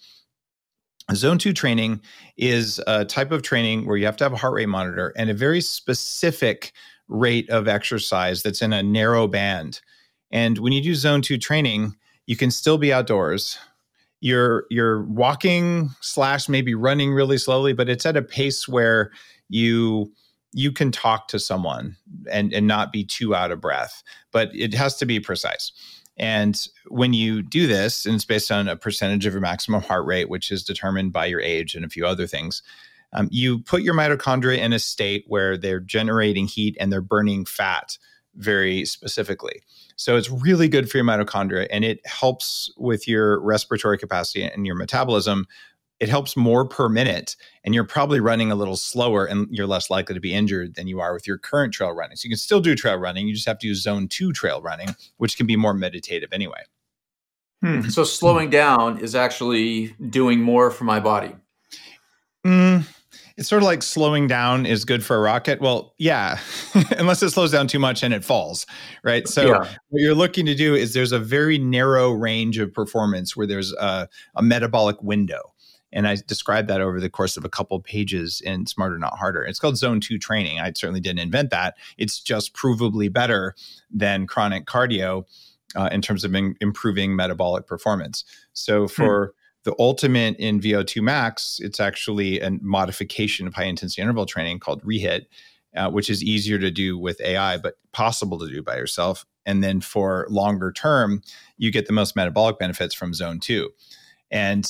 Zone 1.13 1.37
two 1.37 1.53
training 1.53 2.01
is 2.37 2.79
a 2.87 3.05
type 3.05 3.31
of 3.31 3.41
training 3.41 3.85
where 3.85 3.97
you 3.97 4.05
have 4.05 4.17
to 4.17 4.23
have 4.23 4.33
a 4.33 4.37
heart 4.37 4.53
rate 4.53 4.69
monitor 4.69 5.13
and 5.15 5.29
a 5.29 5.33
very 5.33 5.61
specific 5.61 6.71
rate 7.07 7.49
of 7.49 7.67
exercise 7.67 8.43
that's 8.43 8.61
in 8.61 8.73
a 8.73 8.83
narrow 8.83 9.27
band. 9.27 9.81
And 10.31 10.59
when 10.59 10.73
you 10.73 10.81
do 10.81 10.93
zone 10.93 11.21
two 11.21 11.37
training, 11.37 11.95
you 12.27 12.35
can 12.35 12.51
still 12.51 12.77
be 12.77 12.93
outdoors. 12.93 13.57
You're 14.21 14.65
you're 14.69 15.03
walking 15.05 15.89
slash 16.01 16.47
maybe 16.47 16.75
running 16.75 17.13
really 17.13 17.37
slowly, 17.37 17.73
but 17.73 17.89
it's 17.89 18.05
at 18.05 18.17
a 18.17 18.21
pace 18.21 18.67
where 18.67 19.11
you 19.49 20.11
you 20.53 20.71
can 20.71 20.91
talk 20.91 21.27
to 21.29 21.39
someone 21.39 21.95
and 22.31 22.53
and 22.53 22.67
not 22.67 22.91
be 22.91 23.03
too 23.03 23.33
out 23.33 23.51
of 23.51 23.61
breath. 23.61 24.03
But 24.31 24.53
it 24.53 24.73
has 24.73 24.97
to 24.97 25.05
be 25.05 25.19
precise. 25.19 25.71
And 26.19 26.67
when 26.87 27.13
you 27.13 27.41
do 27.41 27.65
this, 27.65 28.05
and 28.05 28.15
it's 28.15 28.25
based 28.25 28.51
on 28.51 28.67
a 28.67 28.75
percentage 28.75 29.25
of 29.25 29.33
your 29.33 29.41
maximum 29.41 29.81
heart 29.81 30.05
rate, 30.05 30.29
which 30.29 30.51
is 30.51 30.63
determined 30.63 31.13
by 31.13 31.25
your 31.25 31.41
age 31.41 31.75
and 31.75 31.85
a 31.85 31.89
few 31.89 32.05
other 32.05 32.27
things, 32.27 32.61
um, 33.13 33.27
you 33.31 33.59
put 33.59 33.81
your 33.81 33.95
mitochondria 33.95 34.57
in 34.57 34.73
a 34.73 34.79
state 34.79 35.23
where 35.27 35.57
they're 35.57 35.79
generating 35.79 36.45
heat 36.45 36.77
and 36.79 36.91
they're 36.91 37.01
burning 37.01 37.45
fat 37.45 37.97
very 38.35 38.85
specifically. 38.85 39.61
So 39.95 40.15
it's 40.15 40.29
really 40.29 40.67
good 40.67 40.89
for 40.89 40.97
your 40.97 41.05
mitochondria 41.05 41.67
and 41.71 41.83
it 41.83 42.05
helps 42.05 42.71
with 42.77 43.07
your 43.07 43.41
respiratory 43.41 43.97
capacity 43.97 44.43
and 44.43 44.65
your 44.65 44.75
metabolism 44.75 45.47
it 45.99 46.09
helps 46.09 46.37
more 46.37 46.65
per 46.65 46.87
minute 46.87 47.35
and 47.63 47.75
you're 47.75 47.83
probably 47.83 48.19
running 48.19 48.51
a 48.51 48.55
little 48.55 48.77
slower 48.77 49.25
and 49.25 49.47
you're 49.51 49.67
less 49.67 49.89
likely 49.89 50.15
to 50.15 50.21
be 50.21 50.33
injured 50.33 50.75
than 50.75 50.87
you 50.87 50.99
are 50.99 51.13
with 51.13 51.27
your 51.27 51.37
current 51.37 51.73
trail 51.73 51.91
running. 51.91 52.15
So 52.15 52.25
you 52.25 52.31
can 52.31 52.37
still 52.37 52.61
do 52.61 52.75
trail 52.75 52.97
running 52.97 53.27
you 53.27 53.33
just 53.33 53.47
have 53.47 53.59
to 53.59 53.67
use 53.67 53.81
zone 53.81 54.07
2 54.07 54.31
trail 54.31 54.61
running 54.61 54.95
which 55.17 55.37
can 55.37 55.45
be 55.45 55.55
more 55.55 55.73
meditative 55.73 56.29
anyway. 56.31 56.61
Hmm. 57.61 57.81
so 57.89 58.05
slowing 58.05 58.49
down 58.49 58.99
is 58.99 59.15
actually 59.15 59.93
doing 60.09 60.41
more 60.41 60.71
for 60.71 60.85
my 60.85 61.01
body. 61.01 61.35
Mm, 62.45 62.87
it's 63.35 63.49
sort 63.49 63.61
of 63.61 63.65
like 63.65 63.83
slowing 63.83 64.27
down 64.27 64.65
is 64.65 64.85
good 64.85 65.03
for 65.03 65.17
a 65.17 65.19
rocket. 65.19 65.59
Well 65.59 65.93
yeah 65.97 66.39
unless 66.97 67.21
it 67.21 67.31
slows 67.31 67.51
down 67.51 67.67
too 67.67 67.79
much 67.79 68.01
and 68.01 68.13
it 68.13 68.23
falls 68.23 68.65
right? 69.03 69.27
So 69.27 69.47
yeah. 69.47 69.69
what 69.89 70.01
you're 70.01 70.15
looking 70.15 70.45
to 70.45 70.55
do 70.55 70.75
is 70.75 70.93
there's 70.93 71.11
a 71.11 71.19
very 71.19 71.57
narrow 71.57 72.11
range 72.11 72.57
of 72.57 72.73
performance 72.73 73.35
where 73.35 73.47
there's 73.47 73.73
a, 73.73 74.07
a 74.35 74.41
metabolic 74.41 75.01
window 75.03 75.53
and 75.91 76.07
I 76.07 76.17
described 76.27 76.67
that 76.67 76.81
over 76.81 76.99
the 76.99 77.09
course 77.09 77.37
of 77.37 77.45
a 77.45 77.49
couple 77.49 77.79
pages 77.79 78.41
in 78.41 78.65
Smarter 78.65 78.97
Not 78.99 79.17
Harder. 79.17 79.43
It's 79.43 79.59
called 79.59 79.77
Zone 79.77 79.99
2 79.99 80.17
training. 80.19 80.59
I 80.59 80.71
certainly 80.75 80.99
didn't 80.99 81.19
invent 81.19 81.49
that. 81.49 81.75
It's 81.97 82.19
just 82.19 82.53
provably 82.53 83.11
better 83.11 83.55
than 83.91 84.27
chronic 84.27 84.65
cardio 84.65 85.25
uh, 85.75 85.89
in 85.91 86.01
terms 86.01 86.23
of 86.23 86.33
in- 86.35 86.55
improving 86.61 87.15
metabolic 87.15 87.67
performance. 87.67 88.23
So 88.53 88.81
hmm. 88.81 88.87
for 88.87 89.25
hmm. 89.27 89.69
the 89.69 89.75
ultimate 89.79 90.35
in 90.37 90.59
VO2 90.59 91.01
max, 91.01 91.59
it's 91.61 91.79
actually 91.79 92.39
a 92.39 92.51
modification 92.61 93.47
of 93.47 93.55
high 93.55 93.65
intensity 93.65 94.01
interval 94.01 94.25
training 94.25 94.59
called 94.59 94.83
rehit. 94.83 95.25
Uh, 95.75 95.87
which 95.87 96.09
is 96.09 96.23
easier 96.23 96.57
to 96.57 96.71
do 96.71 96.97
with 96.97 97.21
AI, 97.21 97.55
but 97.55 97.75
possible 97.91 98.39
to 98.39 98.49
do 98.49 98.63
by 98.63 98.75
yourself. 98.75 99.23
And 99.45 99.63
then 99.63 99.81
for 99.81 100.25
longer 100.27 100.71
term, 100.71 101.21
you 101.57 101.71
get 101.71 101.85
the 101.85 101.93
most 101.93 102.15
metabolic 102.15 102.57
benefits 102.57 102.95
from 102.95 103.13
zone 103.13 103.39
two. 103.39 103.69
And 104.31 104.69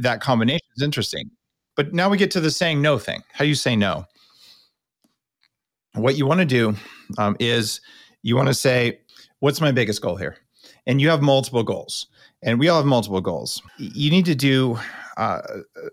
that 0.00 0.20
combination 0.20 0.66
is 0.76 0.82
interesting. 0.82 1.30
But 1.76 1.92
now 1.92 2.08
we 2.08 2.16
get 2.16 2.30
to 2.32 2.40
the 2.40 2.50
saying 2.50 2.80
no 2.80 2.98
thing. 2.98 3.22
How 3.32 3.44
do 3.44 3.48
you 3.48 3.54
say 3.54 3.76
no? 3.76 4.06
What 5.94 6.16
you 6.16 6.26
want 6.26 6.40
to 6.40 6.46
do 6.46 6.74
um, 7.18 7.36
is 7.38 7.80
you 8.22 8.36
want 8.36 8.48
to 8.48 8.54
say, 8.54 9.00
What's 9.40 9.60
my 9.60 9.72
biggest 9.72 10.00
goal 10.00 10.16
here? 10.16 10.38
And 10.86 11.00
you 11.00 11.10
have 11.10 11.20
multiple 11.20 11.62
goals, 11.62 12.06
and 12.42 12.58
we 12.58 12.68
all 12.68 12.78
have 12.78 12.86
multiple 12.86 13.20
goals. 13.20 13.60
You 13.76 14.10
need 14.10 14.24
to 14.24 14.34
do 14.34 14.78
uh, 15.16 15.42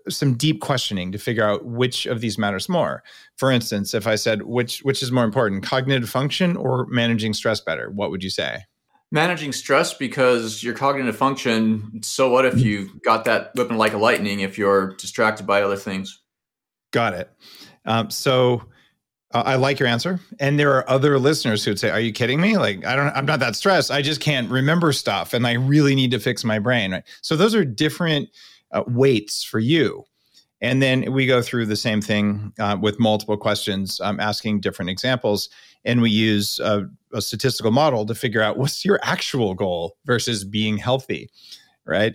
some 0.09 0.35
deep 0.35 0.61
questioning 0.61 1.11
to 1.11 1.17
figure 1.17 1.43
out 1.43 1.65
which 1.65 2.05
of 2.05 2.21
these 2.21 2.37
matters 2.37 2.69
more. 2.69 3.03
For 3.35 3.51
instance, 3.51 3.93
if 3.93 4.07
I 4.07 4.15
said 4.15 4.43
which 4.43 4.79
which 4.83 5.03
is 5.03 5.11
more 5.11 5.25
important, 5.25 5.63
cognitive 5.63 6.09
function 6.09 6.55
or 6.55 6.85
managing 6.87 7.33
stress 7.33 7.59
better, 7.59 7.89
what 7.91 8.09
would 8.09 8.23
you 8.23 8.29
say? 8.29 8.63
Managing 9.11 9.51
stress 9.51 9.93
because 9.93 10.63
your 10.63 10.73
cognitive 10.73 11.17
function 11.17 12.01
so 12.01 12.29
what 12.29 12.45
if 12.45 12.59
you 12.59 12.89
got 13.03 13.25
that 13.25 13.51
whipping 13.55 13.77
like 13.77 13.93
a 13.93 13.97
lightning 13.97 14.39
if 14.39 14.57
you're 14.57 14.95
distracted 14.95 15.45
by 15.45 15.61
other 15.61 15.75
things? 15.75 16.21
Got 16.91 17.13
it. 17.13 17.29
Um, 17.85 18.09
so 18.09 18.63
uh, 19.33 19.43
i 19.45 19.55
like 19.55 19.79
your 19.79 19.87
answer. 19.87 20.19
And 20.39 20.59
there 20.59 20.73
are 20.73 20.89
other 20.89 21.19
listeners 21.19 21.63
who 21.63 21.71
would 21.71 21.79
say 21.79 21.89
are 21.89 21.99
you 21.99 22.11
kidding 22.11 22.39
me? 22.39 22.57
Like 22.57 22.85
i 22.85 22.95
don't 22.95 23.09
i'm 23.09 23.25
not 23.25 23.39
that 23.39 23.55
stressed. 23.55 23.91
I 23.91 24.01
just 24.01 24.21
can't 24.21 24.49
remember 24.49 24.91
stuff 24.93 25.33
and 25.33 25.45
i 25.45 25.53
really 25.53 25.95
need 25.95 26.11
to 26.11 26.19
fix 26.19 26.43
my 26.43 26.59
brain. 26.59 26.91
Right? 26.91 27.03
So 27.21 27.35
those 27.35 27.55
are 27.55 27.65
different 27.65 28.29
uh, 28.71 28.83
weights 28.87 29.43
for 29.43 29.59
you 29.59 30.05
And 30.61 30.81
then 30.81 31.11
we 31.11 31.25
go 31.25 31.41
through 31.41 31.65
the 31.65 31.75
same 31.75 32.01
thing 32.01 32.53
uh, 32.59 32.77
with 32.79 32.99
multiple 32.99 33.37
questions, 33.37 33.99
um, 34.01 34.19
asking 34.19 34.61
different 34.61 34.91
examples. 34.91 35.49
And 35.85 36.01
we 36.01 36.11
use 36.11 36.59
a, 36.59 36.87
a 37.13 37.21
statistical 37.21 37.71
model 37.71 38.05
to 38.05 38.13
figure 38.13 38.41
out 38.41 38.57
what's 38.57 38.85
your 38.85 38.99
actual 39.01 39.55
goal 39.55 39.97
versus 40.05 40.43
being 40.43 40.77
healthy, 40.77 41.29
right? 41.85 42.13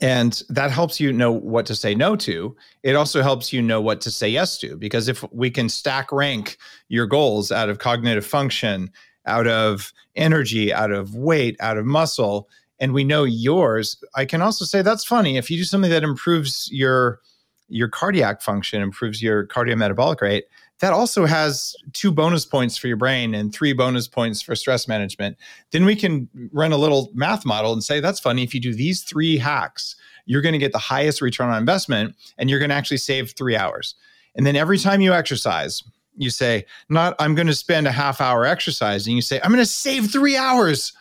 And 0.00 0.42
that 0.48 0.70
helps 0.70 1.00
you 1.00 1.12
know 1.12 1.32
what 1.32 1.66
to 1.66 1.74
say 1.74 1.94
no 1.94 2.16
to. 2.16 2.54
It 2.82 2.96
also 2.96 3.22
helps 3.22 3.52
you 3.52 3.62
know 3.62 3.80
what 3.80 4.00
to 4.02 4.10
say 4.10 4.28
yes 4.28 4.58
to. 4.58 4.76
Because 4.76 5.08
if 5.08 5.24
we 5.32 5.50
can 5.50 5.68
stack 5.68 6.12
rank 6.12 6.58
your 6.88 7.06
goals 7.06 7.50
out 7.50 7.68
of 7.68 7.78
cognitive 7.78 8.26
function, 8.26 8.90
out 9.26 9.46
of 9.46 9.92
energy, 10.16 10.72
out 10.72 10.90
of 10.90 11.14
weight, 11.14 11.56
out 11.60 11.78
of 11.78 11.86
muscle, 11.86 12.48
and 12.82 12.92
we 12.92 13.04
know 13.04 13.22
yours, 13.22 13.96
I 14.16 14.24
can 14.24 14.42
also 14.42 14.64
say 14.64 14.82
that's 14.82 15.04
funny. 15.04 15.36
If 15.36 15.50
you 15.50 15.56
do 15.56 15.64
something 15.64 15.90
that 15.90 16.02
improves 16.02 16.68
your 16.72 17.20
your 17.68 17.88
cardiac 17.88 18.42
function, 18.42 18.82
improves 18.82 19.22
your 19.22 19.46
cardiometabolic 19.46 20.20
rate, 20.20 20.44
that 20.80 20.92
also 20.92 21.24
has 21.24 21.74
two 21.92 22.10
bonus 22.10 22.44
points 22.44 22.76
for 22.76 22.88
your 22.88 22.96
brain 22.96 23.34
and 23.34 23.54
three 23.54 23.72
bonus 23.72 24.08
points 24.08 24.42
for 24.42 24.54
stress 24.56 24.88
management. 24.88 25.38
Then 25.70 25.84
we 25.84 25.94
can 25.94 26.28
run 26.52 26.72
a 26.72 26.76
little 26.76 27.10
math 27.14 27.46
model 27.46 27.72
and 27.72 27.84
say 27.84 28.00
that's 28.00 28.20
funny. 28.20 28.42
If 28.42 28.52
you 28.52 28.60
do 28.60 28.74
these 28.74 29.02
three 29.02 29.38
hacks, 29.38 29.94
you're 30.26 30.42
going 30.42 30.52
to 30.52 30.58
get 30.58 30.72
the 30.72 30.78
highest 30.78 31.22
return 31.22 31.48
on 31.48 31.58
investment 31.58 32.16
and 32.36 32.50
you're 32.50 32.58
going 32.58 32.70
to 32.70 32.74
actually 32.74 32.98
save 32.98 33.32
three 33.38 33.56
hours. 33.56 33.94
And 34.34 34.44
then 34.44 34.56
every 34.56 34.76
time 34.76 35.00
you 35.00 35.14
exercise, 35.14 35.82
you 36.16 36.30
say, 36.30 36.66
not 36.88 37.14
I'm 37.20 37.36
going 37.36 37.46
to 37.46 37.54
spend 37.54 37.86
a 37.86 37.92
half 37.92 38.20
hour 38.20 38.44
exercising. 38.44 39.14
You 39.14 39.22
say, 39.22 39.40
I'm 39.42 39.52
going 39.52 39.64
to 39.64 39.66
save 39.66 40.10
three 40.10 40.36
hours. 40.36 40.92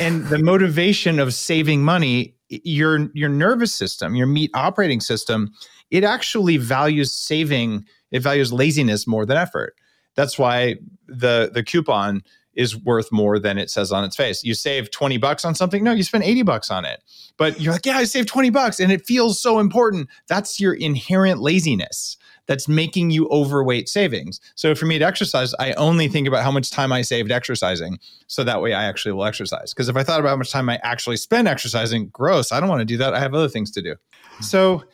And 0.00 0.26
the 0.26 0.38
motivation 0.38 1.18
of 1.18 1.32
saving 1.32 1.82
money, 1.82 2.34
your 2.48 3.08
your 3.14 3.28
nervous 3.28 3.74
system, 3.74 4.14
your 4.14 4.26
meat 4.26 4.50
operating 4.54 5.00
system, 5.00 5.52
it 5.90 6.04
actually 6.04 6.58
values 6.58 7.12
saving, 7.12 7.84
it 8.10 8.20
values 8.20 8.52
laziness 8.52 9.06
more 9.06 9.24
than 9.24 9.36
effort. 9.36 9.74
That's 10.14 10.38
why 10.38 10.76
the 11.06 11.50
the 11.52 11.62
coupon 11.62 12.22
is 12.54 12.76
worth 12.76 13.12
more 13.12 13.38
than 13.38 13.58
it 13.58 13.70
says 13.70 13.92
on 13.92 14.02
its 14.02 14.16
face. 14.16 14.42
You 14.42 14.54
save 14.54 14.90
20 14.90 15.18
bucks 15.18 15.44
on 15.44 15.54
something, 15.54 15.84
no, 15.84 15.92
you 15.92 16.02
spend 16.02 16.24
80 16.24 16.42
bucks 16.42 16.70
on 16.70 16.86
it. 16.86 17.02
But 17.36 17.60
you're 17.60 17.74
like, 17.74 17.84
yeah, 17.84 17.98
I 17.98 18.04
saved 18.04 18.28
20 18.28 18.48
bucks 18.48 18.80
and 18.80 18.90
it 18.90 19.04
feels 19.06 19.38
so 19.38 19.58
important. 19.58 20.08
That's 20.26 20.58
your 20.58 20.72
inherent 20.72 21.40
laziness 21.40 22.16
that's 22.46 22.68
making 22.68 23.10
you 23.10 23.28
overweight 23.28 23.88
savings. 23.88 24.40
So 24.54 24.74
for 24.74 24.86
me 24.86 24.98
to 24.98 25.04
exercise, 25.04 25.54
I 25.58 25.72
only 25.72 26.08
think 26.08 26.28
about 26.28 26.44
how 26.44 26.50
much 26.50 26.70
time 26.70 26.92
I 26.92 27.02
saved 27.02 27.30
exercising. 27.30 27.98
So 28.26 28.44
that 28.44 28.62
way 28.62 28.72
I 28.72 28.84
actually 28.84 29.12
will 29.12 29.24
exercise. 29.24 29.74
Because 29.74 29.88
if 29.88 29.96
I 29.96 30.02
thought 30.02 30.20
about 30.20 30.30
how 30.30 30.36
much 30.36 30.52
time 30.52 30.68
I 30.68 30.78
actually 30.82 31.16
spend 31.16 31.48
exercising, 31.48 32.08
gross, 32.08 32.52
I 32.52 32.60
don't 32.60 32.68
want 32.68 32.80
to 32.80 32.86
do 32.86 32.96
that. 32.98 33.14
I 33.14 33.20
have 33.20 33.34
other 33.34 33.48
things 33.48 33.70
to 33.72 33.82
do. 33.82 33.96
So 34.40 34.84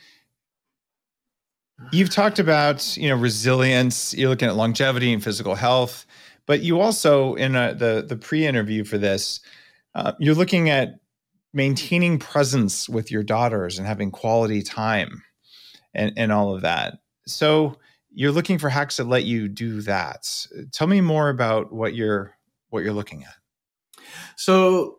you've 1.91 2.11
talked 2.11 2.39
about, 2.39 2.97
you 2.97 3.09
know, 3.09 3.17
resilience, 3.17 4.15
you're 4.15 4.31
looking 4.31 4.49
at 4.49 4.57
longevity 4.57 5.13
and 5.13 5.23
physical 5.23 5.55
health, 5.55 6.07
but 6.47 6.61
you 6.61 6.81
also 6.81 7.35
in 7.35 7.55
a, 7.55 7.75
the 7.75 8.05
the 8.09 8.17
pre-interview 8.17 8.85
for 8.85 8.99
this, 8.99 9.41
uh, 9.95 10.13
you're 10.19 10.35
looking 10.35 10.71
at 10.71 10.95
maintaining 11.53 12.19
presence 12.19 12.89
with 12.89 13.11
your 13.11 13.23
daughters 13.23 13.79
and 13.79 13.87
having 13.87 14.11
quality 14.11 14.63
time 14.63 15.23
and, 15.95 16.13
and 16.17 16.33
all 16.33 16.55
of 16.55 16.63
that. 16.63 16.95
So 17.27 17.79
you're 18.11 18.33
looking 18.33 18.59
for 18.59 18.69
hacks 18.69 18.97
that 18.97 19.07
let 19.07 19.25
you 19.25 19.49
do 19.49 19.81
that. 19.83 20.47
Tell 20.73 20.87
me 20.87 21.01
more 21.01 21.29
about 21.29 21.73
what 21.73 21.95
you're 21.95 22.37
what 22.71 22.83
you're 22.83 22.93
looking 22.93 23.25
at. 23.25 23.35
So 24.37 24.99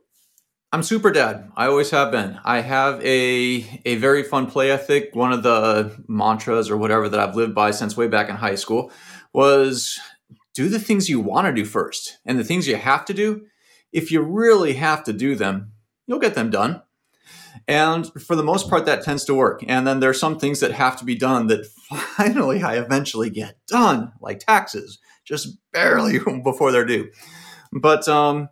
I'm 0.72 0.84
super 0.84 1.12
dad. 1.12 1.52
I 1.56 1.68
always 1.68 1.92
have 1.92 2.12
been. 2.12 2.40
I 2.44 2.62
have 2.62 3.04
a 3.06 3.82
a 3.86 3.96
very 3.96 4.24
fun 4.24 4.48
play 4.48 4.72
ethic. 4.72 5.12
One 5.14 5.32
of 5.32 5.44
the 5.44 5.96
mantras 6.08 6.70
or 6.70 6.78
whatever 6.78 7.08
that 7.10 7.20
I've 7.20 7.36
lived 7.36 7.54
by 7.54 7.72
since 7.72 7.96
way 7.96 8.08
back 8.08 8.30
in 8.30 8.36
high 8.36 8.56
school 8.56 8.92
was 9.34 10.00
do 10.54 10.70
the 10.70 10.80
things 10.80 11.10
you 11.10 11.20
want 11.20 11.48
to 11.48 11.54
do 11.54 11.66
first. 11.66 12.18
And 12.26 12.40
the 12.40 12.44
things 12.44 12.68
you 12.68 12.76
have 12.76 13.06
to 13.06 13.14
do, 13.14 13.46
if 13.92 14.12
you 14.12 14.22
really 14.22 14.74
have 14.74 15.04
to 15.04 15.14
do 15.14 15.36
them, 15.36 15.74
you'll 16.08 16.20
get 16.20 16.36
them 16.36 16.50
done. 16.50 16.82
And 17.68 18.12
for 18.22 18.36
the 18.36 18.44
most 18.44 18.70
part, 18.70 18.86
that 18.86 19.04
tends 19.04 19.26
to 19.26 19.34
work. 19.34 19.64
And 19.68 19.88
then 19.88 20.00
there 20.00 20.10
are 20.10 20.16
some 20.16 20.40
things 20.40 20.60
that 20.60 20.72
have 20.72 20.98
to 20.98 21.06
be 21.06 21.16
done 21.16 21.48
that 21.48 21.66
finally 22.18 22.64
I 22.64 22.78
eventually 22.78 23.30
get 23.30 23.56
done, 23.68 24.12
like 24.22 24.40
taxes, 24.40 25.00
just 25.26 25.58
barely 25.72 26.20
before 26.44 26.72
they're 26.72 26.86
due. 26.86 27.10
But 27.72 28.08
um, 28.08 28.50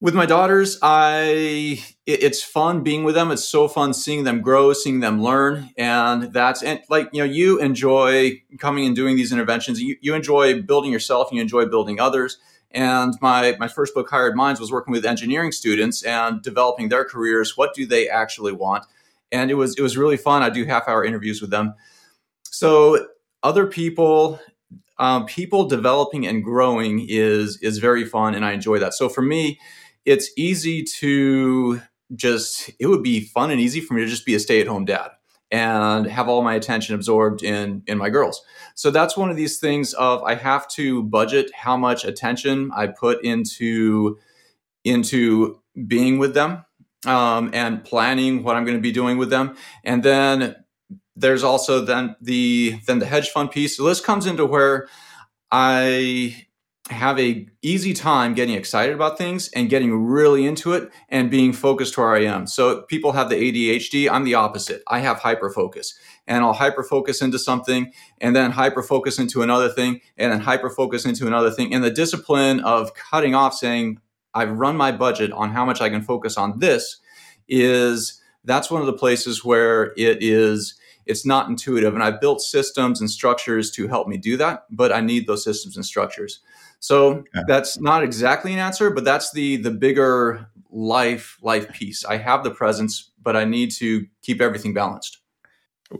with 0.00 0.14
my 0.14 0.26
daughters, 0.26 0.78
I 0.82 1.82
it, 2.06 2.22
it's 2.22 2.42
fun 2.42 2.82
being 2.82 3.04
with 3.04 3.14
them. 3.14 3.30
It's 3.30 3.44
so 3.44 3.68
fun 3.68 3.92
seeing 3.92 4.24
them 4.24 4.40
grow, 4.40 4.72
seeing 4.72 5.00
them 5.00 5.22
learn, 5.22 5.70
and 5.76 6.32
that's 6.32 6.62
and 6.62 6.80
like 6.88 7.08
you 7.12 7.18
know 7.18 7.30
you 7.30 7.60
enjoy 7.60 8.42
coming 8.58 8.86
and 8.86 8.94
doing 8.94 9.16
these 9.16 9.32
interventions. 9.32 9.80
You, 9.80 9.96
you 10.00 10.14
enjoy 10.14 10.62
building 10.62 10.92
yourself, 10.92 11.28
and 11.30 11.36
you 11.36 11.42
enjoy 11.42 11.66
building 11.66 12.00
others 12.00 12.38
and 12.70 13.14
my, 13.20 13.56
my 13.58 13.68
first 13.68 13.94
book, 13.94 14.10
Hired 14.10 14.36
Minds, 14.36 14.60
was 14.60 14.70
working 14.70 14.92
with 14.92 15.06
engineering 15.06 15.52
students 15.52 16.02
and 16.02 16.42
developing 16.42 16.88
their 16.88 17.04
careers. 17.04 17.56
What 17.56 17.74
do 17.74 17.86
they 17.86 18.08
actually 18.08 18.52
want? 18.52 18.84
And 19.32 19.50
it 19.50 19.54
was 19.54 19.76
it 19.76 19.82
was 19.82 19.96
really 19.96 20.16
fun. 20.16 20.42
I 20.42 20.50
do 20.50 20.64
half 20.64 20.88
hour 20.88 21.04
interviews 21.04 21.40
with 21.40 21.50
them. 21.50 21.74
So 22.44 23.08
other 23.42 23.66
people, 23.66 24.40
um, 24.98 25.26
people 25.26 25.68
developing 25.68 26.26
and 26.26 26.42
growing 26.42 27.06
is 27.08 27.58
is 27.58 27.78
very 27.78 28.04
fun, 28.04 28.34
and 28.34 28.44
I 28.44 28.52
enjoy 28.52 28.78
that. 28.78 28.94
So 28.94 29.08
for 29.08 29.22
me, 29.22 29.58
it's 30.04 30.30
easy 30.36 30.82
to 30.82 31.82
just 32.14 32.70
it 32.78 32.86
would 32.86 33.02
be 33.02 33.20
fun 33.20 33.50
and 33.50 33.60
easy 33.60 33.80
for 33.80 33.94
me 33.94 34.02
to 34.02 34.08
just 34.08 34.24
be 34.24 34.34
a 34.34 34.40
stay 34.40 34.60
at 34.60 34.66
home 34.66 34.86
dad 34.86 35.10
and 35.50 36.06
have 36.06 36.28
all 36.28 36.42
my 36.42 36.54
attention 36.54 36.94
absorbed 36.94 37.42
in 37.42 37.82
in 37.86 37.98
my 37.98 38.10
girls. 38.10 38.42
So 38.74 38.90
that's 38.90 39.16
one 39.16 39.30
of 39.30 39.36
these 39.36 39.58
things 39.58 39.94
of 39.94 40.22
I 40.22 40.34
have 40.34 40.68
to 40.68 41.02
budget 41.02 41.50
how 41.54 41.76
much 41.76 42.04
attention 42.04 42.70
I 42.74 42.88
put 42.88 43.24
into 43.24 44.18
into 44.84 45.60
being 45.86 46.18
with 46.18 46.34
them 46.34 46.64
um, 47.06 47.50
and 47.52 47.84
planning 47.84 48.42
what 48.42 48.56
I'm 48.56 48.64
going 48.64 48.76
to 48.76 48.82
be 48.82 48.92
doing 48.92 49.18
with 49.18 49.30
them, 49.30 49.56
and 49.84 50.02
then 50.02 50.56
there's 51.16 51.42
also 51.42 51.84
then 51.84 52.16
the 52.20 52.78
then 52.86 52.98
the 52.98 53.06
hedge 53.06 53.30
fund 53.30 53.50
piece. 53.50 53.76
So 53.76 53.84
this 53.84 54.00
comes 54.00 54.26
into 54.26 54.46
where 54.46 54.88
I 55.50 56.46
have 56.90 57.18
a 57.18 57.46
easy 57.62 57.92
time 57.92 58.34
getting 58.34 58.54
excited 58.54 58.94
about 58.94 59.18
things 59.18 59.48
and 59.54 59.68
getting 59.68 59.94
really 59.94 60.46
into 60.46 60.72
it 60.72 60.90
and 61.08 61.30
being 61.30 61.52
focused 61.52 61.96
where 61.96 62.14
I 62.14 62.24
am. 62.24 62.46
So 62.46 62.82
people 62.82 63.12
have 63.12 63.28
the 63.28 63.36
ADHD, 63.36 64.10
I'm 64.10 64.24
the 64.24 64.34
opposite. 64.34 64.82
I 64.86 65.00
have 65.00 65.18
hyper 65.18 65.50
focus. 65.50 65.98
And 66.26 66.44
I'll 66.44 66.52
hyper 66.52 66.82
focus 66.82 67.22
into 67.22 67.38
something 67.38 67.92
and 68.20 68.34
then 68.34 68.52
hyper 68.52 68.82
focus 68.82 69.18
into 69.18 69.42
another 69.42 69.68
thing 69.68 70.00
and 70.16 70.32
then 70.32 70.40
hyper 70.40 70.70
focus 70.70 71.04
into 71.04 71.26
another 71.26 71.50
thing. 71.50 71.72
And 71.74 71.84
the 71.84 71.90
discipline 71.90 72.60
of 72.60 72.94
cutting 72.94 73.34
off 73.34 73.54
saying 73.54 74.00
I've 74.34 74.52
run 74.52 74.76
my 74.76 74.92
budget 74.92 75.32
on 75.32 75.50
how 75.50 75.64
much 75.64 75.80
I 75.80 75.88
can 75.88 76.02
focus 76.02 76.36
on 76.36 76.58
this 76.58 76.98
is 77.48 78.20
that's 78.44 78.70
one 78.70 78.80
of 78.80 78.86
the 78.86 78.92
places 78.92 79.44
where 79.44 79.92
it 79.96 80.22
is 80.22 80.74
it's 81.06 81.24
not 81.24 81.48
intuitive 81.48 81.94
and 81.94 82.02
i've 82.02 82.20
built 82.20 82.40
systems 82.40 83.00
and 83.00 83.10
structures 83.10 83.70
to 83.70 83.88
help 83.88 84.06
me 84.06 84.16
do 84.16 84.36
that 84.36 84.64
but 84.70 84.92
i 84.92 85.00
need 85.00 85.26
those 85.26 85.42
systems 85.42 85.76
and 85.76 85.84
structures 85.84 86.40
so 86.80 87.24
that's 87.46 87.80
not 87.80 88.02
exactly 88.02 88.52
an 88.52 88.58
answer, 88.58 88.90
but 88.90 89.04
that's 89.04 89.32
the 89.32 89.56
the 89.56 89.70
bigger 89.70 90.48
life 90.70 91.38
life 91.42 91.68
piece. 91.72 92.04
I 92.04 92.18
have 92.18 92.44
the 92.44 92.50
presence, 92.50 93.10
but 93.20 93.36
I 93.36 93.44
need 93.44 93.70
to 93.72 94.06
keep 94.22 94.40
everything 94.40 94.74
balanced. 94.74 95.18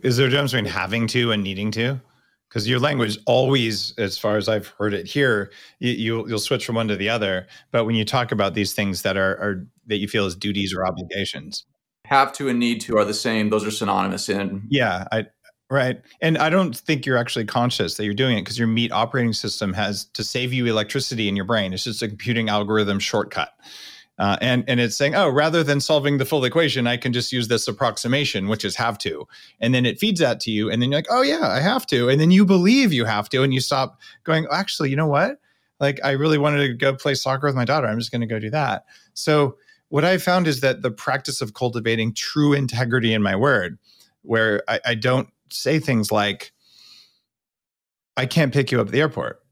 Is 0.03 0.17
there 0.17 0.27
a 0.27 0.31
difference 0.31 0.53
between 0.53 0.71
having 0.71 1.07
to 1.09 1.33
and 1.33 1.43
needing 1.43 1.71
to? 1.73 2.01
Because 2.49 2.69
your 2.69 2.79
language 2.79 3.19
always, 3.27 3.93
as 3.99 4.17
far 4.17 4.39
as 4.39 4.49
I've 4.49 4.69
heard 4.79 4.95
it 4.95 5.07
here, 5.07 5.51
you, 5.81 5.93
you 5.93 6.33
will 6.33 6.39
switch 6.39 6.65
from 6.65 6.77
one 6.77 6.89
to 6.89 6.97
the 6.97 7.11
other. 7.11 7.47
But 7.73 7.85
when 7.85 7.95
you 7.95 8.07
talk 8.07 8.33
about 8.33 8.55
these 8.55 8.73
things 8.73 9.03
that 9.03 9.19
are, 9.19 9.37
are 9.37 9.67
that 9.87 9.99
you 9.99 10.09
feel 10.09 10.25
as 10.25 10.35
duties 10.35 10.75
or 10.75 10.87
obligations, 10.87 11.67
have 12.07 12.33
to 12.35 12.49
and 12.49 12.59
need 12.59 12.81
to 12.83 12.97
are 12.97 13.05
the 13.05 13.13
same. 13.13 13.51
Those 13.51 13.67
are 13.67 13.71
synonymous 13.71 14.31
in. 14.31 14.67
Yeah, 14.71 15.05
I 15.13 15.27
Right. 15.71 16.01
And 16.23 16.39
I 16.39 16.49
don't 16.49 16.75
think 16.75 17.05
you're 17.05 17.19
actually 17.19 17.45
conscious 17.45 17.97
that 17.97 18.05
you're 18.05 18.15
doing 18.15 18.39
it 18.39 18.41
because 18.41 18.59
your 18.59 18.69
meat 18.69 18.91
operating 18.91 19.35
system 19.35 19.75
has 19.75 20.07
to 20.15 20.25
save 20.25 20.53
you 20.53 20.65
electricity 20.65 21.29
in 21.29 21.37
your 21.37 21.45
brain. 21.45 21.75
It's 21.75 21.85
just 21.85 22.03
a 22.03 22.09
computing 22.09 22.49
algorithm 22.49 22.99
shortcut. 22.99 23.51
Uh, 24.19 24.37
and 24.41 24.65
and 24.67 24.81
it's 24.81 24.97
saying, 24.97 25.15
oh, 25.15 25.29
rather 25.29 25.63
than 25.63 25.81
solving 25.81 26.19
the 26.19 26.25
full 26.25 26.45
equation, 26.45 26.87
I 26.87 26.97
can 26.97 27.13
just 27.13 27.33
use 27.33 27.47
this 27.47 27.69
approximation, 27.69 28.49
which 28.49 28.65
is 28.65 28.75
have 28.75 28.99
to, 28.99 29.29
and 29.61 29.73
then 29.73 29.87
it 29.87 30.01
feeds 30.01 30.19
that 30.19 30.41
to 30.41 30.51
you, 30.51 30.69
and 30.69 30.83
then 30.83 30.91
you're 30.91 30.99
like, 30.99 31.07
oh 31.09 31.23
yeah, 31.23 31.47
I 31.47 31.61
have 31.61 31.87
to, 31.87 32.09
and 32.09 32.21
then 32.21 32.33
you 32.33 32.45
believe 32.45 32.93
you 32.93 33.05
have 33.05 33.29
to, 33.29 33.45
and 33.45 33.55
you 33.55 33.61
stop 33.61 34.01
going. 34.25 34.47
Oh, 34.51 34.55
actually, 34.55 34.91
you 34.91 34.97
know 34.97 35.07
what? 35.07 35.39
Like 35.79 36.01
I 36.03 36.13
really 36.13 36.39
wanted 36.39 36.67
to 36.67 36.75
go 36.75 36.97
play 36.97 37.15
soccer 37.15 37.47
with 37.47 37.55
my 37.55 37.65
daughter. 37.65 37.87
I'm 37.87 37.99
just 38.01 38.11
going 38.11 38.23
to 38.23 38.27
go 38.27 38.41
do 38.41 38.51
that. 38.51 38.87
So 39.15 39.57
what 39.89 40.05
I 40.05 40.19
found 40.19 40.49
is 40.49 40.63
that 40.63 40.83
the 40.83 40.91
practice 40.91 41.41
of 41.41 41.55
cultivating 41.55 42.13
true 42.13 42.53
integrity 42.53 43.15
in 43.15 43.23
my 43.23 43.37
word, 43.37 43.79
where 44.23 44.65
I, 44.67 44.81
I 44.85 44.95
don't 44.97 45.29
say 45.51 45.79
things 45.79 46.11
like, 46.13 46.53
I 48.17 48.27
can't 48.27 48.53
pick 48.53 48.73
you 48.73 48.81
up 48.81 48.89
at 48.89 48.93
the 48.93 49.01
airport. 49.01 49.43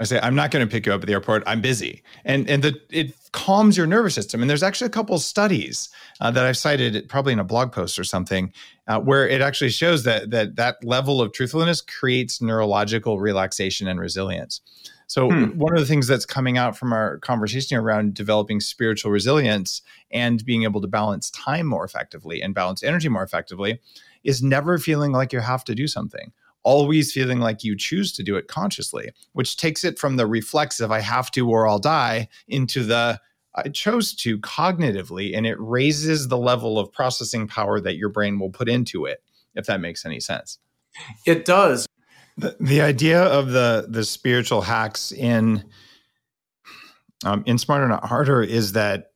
I 0.00 0.04
say, 0.04 0.18
I'm 0.20 0.34
not 0.34 0.50
going 0.50 0.66
to 0.66 0.70
pick 0.70 0.84
you 0.84 0.92
up 0.92 1.00
at 1.02 1.06
the 1.06 1.12
airport. 1.12 1.44
I'm 1.46 1.60
busy. 1.60 2.02
And, 2.24 2.50
and 2.50 2.62
the, 2.62 2.80
it 2.90 3.14
calms 3.30 3.76
your 3.76 3.86
nervous 3.86 4.14
system. 4.14 4.40
And 4.40 4.50
there's 4.50 4.62
actually 4.62 4.86
a 4.86 4.90
couple 4.90 5.16
studies 5.18 5.88
uh, 6.20 6.30
that 6.32 6.44
I've 6.44 6.56
cited, 6.56 7.08
probably 7.08 7.32
in 7.32 7.38
a 7.38 7.44
blog 7.44 7.70
post 7.70 8.00
or 8.00 8.04
something, 8.04 8.52
uh, 8.88 9.00
where 9.00 9.28
it 9.28 9.40
actually 9.40 9.70
shows 9.70 10.02
that, 10.02 10.30
that 10.30 10.56
that 10.56 10.82
level 10.82 11.22
of 11.22 11.32
truthfulness 11.32 11.80
creates 11.80 12.42
neurological 12.42 13.20
relaxation 13.20 13.86
and 13.86 14.00
resilience. 14.00 14.60
So, 15.06 15.28
hmm. 15.28 15.58
one 15.58 15.74
of 15.74 15.78
the 15.78 15.86
things 15.86 16.06
that's 16.06 16.24
coming 16.24 16.56
out 16.56 16.76
from 16.76 16.92
our 16.92 17.18
conversation 17.18 17.76
around 17.76 18.14
developing 18.14 18.60
spiritual 18.60 19.12
resilience 19.12 19.82
and 20.10 20.42
being 20.44 20.62
able 20.62 20.80
to 20.80 20.88
balance 20.88 21.30
time 21.30 21.66
more 21.66 21.84
effectively 21.84 22.42
and 22.42 22.54
balance 22.54 22.82
energy 22.82 23.08
more 23.08 23.22
effectively 23.22 23.78
is 24.24 24.42
never 24.42 24.78
feeling 24.78 25.12
like 25.12 25.32
you 25.32 25.40
have 25.40 25.64
to 25.64 25.74
do 25.74 25.86
something 25.86 26.32
always 26.64 27.12
feeling 27.12 27.40
like 27.40 27.64
you 27.64 27.76
choose 27.76 28.12
to 28.12 28.22
do 28.22 28.36
it 28.36 28.48
consciously, 28.48 29.10
which 29.32 29.56
takes 29.56 29.84
it 29.84 29.98
from 29.98 30.16
the 30.16 30.26
reflexive, 30.26 30.90
I 30.90 31.00
have 31.00 31.30
to 31.32 31.48
or 31.50 31.66
I'll 31.66 31.78
die, 31.78 32.28
into 32.48 32.84
the 32.84 33.20
I 33.54 33.68
chose 33.68 34.14
to 34.14 34.38
cognitively, 34.38 35.36
and 35.36 35.46
it 35.46 35.56
raises 35.58 36.28
the 36.28 36.38
level 36.38 36.78
of 36.78 36.90
processing 36.90 37.46
power 37.46 37.80
that 37.80 37.96
your 37.96 38.08
brain 38.08 38.38
will 38.38 38.50
put 38.50 38.68
into 38.68 39.04
it, 39.04 39.22
if 39.54 39.66
that 39.66 39.80
makes 39.80 40.06
any 40.06 40.20
sense. 40.20 40.58
It 41.26 41.44
does. 41.44 41.86
The, 42.38 42.56
the 42.60 42.80
idea 42.80 43.22
of 43.22 43.50
the 43.50 43.86
the 43.88 44.04
spiritual 44.04 44.62
hacks 44.62 45.12
in 45.12 45.64
um, 47.24 47.42
in 47.46 47.58
Smarter 47.58 47.88
Not 47.88 48.06
Harder 48.06 48.42
is 48.42 48.72
that 48.72 49.10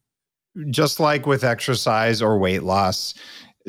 just 0.70 1.00
like 1.00 1.26
with 1.26 1.44
exercise 1.44 2.20
or 2.20 2.38
weight 2.38 2.62
loss, 2.62 3.14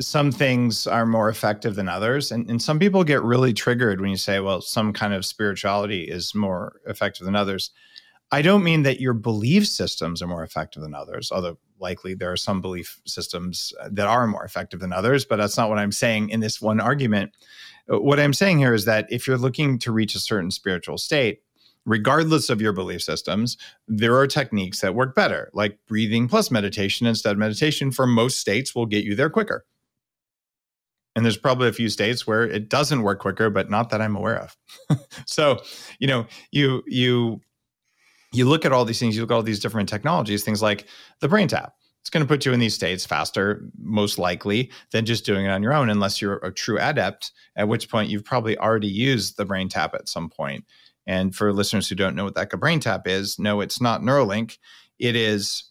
some 0.00 0.30
things 0.30 0.86
are 0.86 1.06
more 1.06 1.28
effective 1.28 1.74
than 1.74 1.88
others. 1.88 2.30
And, 2.30 2.48
and 2.48 2.62
some 2.62 2.78
people 2.78 3.02
get 3.04 3.22
really 3.22 3.52
triggered 3.52 4.00
when 4.00 4.10
you 4.10 4.16
say, 4.16 4.40
well, 4.40 4.60
some 4.60 4.92
kind 4.92 5.12
of 5.12 5.26
spirituality 5.26 6.04
is 6.04 6.34
more 6.34 6.80
effective 6.86 7.24
than 7.24 7.34
others. 7.34 7.70
I 8.30 8.42
don't 8.42 8.62
mean 8.62 8.82
that 8.82 9.00
your 9.00 9.14
belief 9.14 9.66
systems 9.66 10.20
are 10.20 10.26
more 10.26 10.44
effective 10.44 10.82
than 10.82 10.94
others, 10.94 11.32
although 11.32 11.58
likely 11.80 12.14
there 12.14 12.30
are 12.30 12.36
some 12.36 12.60
belief 12.60 13.00
systems 13.06 13.72
uh, 13.80 13.88
that 13.92 14.06
are 14.06 14.26
more 14.26 14.44
effective 14.44 14.80
than 14.80 14.92
others, 14.92 15.24
but 15.24 15.36
that's 15.36 15.56
not 15.56 15.70
what 15.70 15.78
I'm 15.78 15.92
saying 15.92 16.28
in 16.30 16.40
this 16.40 16.60
one 16.60 16.78
argument. 16.78 17.32
Uh, 17.92 17.98
what 18.00 18.20
I'm 18.20 18.34
saying 18.34 18.58
here 18.58 18.74
is 18.74 18.84
that 18.84 19.06
if 19.10 19.26
you're 19.26 19.38
looking 19.38 19.78
to 19.80 19.92
reach 19.92 20.14
a 20.14 20.20
certain 20.20 20.50
spiritual 20.50 20.98
state, 20.98 21.40
regardless 21.86 22.50
of 22.50 22.60
your 22.60 22.74
belief 22.74 23.02
systems, 23.02 23.56
there 23.88 24.16
are 24.16 24.26
techniques 24.26 24.80
that 24.82 24.94
work 24.94 25.14
better, 25.14 25.50
like 25.54 25.78
breathing 25.88 26.28
plus 26.28 26.50
meditation 26.50 27.06
instead 27.06 27.32
of 27.32 27.38
meditation 27.38 27.90
for 27.90 28.06
most 28.06 28.38
states 28.38 28.74
will 28.74 28.86
get 28.86 29.04
you 29.04 29.14
there 29.14 29.30
quicker. 29.30 29.64
And 31.18 31.24
there's 31.24 31.36
probably 31.36 31.66
a 31.66 31.72
few 31.72 31.88
states 31.88 32.28
where 32.28 32.44
it 32.44 32.68
doesn't 32.68 33.02
work 33.02 33.18
quicker, 33.18 33.50
but 33.50 33.68
not 33.68 33.90
that 33.90 34.00
I'm 34.00 34.14
aware 34.14 34.38
of. 34.38 34.56
so, 35.26 35.58
you 35.98 36.06
know, 36.06 36.28
you 36.52 36.84
you 36.86 37.40
you 38.32 38.48
look 38.48 38.64
at 38.64 38.70
all 38.70 38.84
these 38.84 39.00
things, 39.00 39.16
you 39.16 39.22
look 39.22 39.32
at 39.32 39.34
all 39.34 39.42
these 39.42 39.58
different 39.58 39.88
technologies, 39.88 40.44
things 40.44 40.62
like 40.62 40.86
the 41.18 41.26
BrainTap. 41.26 41.72
It's 42.02 42.08
going 42.08 42.24
to 42.24 42.28
put 42.28 42.46
you 42.46 42.52
in 42.52 42.60
these 42.60 42.72
states 42.72 43.04
faster, 43.04 43.68
most 43.82 44.16
likely, 44.16 44.70
than 44.92 45.06
just 45.06 45.26
doing 45.26 45.44
it 45.44 45.48
on 45.48 45.60
your 45.60 45.74
own, 45.74 45.90
unless 45.90 46.22
you're 46.22 46.36
a 46.36 46.52
true 46.52 46.78
adept, 46.78 47.32
at 47.56 47.66
which 47.66 47.90
point 47.90 48.10
you've 48.10 48.24
probably 48.24 48.56
already 48.56 48.86
used 48.86 49.38
the 49.38 49.44
BrainTap 49.44 49.94
at 49.94 50.08
some 50.08 50.30
point. 50.30 50.64
And 51.04 51.34
for 51.34 51.52
listeners 51.52 51.88
who 51.88 51.96
don't 51.96 52.14
know 52.14 52.22
what 52.22 52.36
that 52.36 52.52
BrainTap 52.52 53.08
is, 53.08 53.40
no, 53.40 53.60
it's 53.60 53.80
not 53.80 54.02
Neuralink. 54.02 54.58
It 55.00 55.16
is 55.16 55.64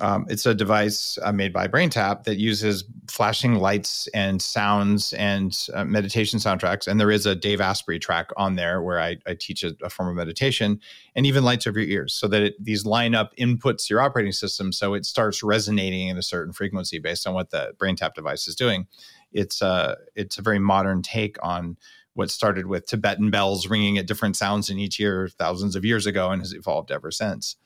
um, 0.00 0.26
it's 0.28 0.46
a 0.46 0.54
device 0.54 1.18
uh, 1.22 1.32
made 1.32 1.52
by 1.52 1.66
BrainTap 1.66 2.24
that 2.24 2.36
uses 2.36 2.84
flashing 3.10 3.54
lights 3.54 4.06
and 4.14 4.40
sounds 4.40 5.12
and 5.14 5.66
uh, 5.74 5.84
meditation 5.84 6.38
soundtracks. 6.38 6.86
And 6.86 7.00
there 7.00 7.10
is 7.10 7.26
a 7.26 7.34
Dave 7.34 7.60
Asprey 7.60 7.98
track 7.98 8.30
on 8.36 8.54
there 8.54 8.80
where 8.80 9.00
I, 9.00 9.16
I 9.26 9.34
teach 9.34 9.64
a, 9.64 9.74
a, 9.82 9.90
form 9.90 10.10
of 10.10 10.14
meditation 10.14 10.80
and 11.16 11.26
even 11.26 11.42
lights 11.42 11.66
over 11.66 11.80
your 11.80 11.88
ears 11.88 12.14
so 12.14 12.28
that 12.28 12.42
it, 12.42 12.64
these 12.64 12.86
line 12.86 13.14
up 13.14 13.34
inputs 13.36 13.90
your 13.90 14.00
operating 14.00 14.32
system 14.32 14.72
so 14.72 14.94
it 14.94 15.04
starts 15.04 15.42
resonating 15.42 16.08
in 16.08 16.18
a 16.18 16.22
certain 16.22 16.52
frequency 16.52 16.98
based 16.98 17.26
on 17.26 17.34
what 17.34 17.50
the 17.50 17.72
BrainTap 17.78 18.14
device 18.14 18.46
is 18.46 18.54
doing. 18.54 18.86
It's 19.32 19.60
a, 19.62 19.66
uh, 19.66 19.94
it's 20.14 20.38
a 20.38 20.42
very 20.42 20.58
modern 20.58 21.02
take 21.02 21.36
on 21.42 21.76
what 22.14 22.30
started 22.30 22.66
with 22.66 22.86
Tibetan 22.86 23.30
bells 23.30 23.68
ringing 23.68 23.98
at 23.98 24.06
different 24.06 24.36
sounds 24.36 24.70
in 24.70 24.78
each 24.78 25.00
ear 25.00 25.28
thousands 25.38 25.74
of 25.76 25.84
years 25.84 26.06
ago 26.06 26.30
and 26.30 26.42
has 26.42 26.52
evolved 26.52 26.90
ever 26.90 27.10
since. 27.10 27.56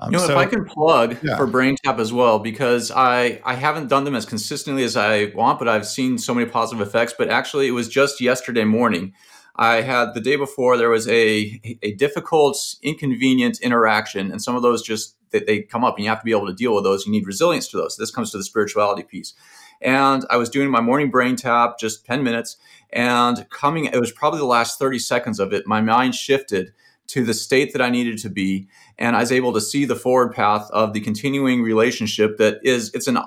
Um, 0.00 0.12
you 0.12 0.18
know, 0.18 0.26
so, 0.26 0.32
if 0.32 0.38
I 0.38 0.46
can 0.46 0.64
plug 0.64 1.18
yeah. 1.22 1.36
for 1.36 1.46
BrainTap 1.46 1.98
as 1.98 2.12
well, 2.12 2.38
because 2.38 2.90
I 2.90 3.40
I 3.44 3.54
haven't 3.54 3.88
done 3.88 4.04
them 4.04 4.14
as 4.14 4.24
consistently 4.24 4.84
as 4.84 4.96
I 4.96 5.26
want, 5.34 5.58
but 5.58 5.68
I've 5.68 5.86
seen 5.86 6.18
so 6.18 6.34
many 6.34 6.48
positive 6.48 6.86
effects. 6.86 7.14
But 7.18 7.28
actually, 7.28 7.66
it 7.66 7.72
was 7.72 7.88
just 7.88 8.20
yesterday 8.20 8.64
morning. 8.64 9.14
I 9.56 9.80
had 9.80 10.14
the 10.14 10.20
day 10.20 10.36
before 10.36 10.76
there 10.76 10.88
was 10.88 11.08
a 11.08 11.60
a 11.82 11.94
difficult, 11.94 12.56
inconvenient 12.82 13.60
interaction, 13.60 14.30
and 14.30 14.40
some 14.40 14.54
of 14.54 14.62
those 14.62 14.82
just 14.82 15.16
that 15.30 15.46
they 15.46 15.62
come 15.62 15.84
up, 15.84 15.96
and 15.96 16.04
you 16.04 16.10
have 16.10 16.20
to 16.20 16.24
be 16.24 16.30
able 16.30 16.46
to 16.46 16.54
deal 16.54 16.74
with 16.74 16.84
those. 16.84 17.04
You 17.04 17.12
need 17.12 17.26
resilience 17.26 17.66
to 17.68 17.76
those. 17.76 17.96
This 17.96 18.12
comes 18.12 18.30
to 18.30 18.38
the 18.38 18.44
spirituality 18.44 19.02
piece. 19.02 19.34
And 19.80 20.24
I 20.30 20.36
was 20.38 20.48
doing 20.48 20.70
my 20.70 20.80
morning 20.80 21.10
BrainTap, 21.10 21.78
just 21.78 22.06
ten 22.06 22.22
minutes, 22.22 22.56
and 22.92 23.48
coming. 23.50 23.86
It 23.86 24.00
was 24.00 24.12
probably 24.12 24.38
the 24.38 24.46
last 24.46 24.78
thirty 24.78 25.00
seconds 25.00 25.40
of 25.40 25.52
it. 25.52 25.66
My 25.66 25.80
mind 25.80 26.14
shifted 26.14 26.72
to 27.08 27.24
the 27.24 27.34
state 27.34 27.72
that 27.72 27.82
I 27.82 27.90
needed 27.90 28.18
to 28.18 28.30
be. 28.30 28.68
And 28.98 29.16
I 29.16 29.20
was 29.20 29.32
able 29.32 29.52
to 29.54 29.60
see 29.60 29.84
the 29.84 29.96
forward 29.96 30.32
path 30.32 30.70
of 30.70 30.92
the 30.92 31.00
continuing 31.00 31.62
relationship 31.62 32.36
that 32.38 32.60
is, 32.62 32.94
it's 32.94 33.06
an, 33.06 33.18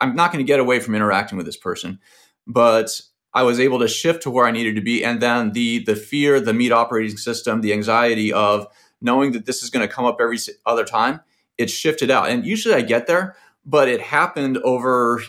I'm 0.00 0.16
not 0.16 0.32
going 0.32 0.44
to 0.44 0.48
get 0.48 0.60
away 0.60 0.80
from 0.80 0.94
interacting 0.94 1.36
with 1.36 1.46
this 1.46 1.56
person, 1.56 1.98
but 2.46 3.00
I 3.32 3.42
was 3.42 3.60
able 3.60 3.78
to 3.78 3.88
shift 3.88 4.22
to 4.24 4.30
where 4.30 4.46
I 4.46 4.50
needed 4.50 4.74
to 4.74 4.80
be. 4.80 5.04
And 5.04 5.20
then 5.20 5.52
the, 5.52 5.84
the 5.84 5.94
fear, 5.94 6.40
the 6.40 6.54
meat 6.54 6.72
operating 6.72 7.16
system, 7.16 7.60
the 7.60 7.72
anxiety 7.72 8.32
of 8.32 8.66
knowing 9.00 9.32
that 9.32 9.46
this 9.46 9.62
is 9.62 9.70
going 9.70 9.86
to 9.86 9.92
come 9.92 10.04
up 10.04 10.18
every 10.20 10.38
other 10.66 10.84
time, 10.84 11.20
it 11.58 11.70
shifted 11.70 12.10
out. 12.10 12.28
And 12.28 12.44
usually 12.44 12.74
I 12.74 12.80
get 12.80 13.06
there, 13.06 13.36
but 13.64 13.88
it 13.88 14.00
happened 14.00 14.58
over 14.58 15.22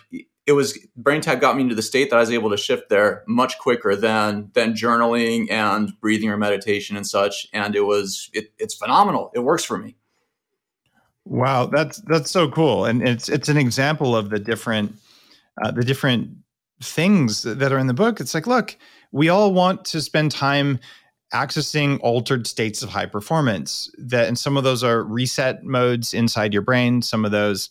it 0.47 0.53
was 0.53 0.77
BrainTap 0.99 1.39
got 1.39 1.55
me 1.55 1.61
into 1.61 1.75
the 1.75 1.81
state 1.81 2.09
that 2.09 2.15
I 2.15 2.19
was 2.19 2.31
able 2.31 2.49
to 2.49 2.57
shift 2.57 2.89
there 2.89 3.23
much 3.27 3.57
quicker 3.59 3.95
than 3.95 4.49
than 4.53 4.73
journaling 4.73 5.51
and 5.51 5.97
breathing 5.99 6.29
or 6.29 6.37
meditation 6.37 6.97
and 6.97 7.05
such. 7.05 7.47
And 7.53 7.75
it 7.75 7.81
was 7.81 8.29
it, 8.33 8.51
it's 8.57 8.73
phenomenal. 8.73 9.31
It 9.35 9.39
works 9.39 9.63
for 9.63 9.77
me. 9.77 9.97
Wow, 11.25 11.67
that's 11.67 12.01
that's 12.01 12.31
so 12.31 12.49
cool, 12.49 12.85
and 12.85 13.07
it's 13.07 13.29
it's 13.29 13.47
an 13.47 13.57
example 13.57 14.15
of 14.15 14.31
the 14.31 14.39
different 14.39 14.95
uh, 15.63 15.71
the 15.71 15.83
different 15.83 16.29
things 16.81 17.43
that 17.43 17.71
are 17.71 17.77
in 17.77 17.87
the 17.87 17.93
book. 17.93 18.19
It's 18.19 18.33
like, 18.33 18.47
look, 18.47 18.75
we 19.11 19.29
all 19.29 19.53
want 19.53 19.85
to 19.85 20.01
spend 20.01 20.31
time 20.31 20.79
accessing 21.31 21.99
altered 22.01 22.47
states 22.47 22.81
of 22.81 22.89
high 22.89 23.05
performance. 23.05 23.91
That 23.99 24.27
and 24.27 24.37
some 24.37 24.57
of 24.57 24.63
those 24.63 24.83
are 24.83 25.03
reset 25.03 25.63
modes 25.63 26.13
inside 26.13 26.53
your 26.53 26.63
brain. 26.63 27.03
Some 27.03 27.23
of 27.23 27.31
those 27.31 27.69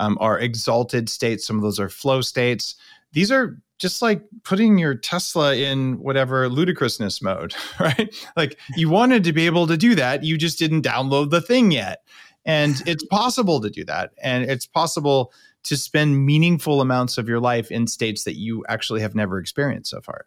um, 0.00 0.16
are 0.20 0.38
exalted 0.38 1.08
states. 1.08 1.46
Some 1.46 1.56
of 1.56 1.62
those 1.62 1.78
are 1.78 1.88
flow 1.88 2.22
states. 2.22 2.74
These 3.12 3.30
are 3.30 3.60
just 3.78 4.02
like 4.02 4.22
putting 4.42 4.78
your 4.78 4.94
Tesla 4.94 5.54
in 5.54 5.98
whatever 6.00 6.48
ludicrousness 6.48 7.22
mode, 7.22 7.54
right? 7.80 8.14
Like 8.36 8.58
you 8.76 8.88
wanted 8.88 9.22
to 9.24 9.32
be 9.32 9.46
able 9.46 9.66
to 9.68 9.76
do 9.76 9.94
that. 9.94 10.24
You 10.24 10.36
just 10.36 10.58
didn't 10.58 10.82
download 10.82 11.30
the 11.30 11.40
thing 11.40 11.70
yet. 11.70 12.02
And 12.46 12.82
it's 12.86 13.04
possible 13.04 13.60
to 13.60 13.68
do 13.70 13.84
that. 13.84 14.12
And 14.22 14.50
it's 14.50 14.66
possible 14.66 15.32
to 15.64 15.76
spend 15.76 16.24
meaningful 16.24 16.80
amounts 16.80 17.18
of 17.18 17.28
your 17.28 17.38
life 17.38 17.70
in 17.70 17.86
states 17.86 18.24
that 18.24 18.36
you 18.36 18.64
actually 18.68 19.02
have 19.02 19.14
never 19.14 19.38
experienced 19.38 19.90
so 19.90 20.00
far. 20.00 20.26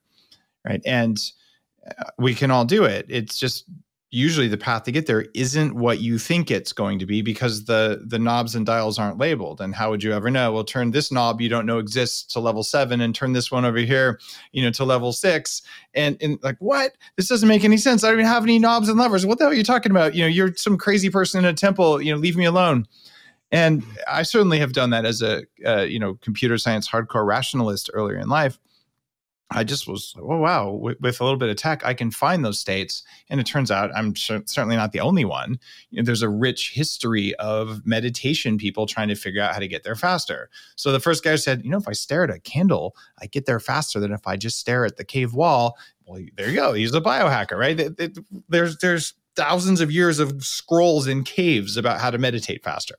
Right. 0.63 0.81
And 0.85 1.17
uh, 1.87 2.03
we 2.19 2.35
can 2.35 2.51
all 2.51 2.65
do 2.65 2.83
it. 2.83 3.07
It's 3.09 3.37
just 3.39 3.65
usually 4.13 4.47
the 4.47 4.57
path 4.57 4.83
to 4.83 4.91
get 4.91 5.07
there 5.07 5.25
isn't 5.33 5.73
what 5.73 5.99
you 5.99 6.19
think 6.19 6.51
it's 6.51 6.71
going 6.71 6.99
to 6.99 7.05
be 7.05 7.23
because 7.23 7.65
the 7.65 8.03
the 8.05 8.19
knobs 8.19 8.53
and 8.53 8.63
dials 8.63 8.99
aren't 8.99 9.17
labeled. 9.17 9.59
And 9.59 9.73
how 9.73 9.89
would 9.89 10.03
you 10.03 10.13
ever 10.13 10.29
know? 10.29 10.51
Well 10.51 10.63
turn 10.63 10.91
this 10.91 11.11
knob 11.11 11.41
you 11.41 11.49
don't 11.49 11.65
know 11.65 11.79
exists 11.79 12.23
to 12.33 12.39
level 12.39 12.63
7 12.63 13.01
and 13.01 13.15
turn 13.15 13.33
this 13.33 13.51
one 13.51 13.65
over 13.65 13.79
here 13.79 14.19
you 14.51 14.61
know 14.61 14.69
to 14.71 14.85
level 14.85 15.13
6 15.13 15.61
and 15.95 16.15
and 16.21 16.37
like 16.43 16.57
what? 16.59 16.93
This 17.17 17.27
doesn't 17.27 17.49
make 17.49 17.63
any 17.63 17.77
sense. 17.77 18.03
I 18.03 18.09
don't 18.09 18.19
even 18.19 18.27
have 18.27 18.43
any 18.43 18.59
knobs 18.59 18.87
and 18.87 18.99
levers. 18.99 19.25
What 19.25 19.39
the 19.39 19.45
hell 19.45 19.51
are 19.51 19.55
you 19.55 19.63
talking 19.63 19.91
about? 19.91 20.13
You 20.13 20.21
know 20.21 20.27
you're 20.27 20.53
some 20.55 20.77
crazy 20.77 21.09
person 21.09 21.43
in 21.43 21.45
a 21.45 21.53
temple 21.53 21.99
you 21.99 22.13
know 22.13 22.19
leave 22.19 22.37
me 22.37 22.45
alone. 22.45 22.85
And 23.51 23.83
i 24.07 24.21
certainly 24.21 24.59
have 24.59 24.73
done 24.73 24.91
that 24.91 25.05
as 25.05 25.23
a 25.23 25.43
uh, 25.65 25.81
you 25.81 25.97
know 25.97 26.19
computer 26.21 26.59
science 26.59 26.87
hardcore 26.87 27.25
rationalist 27.25 27.89
earlier 27.93 28.17
in 28.17 28.29
life 28.29 28.59
I 29.51 29.63
just 29.63 29.87
was, 29.87 30.15
oh 30.17 30.37
wow, 30.37 30.71
with, 30.71 30.99
with, 30.99 31.19
a 31.21 31.23
little 31.23 31.37
bit 31.37 31.49
of 31.49 31.57
tech, 31.57 31.85
I 31.85 31.93
can 31.93 32.11
find 32.11 32.43
those 32.43 32.59
states. 32.59 33.03
And 33.29 33.39
it 33.39 33.45
turns 33.45 33.69
out 33.69 33.91
I'm 33.95 34.15
certainly 34.15 34.75
not 34.75 34.91
the 34.91 34.99
only 34.99 35.25
one. 35.25 35.59
You 35.91 36.01
know, 36.01 36.05
there's 36.05 36.21
a 36.21 36.29
rich 36.29 36.71
history 36.73 37.35
of 37.35 37.85
meditation 37.85 38.57
people 38.57 38.85
trying 38.85 39.09
to 39.09 39.15
figure 39.15 39.41
out 39.41 39.53
how 39.53 39.59
to 39.59 39.67
get 39.67 39.83
there 39.83 39.95
faster. 39.95 40.49
So 40.75 40.91
the 40.91 40.99
first 40.99 41.23
guy 41.23 41.35
said, 41.35 41.63
you 41.63 41.69
know, 41.69 41.77
if 41.77 41.87
I 41.87 41.93
stare 41.93 42.23
at 42.23 42.29
a 42.31 42.39
candle, 42.39 42.95
I 43.21 43.27
get 43.27 43.45
there 43.45 43.59
faster 43.59 43.99
than 43.99 44.11
if 44.11 44.25
I 44.25 44.37
just 44.37 44.59
stare 44.59 44.85
at 44.85 44.97
the 44.97 45.05
cave 45.05 45.33
wall. 45.33 45.77
Well, 46.05 46.21
there 46.35 46.49
you 46.49 46.55
go. 46.55 46.73
He's 46.73 46.93
a 46.93 47.01
biohacker, 47.01 47.57
right? 47.57 47.79
There's 48.49 48.77
there's 48.79 49.13
thousands 49.35 49.81
of 49.81 49.91
years 49.91 50.19
of 50.19 50.43
scrolls 50.43 51.07
in 51.07 51.23
caves 51.23 51.77
about 51.77 51.99
how 51.99 52.11
to 52.11 52.17
meditate 52.17 52.63
faster 52.63 52.95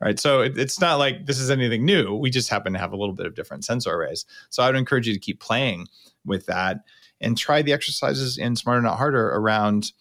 right? 0.00 0.20
So 0.20 0.42
it, 0.42 0.58
it's 0.58 0.80
not 0.80 0.98
like 0.98 1.26
this 1.26 1.40
is 1.40 1.50
anything 1.50 1.84
new. 1.84 2.14
We 2.14 2.30
just 2.30 2.50
happen 2.50 2.72
to 2.72 2.78
have 2.78 2.92
a 2.92 2.96
little 2.96 3.14
bit 3.14 3.26
of 3.26 3.34
different 3.34 3.64
sensor 3.64 3.94
arrays. 3.94 4.24
So 4.50 4.62
I 4.62 4.66
would 4.66 4.76
encourage 4.76 5.06
you 5.06 5.14
to 5.14 5.20
keep 5.20 5.40
playing 5.40 5.86
with 6.24 6.46
that 6.46 6.78
and 7.20 7.38
try 7.38 7.62
the 7.62 7.72
exercises 7.72 8.38
in 8.38 8.56
Smarter 8.56 8.82
Not 8.82 8.98
Harder 8.98 9.30
around 9.30 9.92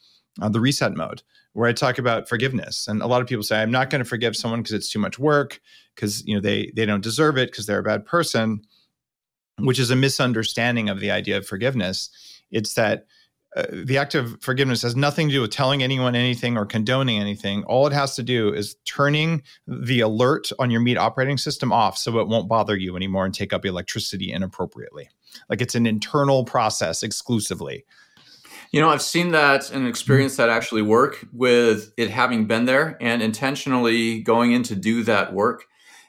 uh, 0.41 0.49
the 0.49 0.59
reset 0.59 0.95
mode, 0.95 1.21
where 1.53 1.69
I 1.69 1.73
talk 1.73 1.97
about 1.97 2.27
forgiveness. 2.27 2.87
And 2.87 3.01
a 3.01 3.07
lot 3.07 3.21
of 3.21 3.27
people 3.27 3.43
say 3.43 3.61
I'm 3.61 3.71
not 3.71 3.89
going 3.89 4.03
to 4.03 4.09
forgive 4.09 4.35
someone 4.35 4.61
because 4.61 4.73
it's 4.73 4.91
too 4.91 4.99
much 4.99 5.19
work, 5.19 5.61
because 5.95 6.25
you 6.25 6.35
know 6.35 6.41
they 6.41 6.71
they 6.75 6.85
don't 6.85 7.03
deserve 7.03 7.37
it, 7.37 7.51
because 7.51 7.65
they're 7.65 7.79
a 7.79 7.83
bad 7.83 8.05
person, 8.05 8.63
which 9.59 9.79
is 9.79 9.91
a 9.91 9.95
misunderstanding 9.95 10.89
of 10.89 10.99
the 10.99 11.11
idea 11.11 11.37
of 11.37 11.45
forgiveness. 11.45 12.09
It's 12.51 12.73
that 12.73 13.05
uh, 13.55 13.65
the 13.71 13.97
act 13.97 14.15
of 14.15 14.41
forgiveness 14.41 14.81
has 14.81 14.95
nothing 14.95 15.27
to 15.27 15.33
do 15.33 15.41
with 15.41 15.51
telling 15.51 15.83
anyone 15.83 16.15
anything 16.15 16.57
or 16.57 16.65
condoning 16.65 17.19
anything. 17.19 17.63
All 17.65 17.85
it 17.85 17.93
has 17.93 18.15
to 18.15 18.23
do 18.23 18.51
is 18.51 18.75
turning 18.85 19.43
the 19.67 19.99
alert 19.99 20.49
on 20.57 20.71
your 20.71 20.81
meat 20.81 20.97
operating 20.97 21.37
system 21.37 21.71
off 21.71 21.97
so 21.97 22.17
it 22.19 22.27
won't 22.27 22.47
bother 22.47 22.75
you 22.75 22.95
anymore 22.95 23.25
and 23.25 23.33
take 23.33 23.53
up 23.53 23.65
electricity 23.65 24.31
inappropriately. 24.31 25.09
Like 25.49 25.61
it's 25.61 25.75
an 25.75 25.85
internal 25.85 26.45
process 26.45 27.03
exclusively. 27.03 27.85
You 28.71 28.81
know, 28.81 28.89
I've 28.89 29.03
seen 29.03 29.31
that 29.33 29.69
and 29.69 29.87
experienced 29.87 30.37
that 30.37 30.49
actually 30.49 30.81
work 30.81 31.23
with 31.31 31.93
it 31.95 32.09
having 32.09 32.47
been 32.47 32.65
there 32.65 32.97
and 32.99 33.21
intentionally 33.21 34.21
going 34.21 34.51
in 34.53 34.63
to 34.63 34.75
do 34.75 35.03
that 35.03 35.31
work. 35.31 35.65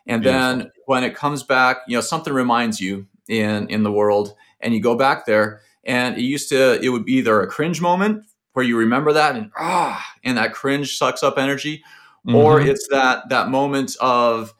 And 0.07 0.23
Beautiful. 0.23 0.41
then 0.41 0.71
when 0.87 1.05
it 1.05 1.15
comes 1.15 1.43
back, 1.43 1.79
you 1.89 1.97
know, 1.97 2.01
something 2.01 2.33
reminds 2.33 2.81
you 2.81 3.07
in 3.29 3.69
in 3.69 3.83
the 3.83 3.93
world 3.93 4.35
and 4.61 4.73
you 4.73 4.81
go 4.81 4.97
back 4.97 5.27
there 5.27 5.61
and 5.87 6.17
it 6.17 6.23
used 6.23 6.49
to, 6.51 6.81
it 6.83 6.89
would 6.91 7.05
be 7.05 7.15
either 7.15 7.41
a 7.41 7.47
cringe 7.47 7.81
moment 7.81 8.25
where 8.55 8.65
you 8.65 8.79
remember 8.79 9.13
that 9.13 9.37
and 9.37 9.51
ah, 9.59 10.05
and 10.23 10.39
that 10.39 10.55
cringe 10.55 10.97
sucks 10.97 11.23
up 11.23 11.39
energy, 11.39 11.83
mm-hmm. 12.27 12.37
or 12.37 12.61
it's 12.61 12.89
that 12.89 13.29
that 13.29 13.49
moment 13.49 13.97
of 14.01 14.55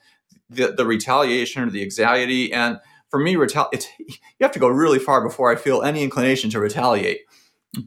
the, 0.49 0.73
the 0.73 0.85
retaliation 0.85 1.63
or 1.63 1.69
the 1.69 1.81
anxiety. 1.81 2.53
And 2.53 2.79
for 3.09 3.19
me, 3.19 3.35
retali- 3.35 3.69
it's, 3.71 3.87
you 3.99 4.15
have 4.41 4.51
to 4.51 4.59
go 4.59 4.67
really 4.67 4.99
far 4.99 5.23
before 5.23 5.51
I 5.51 5.55
feel 5.55 5.81
any 5.81 6.03
inclination 6.03 6.49
to 6.51 6.59
retaliate. 6.59 7.21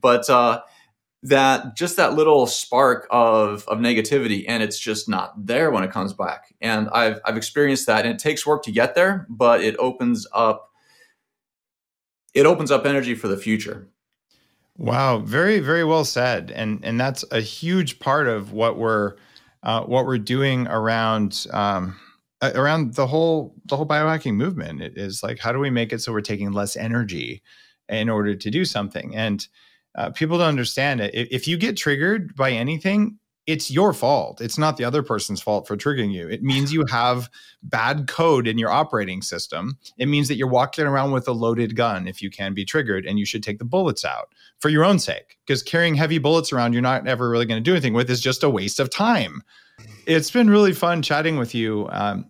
But 0.00 0.28
uh, 0.30 0.62
that 1.22 1.76
just 1.76 1.96
that 1.96 2.14
little 2.14 2.46
spark 2.46 3.06
of 3.10 3.66
of 3.68 3.78
negativity, 3.78 4.44
and 4.48 4.62
it's 4.62 4.78
just 4.78 5.08
not 5.08 5.46
there 5.46 5.70
when 5.70 5.84
it 5.84 5.90
comes 5.90 6.12
back. 6.12 6.54
And 6.60 6.88
I've 6.90 7.20
I've 7.24 7.36
experienced 7.36 7.86
that, 7.86 8.04
and 8.04 8.14
it 8.14 8.18
takes 8.18 8.46
work 8.46 8.62
to 8.64 8.72
get 8.72 8.94
there, 8.94 9.26
but 9.28 9.62
it 9.62 9.76
opens 9.78 10.26
up 10.32 10.67
it 12.38 12.46
opens 12.46 12.70
up 12.70 12.86
energy 12.86 13.16
for 13.16 13.26
the 13.26 13.36
future. 13.36 13.88
Wow, 14.76 15.18
very 15.18 15.58
very 15.58 15.82
well 15.82 16.04
said, 16.04 16.52
and 16.52 16.78
and 16.84 17.00
that's 17.00 17.24
a 17.32 17.40
huge 17.40 17.98
part 17.98 18.28
of 18.28 18.52
what 18.52 18.78
we're 18.78 19.16
uh, 19.64 19.82
what 19.82 20.06
we're 20.06 20.18
doing 20.18 20.68
around 20.68 21.46
um, 21.52 21.98
around 22.40 22.94
the 22.94 23.08
whole 23.08 23.56
the 23.66 23.76
whole 23.76 23.86
biohacking 23.86 24.34
movement. 24.34 24.80
It 24.80 24.96
is 24.96 25.20
like 25.24 25.40
how 25.40 25.50
do 25.50 25.58
we 25.58 25.68
make 25.68 25.92
it 25.92 26.00
so 26.00 26.12
we're 26.12 26.20
taking 26.20 26.52
less 26.52 26.76
energy 26.76 27.42
in 27.88 28.08
order 28.08 28.36
to 28.36 28.50
do 28.50 28.64
something, 28.64 29.16
and 29.16 29.48
uh, 29.96 30.10
people 30.10 30.38
don't 30.38 30.46
understand 30.46 31.00
it. 31.00 31.12
If, 31.12 31.28
if 31.32 31.48
you 31.48 31.56
get 31.56 31.76
triggered 31.76 32.36
by 32.36 32.52
anything, 32.52 33.18
it's 33.48 33.70
your 33.70 33.94
fault. 33.94 34.42
It's 34.42 34.58
not 34.58 34.76
the 34.76 34.84
other 34.84 35.02
person's 35.02 35.40
fault 35.40 35.66
for 35.66 35.74
triggering 35.74 36.12
you. 36.12 36.28
It 36.28 36.42
means 36.42 36.70
you 36.70 36.84
have 36.90 37.30
bad 37.62 38.06
code 38.06 38.46
in 38.46 38.58
your 38.58 38.68
operating 38.68 39.22
system. 39.22 39.78
It 39.96 40.04
means 40.04 40.28
that 40.28 40.36
you're 40.36 40.46
walking 40.46 40.84
around 40.84 41.12
with 41.12 41.26
a 41.26 41.32
loaded 41.32 41.74
gun 41.74 42.06
if 42.06 42.20
you 42.20 42.28
can 42.28 42.52
be 42.52 42.66
triggered, 42.66 43.06
and 43.06 43.18
you 43.18 43.24
should 43.24 43.42
take 43.42 43.58
the 43.58 43.64
bullets 43.64 44.04
out 44.04 44.34
for 44.58 44.68
your 44.68 44.84
own 44.84 44.98
sake. 44.98 45.38
Because 45.46 45.62
carrying 45.62 45.94
heavy 45.94 46.18
bullets 46.18 46.52
around 46.52 46.74
you're 46.74 46.82
not 46.82 47.08
ever 47.08 47.30
really 47.30 47.46
going 47.46 47.56
to 47.56 47.64
do 47.64 47.72
anything 47.72 47.94
with 47.94 48.10
is 48.10 48.20
just 48.20 48.42
a 48.42 48.50
waste 48.50 48.78
of 48.78 48.90
time. 48.90 49.42
It's 50.04 50.30
been 50.30 50.50
really 50.50 50.74
fun 50.74 51.00
chatting 51.00 51.38
with 51.38 51.54
you. 51.54 51.88
Um, 51.90 52.26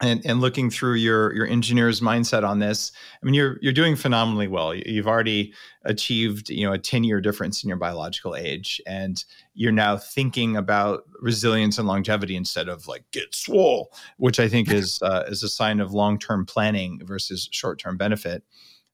and, 0.00 0.24
and 0.24 0.40
looking 0.40 0.70
through 0.70 0.94
your 0.94 1.34
your 1.34 1.46
engineer's 1.46 2.00
mindset 2.00 2.46
on 2.46 2.60
this, 2.60 2.92
I 3.20 3.26
mean, 3.26 3.34
you're 3.34 3.58
you're 3.60 3.72
doing 3.72 3.96
phenomenally 3.96 4.46
well. 4.46 4.74
You've 4.74 5.08
already 5.08 5.52
achieved 5.84 6.50
you 6.50 6.64
know 6.64 6.72
a 6.72 6.78
10 6.78 7.04
year 7.04 7.20
difference 7.20 7.62
in 7.64 7.68
your 7.68 7.78
biological 7.78 8.36
age, 8.36 8.80
and 8.86 9.22
you're 9.54 9.72
now 9.72 9.96
thinking 9.96 10.56
about 10.56 11.04
resilience 11.20 11.78
and 11.78 11.88
longevity 11.88 12.36
instead 12.36 12.68
of 12.68 12.86
like 12.86 13.04
get 13.10 13.34
swole, 13.34 13.92
which 14.18 14.38
I 14.38 14.48
think 14.48 14.70
is 14.70 15.00
uh, 15.02 15.24
is 15.28 15.42
a 15.42 15.48
sign 15.48 15.80
of 15.80 15.92
long 15.92 16.18
term 16.18 16.46
planning 16.46 17.00
versus 17.04 17.48
short 17.50 17.78
term 17.80 17.96
benefit. 17.96 18.44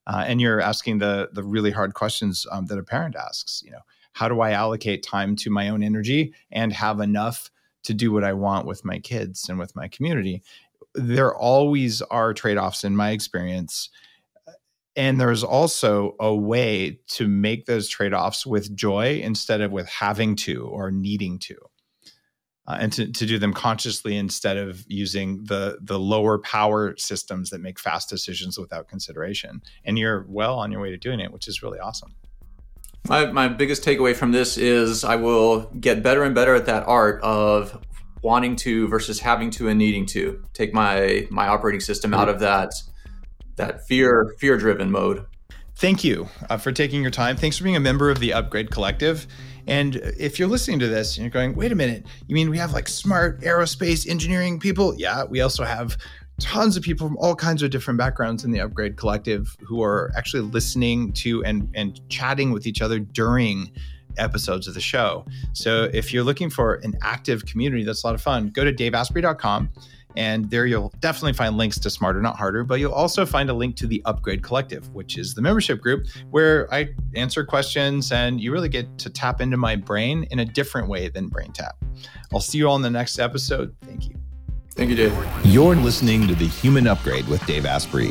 Uh, 0.07 0.25
and 0.27 0.41
you're 0.41 0.61
asking 0.61 0.99
the 0.99 1.29
the 1.33 1.43
really 1.43 1.71
hard 1.71 1.95
questions 1.95 2.47
um, 2.51 2.67
that 2.67 2.79
a 2.79 2.83
parent 2.83 3.15
asks. 3.17 3.63
You 3.65 3.73
know, 3.73 3.81
how 4.15 4.29
do 4.29 4.41
I 4.41 4.53
allocate 4.53 5.03
time 5.03 5.37
to 5.37 5.51
my 5.51 5.69
own 5.69 5.83
energy 5.83 6.33
and 6.51 6.73
have 6.73 7.01
enough 7.01 7.51
to 7.85 7.93
do 7.93 8.11
what 8.11 8.25
I 8.25 8.33
want 8.33 8.67
with 8.67 8.85
my 8.85 8.99
kids 8.99 9.49
and 9.49 9.59
with 9.59 9.77
my 9.77 9.89
community? 9.89 10.43
There 10.95 11.35
always 11.35 12.03
are 12.03 12.35
trade 12.35 12.57
offs 12.57 12.85
in 12.85 12.97
my 12.97 13.11
experience. 13.11 13.91
And 14.97 15.21
there's 15.21 15.43
also 15.43 16.15
a 16.21 16.35
way 16.35 17.01
to 17.09 17.27
make 17.27 17.67
those 17.67 17.89
trade 17.89 18.15
offs 18.15 18.47
with 18.47 18.75
joy 18.77 19.21
instead 19.23 19.61
of 19.61 19.73
with 19.73 19.89
having 19.89 20.37
to 20.37 20.67
or 20.67 20.91
needing 20.91 21.39
to. 21.41 21.57
Uh, 22.67 22.79
and 22.81 22.93
to, 22.95 23.13
to 23.13 23.27
do 23.27 23.39
them 23.39 23.53
consciously 23.53 24.17
instead 24.17 24.57
of 24.57 24.85
using 24.89 25.45
the 25.45 25.77
the 25.83 25.99
lower 25.99 26.39
power 26.39 26.95
systems 26.97 27.51
that 27.51 27.61
make 27.61 27.79
fast 27.79 28.09
decisions 28.09 28.57
without 28.57 28.89
consideration. 28.89 29.61
And 29.85 29.99
you're 29.99 30.25
well 30.31 30.59
on 30.59 30.73
your 30.73 30.81
way 30.81 30.91
to 30.91 30.97
doing 30.97 31.21
it, 31.21 31.31
which 31.31 31.47
is 31.47 31.63
really 31.63 31.79
awesome. 31.79 32.15
My, 33.07 33.27
my 33.27 33.49
biggest 33.49 33.85
takeaway 33.85 34.17
from 34.17 34.33
this 34.33 34.57
is 34.57 35.05
I 35.05 35.17
will 35.17 35.71
get 35.79 36.03
better 36.03 36.23
and 36.23 36.35
better 36.35 36.55
at 36.55 36.65
that 36.65 36.85
art 36.87 37.23
of 37.23 37.79
wanting 38.25 38.57
to 38.57 38.89
versus 38.89 39.21
having 39.21 39.51
to 39.51 39.69
and 39.69 39.79
needing 39.79 40.07
to 40.07 40.43
take 40.55 40.73
my 40.73 41.29
my 41.31 41.47
operating 41.47 41.81
system 41.81 42.15
out 42.15 42.29
of 42.29 42.41
that 42.41 42.73
that 43.57 43.87
fear 43.87 44.35
fear 44.39 44.57
driven 44.57 44.91
mode. 44.91 45.27
Thank 45.77 46.03
you 46.03 46.29
uh, 46.49 46.57
for 46.57 46.73
taking 46.73 47.03
your 47.03 47.11
time. 47.11 47.37
Thanks 47.37 47.59
for 47.59 47.65
being 47.65 47.77
a 47.77 47.81
member 47.81 48.11
of 48.11 48.21
the 48.21 48.33
upgrade 48.33 48.71
collective. 48.71 49.27
And 49.67 49.97
if 49.97 50.39
you're 50.39 50.49
listening 50.49 50.79
to 50.81 50.89
this 50.89 51.17
and 51.17 51.25
you're 51.25 51.31
going 51.31 51.55
wait 51.55 51.71
a 51.71 51.75
minute 51.75 52.07
you 52.27 52.35
mean 52.35 52.51
we 52.51 52.59
have 52.59 52.73
like 52.73 52.89
smart 52.89 53.43
aerospace 53.43 54.09
engineering 54.09 54.59
people? 54.59 54.95
Yeah 54.97 55.25
we 55.25 55.41
also 55.41 55.65
have 55.65 55.97
tons 56.41 56.77
of 56.77 56.83
people 56.83 57.07
from 57.07 57.17
all 57.19 57.37
kinds 57.37 57.63
of 57.63 57.71
different 57.71 57.99
backgrounds 57.99 58.43
in 58.43 58.51
the 58.51 58.61
upgrade 58.61 58.97
collective 58.97 59.57
who 59.61 59.83
are 59.83 60.11
actually 60.17 60.43
listening 60.43 61.13
to 61.13 61.45
and 61.45 61.71
and 61.75 62.01
chatting 62.09 62.51
with 62.51 62.67
each 62.67 62.81
other 62.81 62.99
during 62.99 63.71
episodes 64.19 64.69
of 64.69 64.75
the 64.75 64.81
show. 64.81 65.25
So 65.53 65.91
if 65.93 66.13
you're 66.13 66.25
looking 66.25 66.51
for 66.51 66.75
an 66.77 66.95
active 67.03 67.47
community 67.47 67.85
that's 67.85 68.03
a 68.05 68.07
lot 68.07 68.15
of 68.15 68.23
fun, 68.23 68.51
go 68.51 68.65
to 68.65 68.73
daveasprey.com 68.73 69.71
and 70.17 70.49
there 70.51 70.67
you'll 70.67 70.93
definitely 71.01 71.33
find 71.33 71.57
links 71.57 71.79
to 71.81 71.91
Smarter 71.91 72.23
Not 72.23 72.37
Harder, 72.37 72.65
but 72.65 72.79
you'll 72.79 72.93
also 72.93 73.27
find 73.27 73.51
a 73.51 73.55
link 73.55 73.77
to 73.77 73.87
the 73.87 74.01
Upgrade 74.05 74.43
Collective, 74.43 74.89
which 74.95 75.19
is 75.19 75.35
the 75.35 75.43
membership 75.43 75.81
group 75.81 76.07
where 76.31 76.73
I 76.73 76.91
answer 77.15 77.45
questions 77.45 78.13
and 78.13 78.41
you 78.41 78.53
really 78.53 78.69
get 78.69 78.99
to 78.99 79.11
tap 79.11 79.41
into 79.41 79.57
my 79.57 79.77
brain 79.77 80.27
in 80.31 80.39
a 80.39 80.45
different 80.45 80.89
way 80.89 81.09
than 81.09 81.31
BrainTap. 81.31 81.73
I'll 82.33 82.41
see 82.41 82.59
you 82.59 82.69
all 82.69 82.77
in 82.77 82.83
the 82.83 82.91
next 82.91 83.19
episode. 83.19 83.75
Thank 83.83 84.09
you. 84.09 84.15
Thank 84.73 84.91
you, 84.91 84.97
Dave. 84.97 85.17
You're 85.45 85.77
listening 85.77 86.27
to 86.27 86.35
The 86.35 86.49
Human 86.49 86.89
Upgrade 86.89 87.29
with 87.29 87.45
Dave 87.47 87.65
Asprey. 87.65 88.11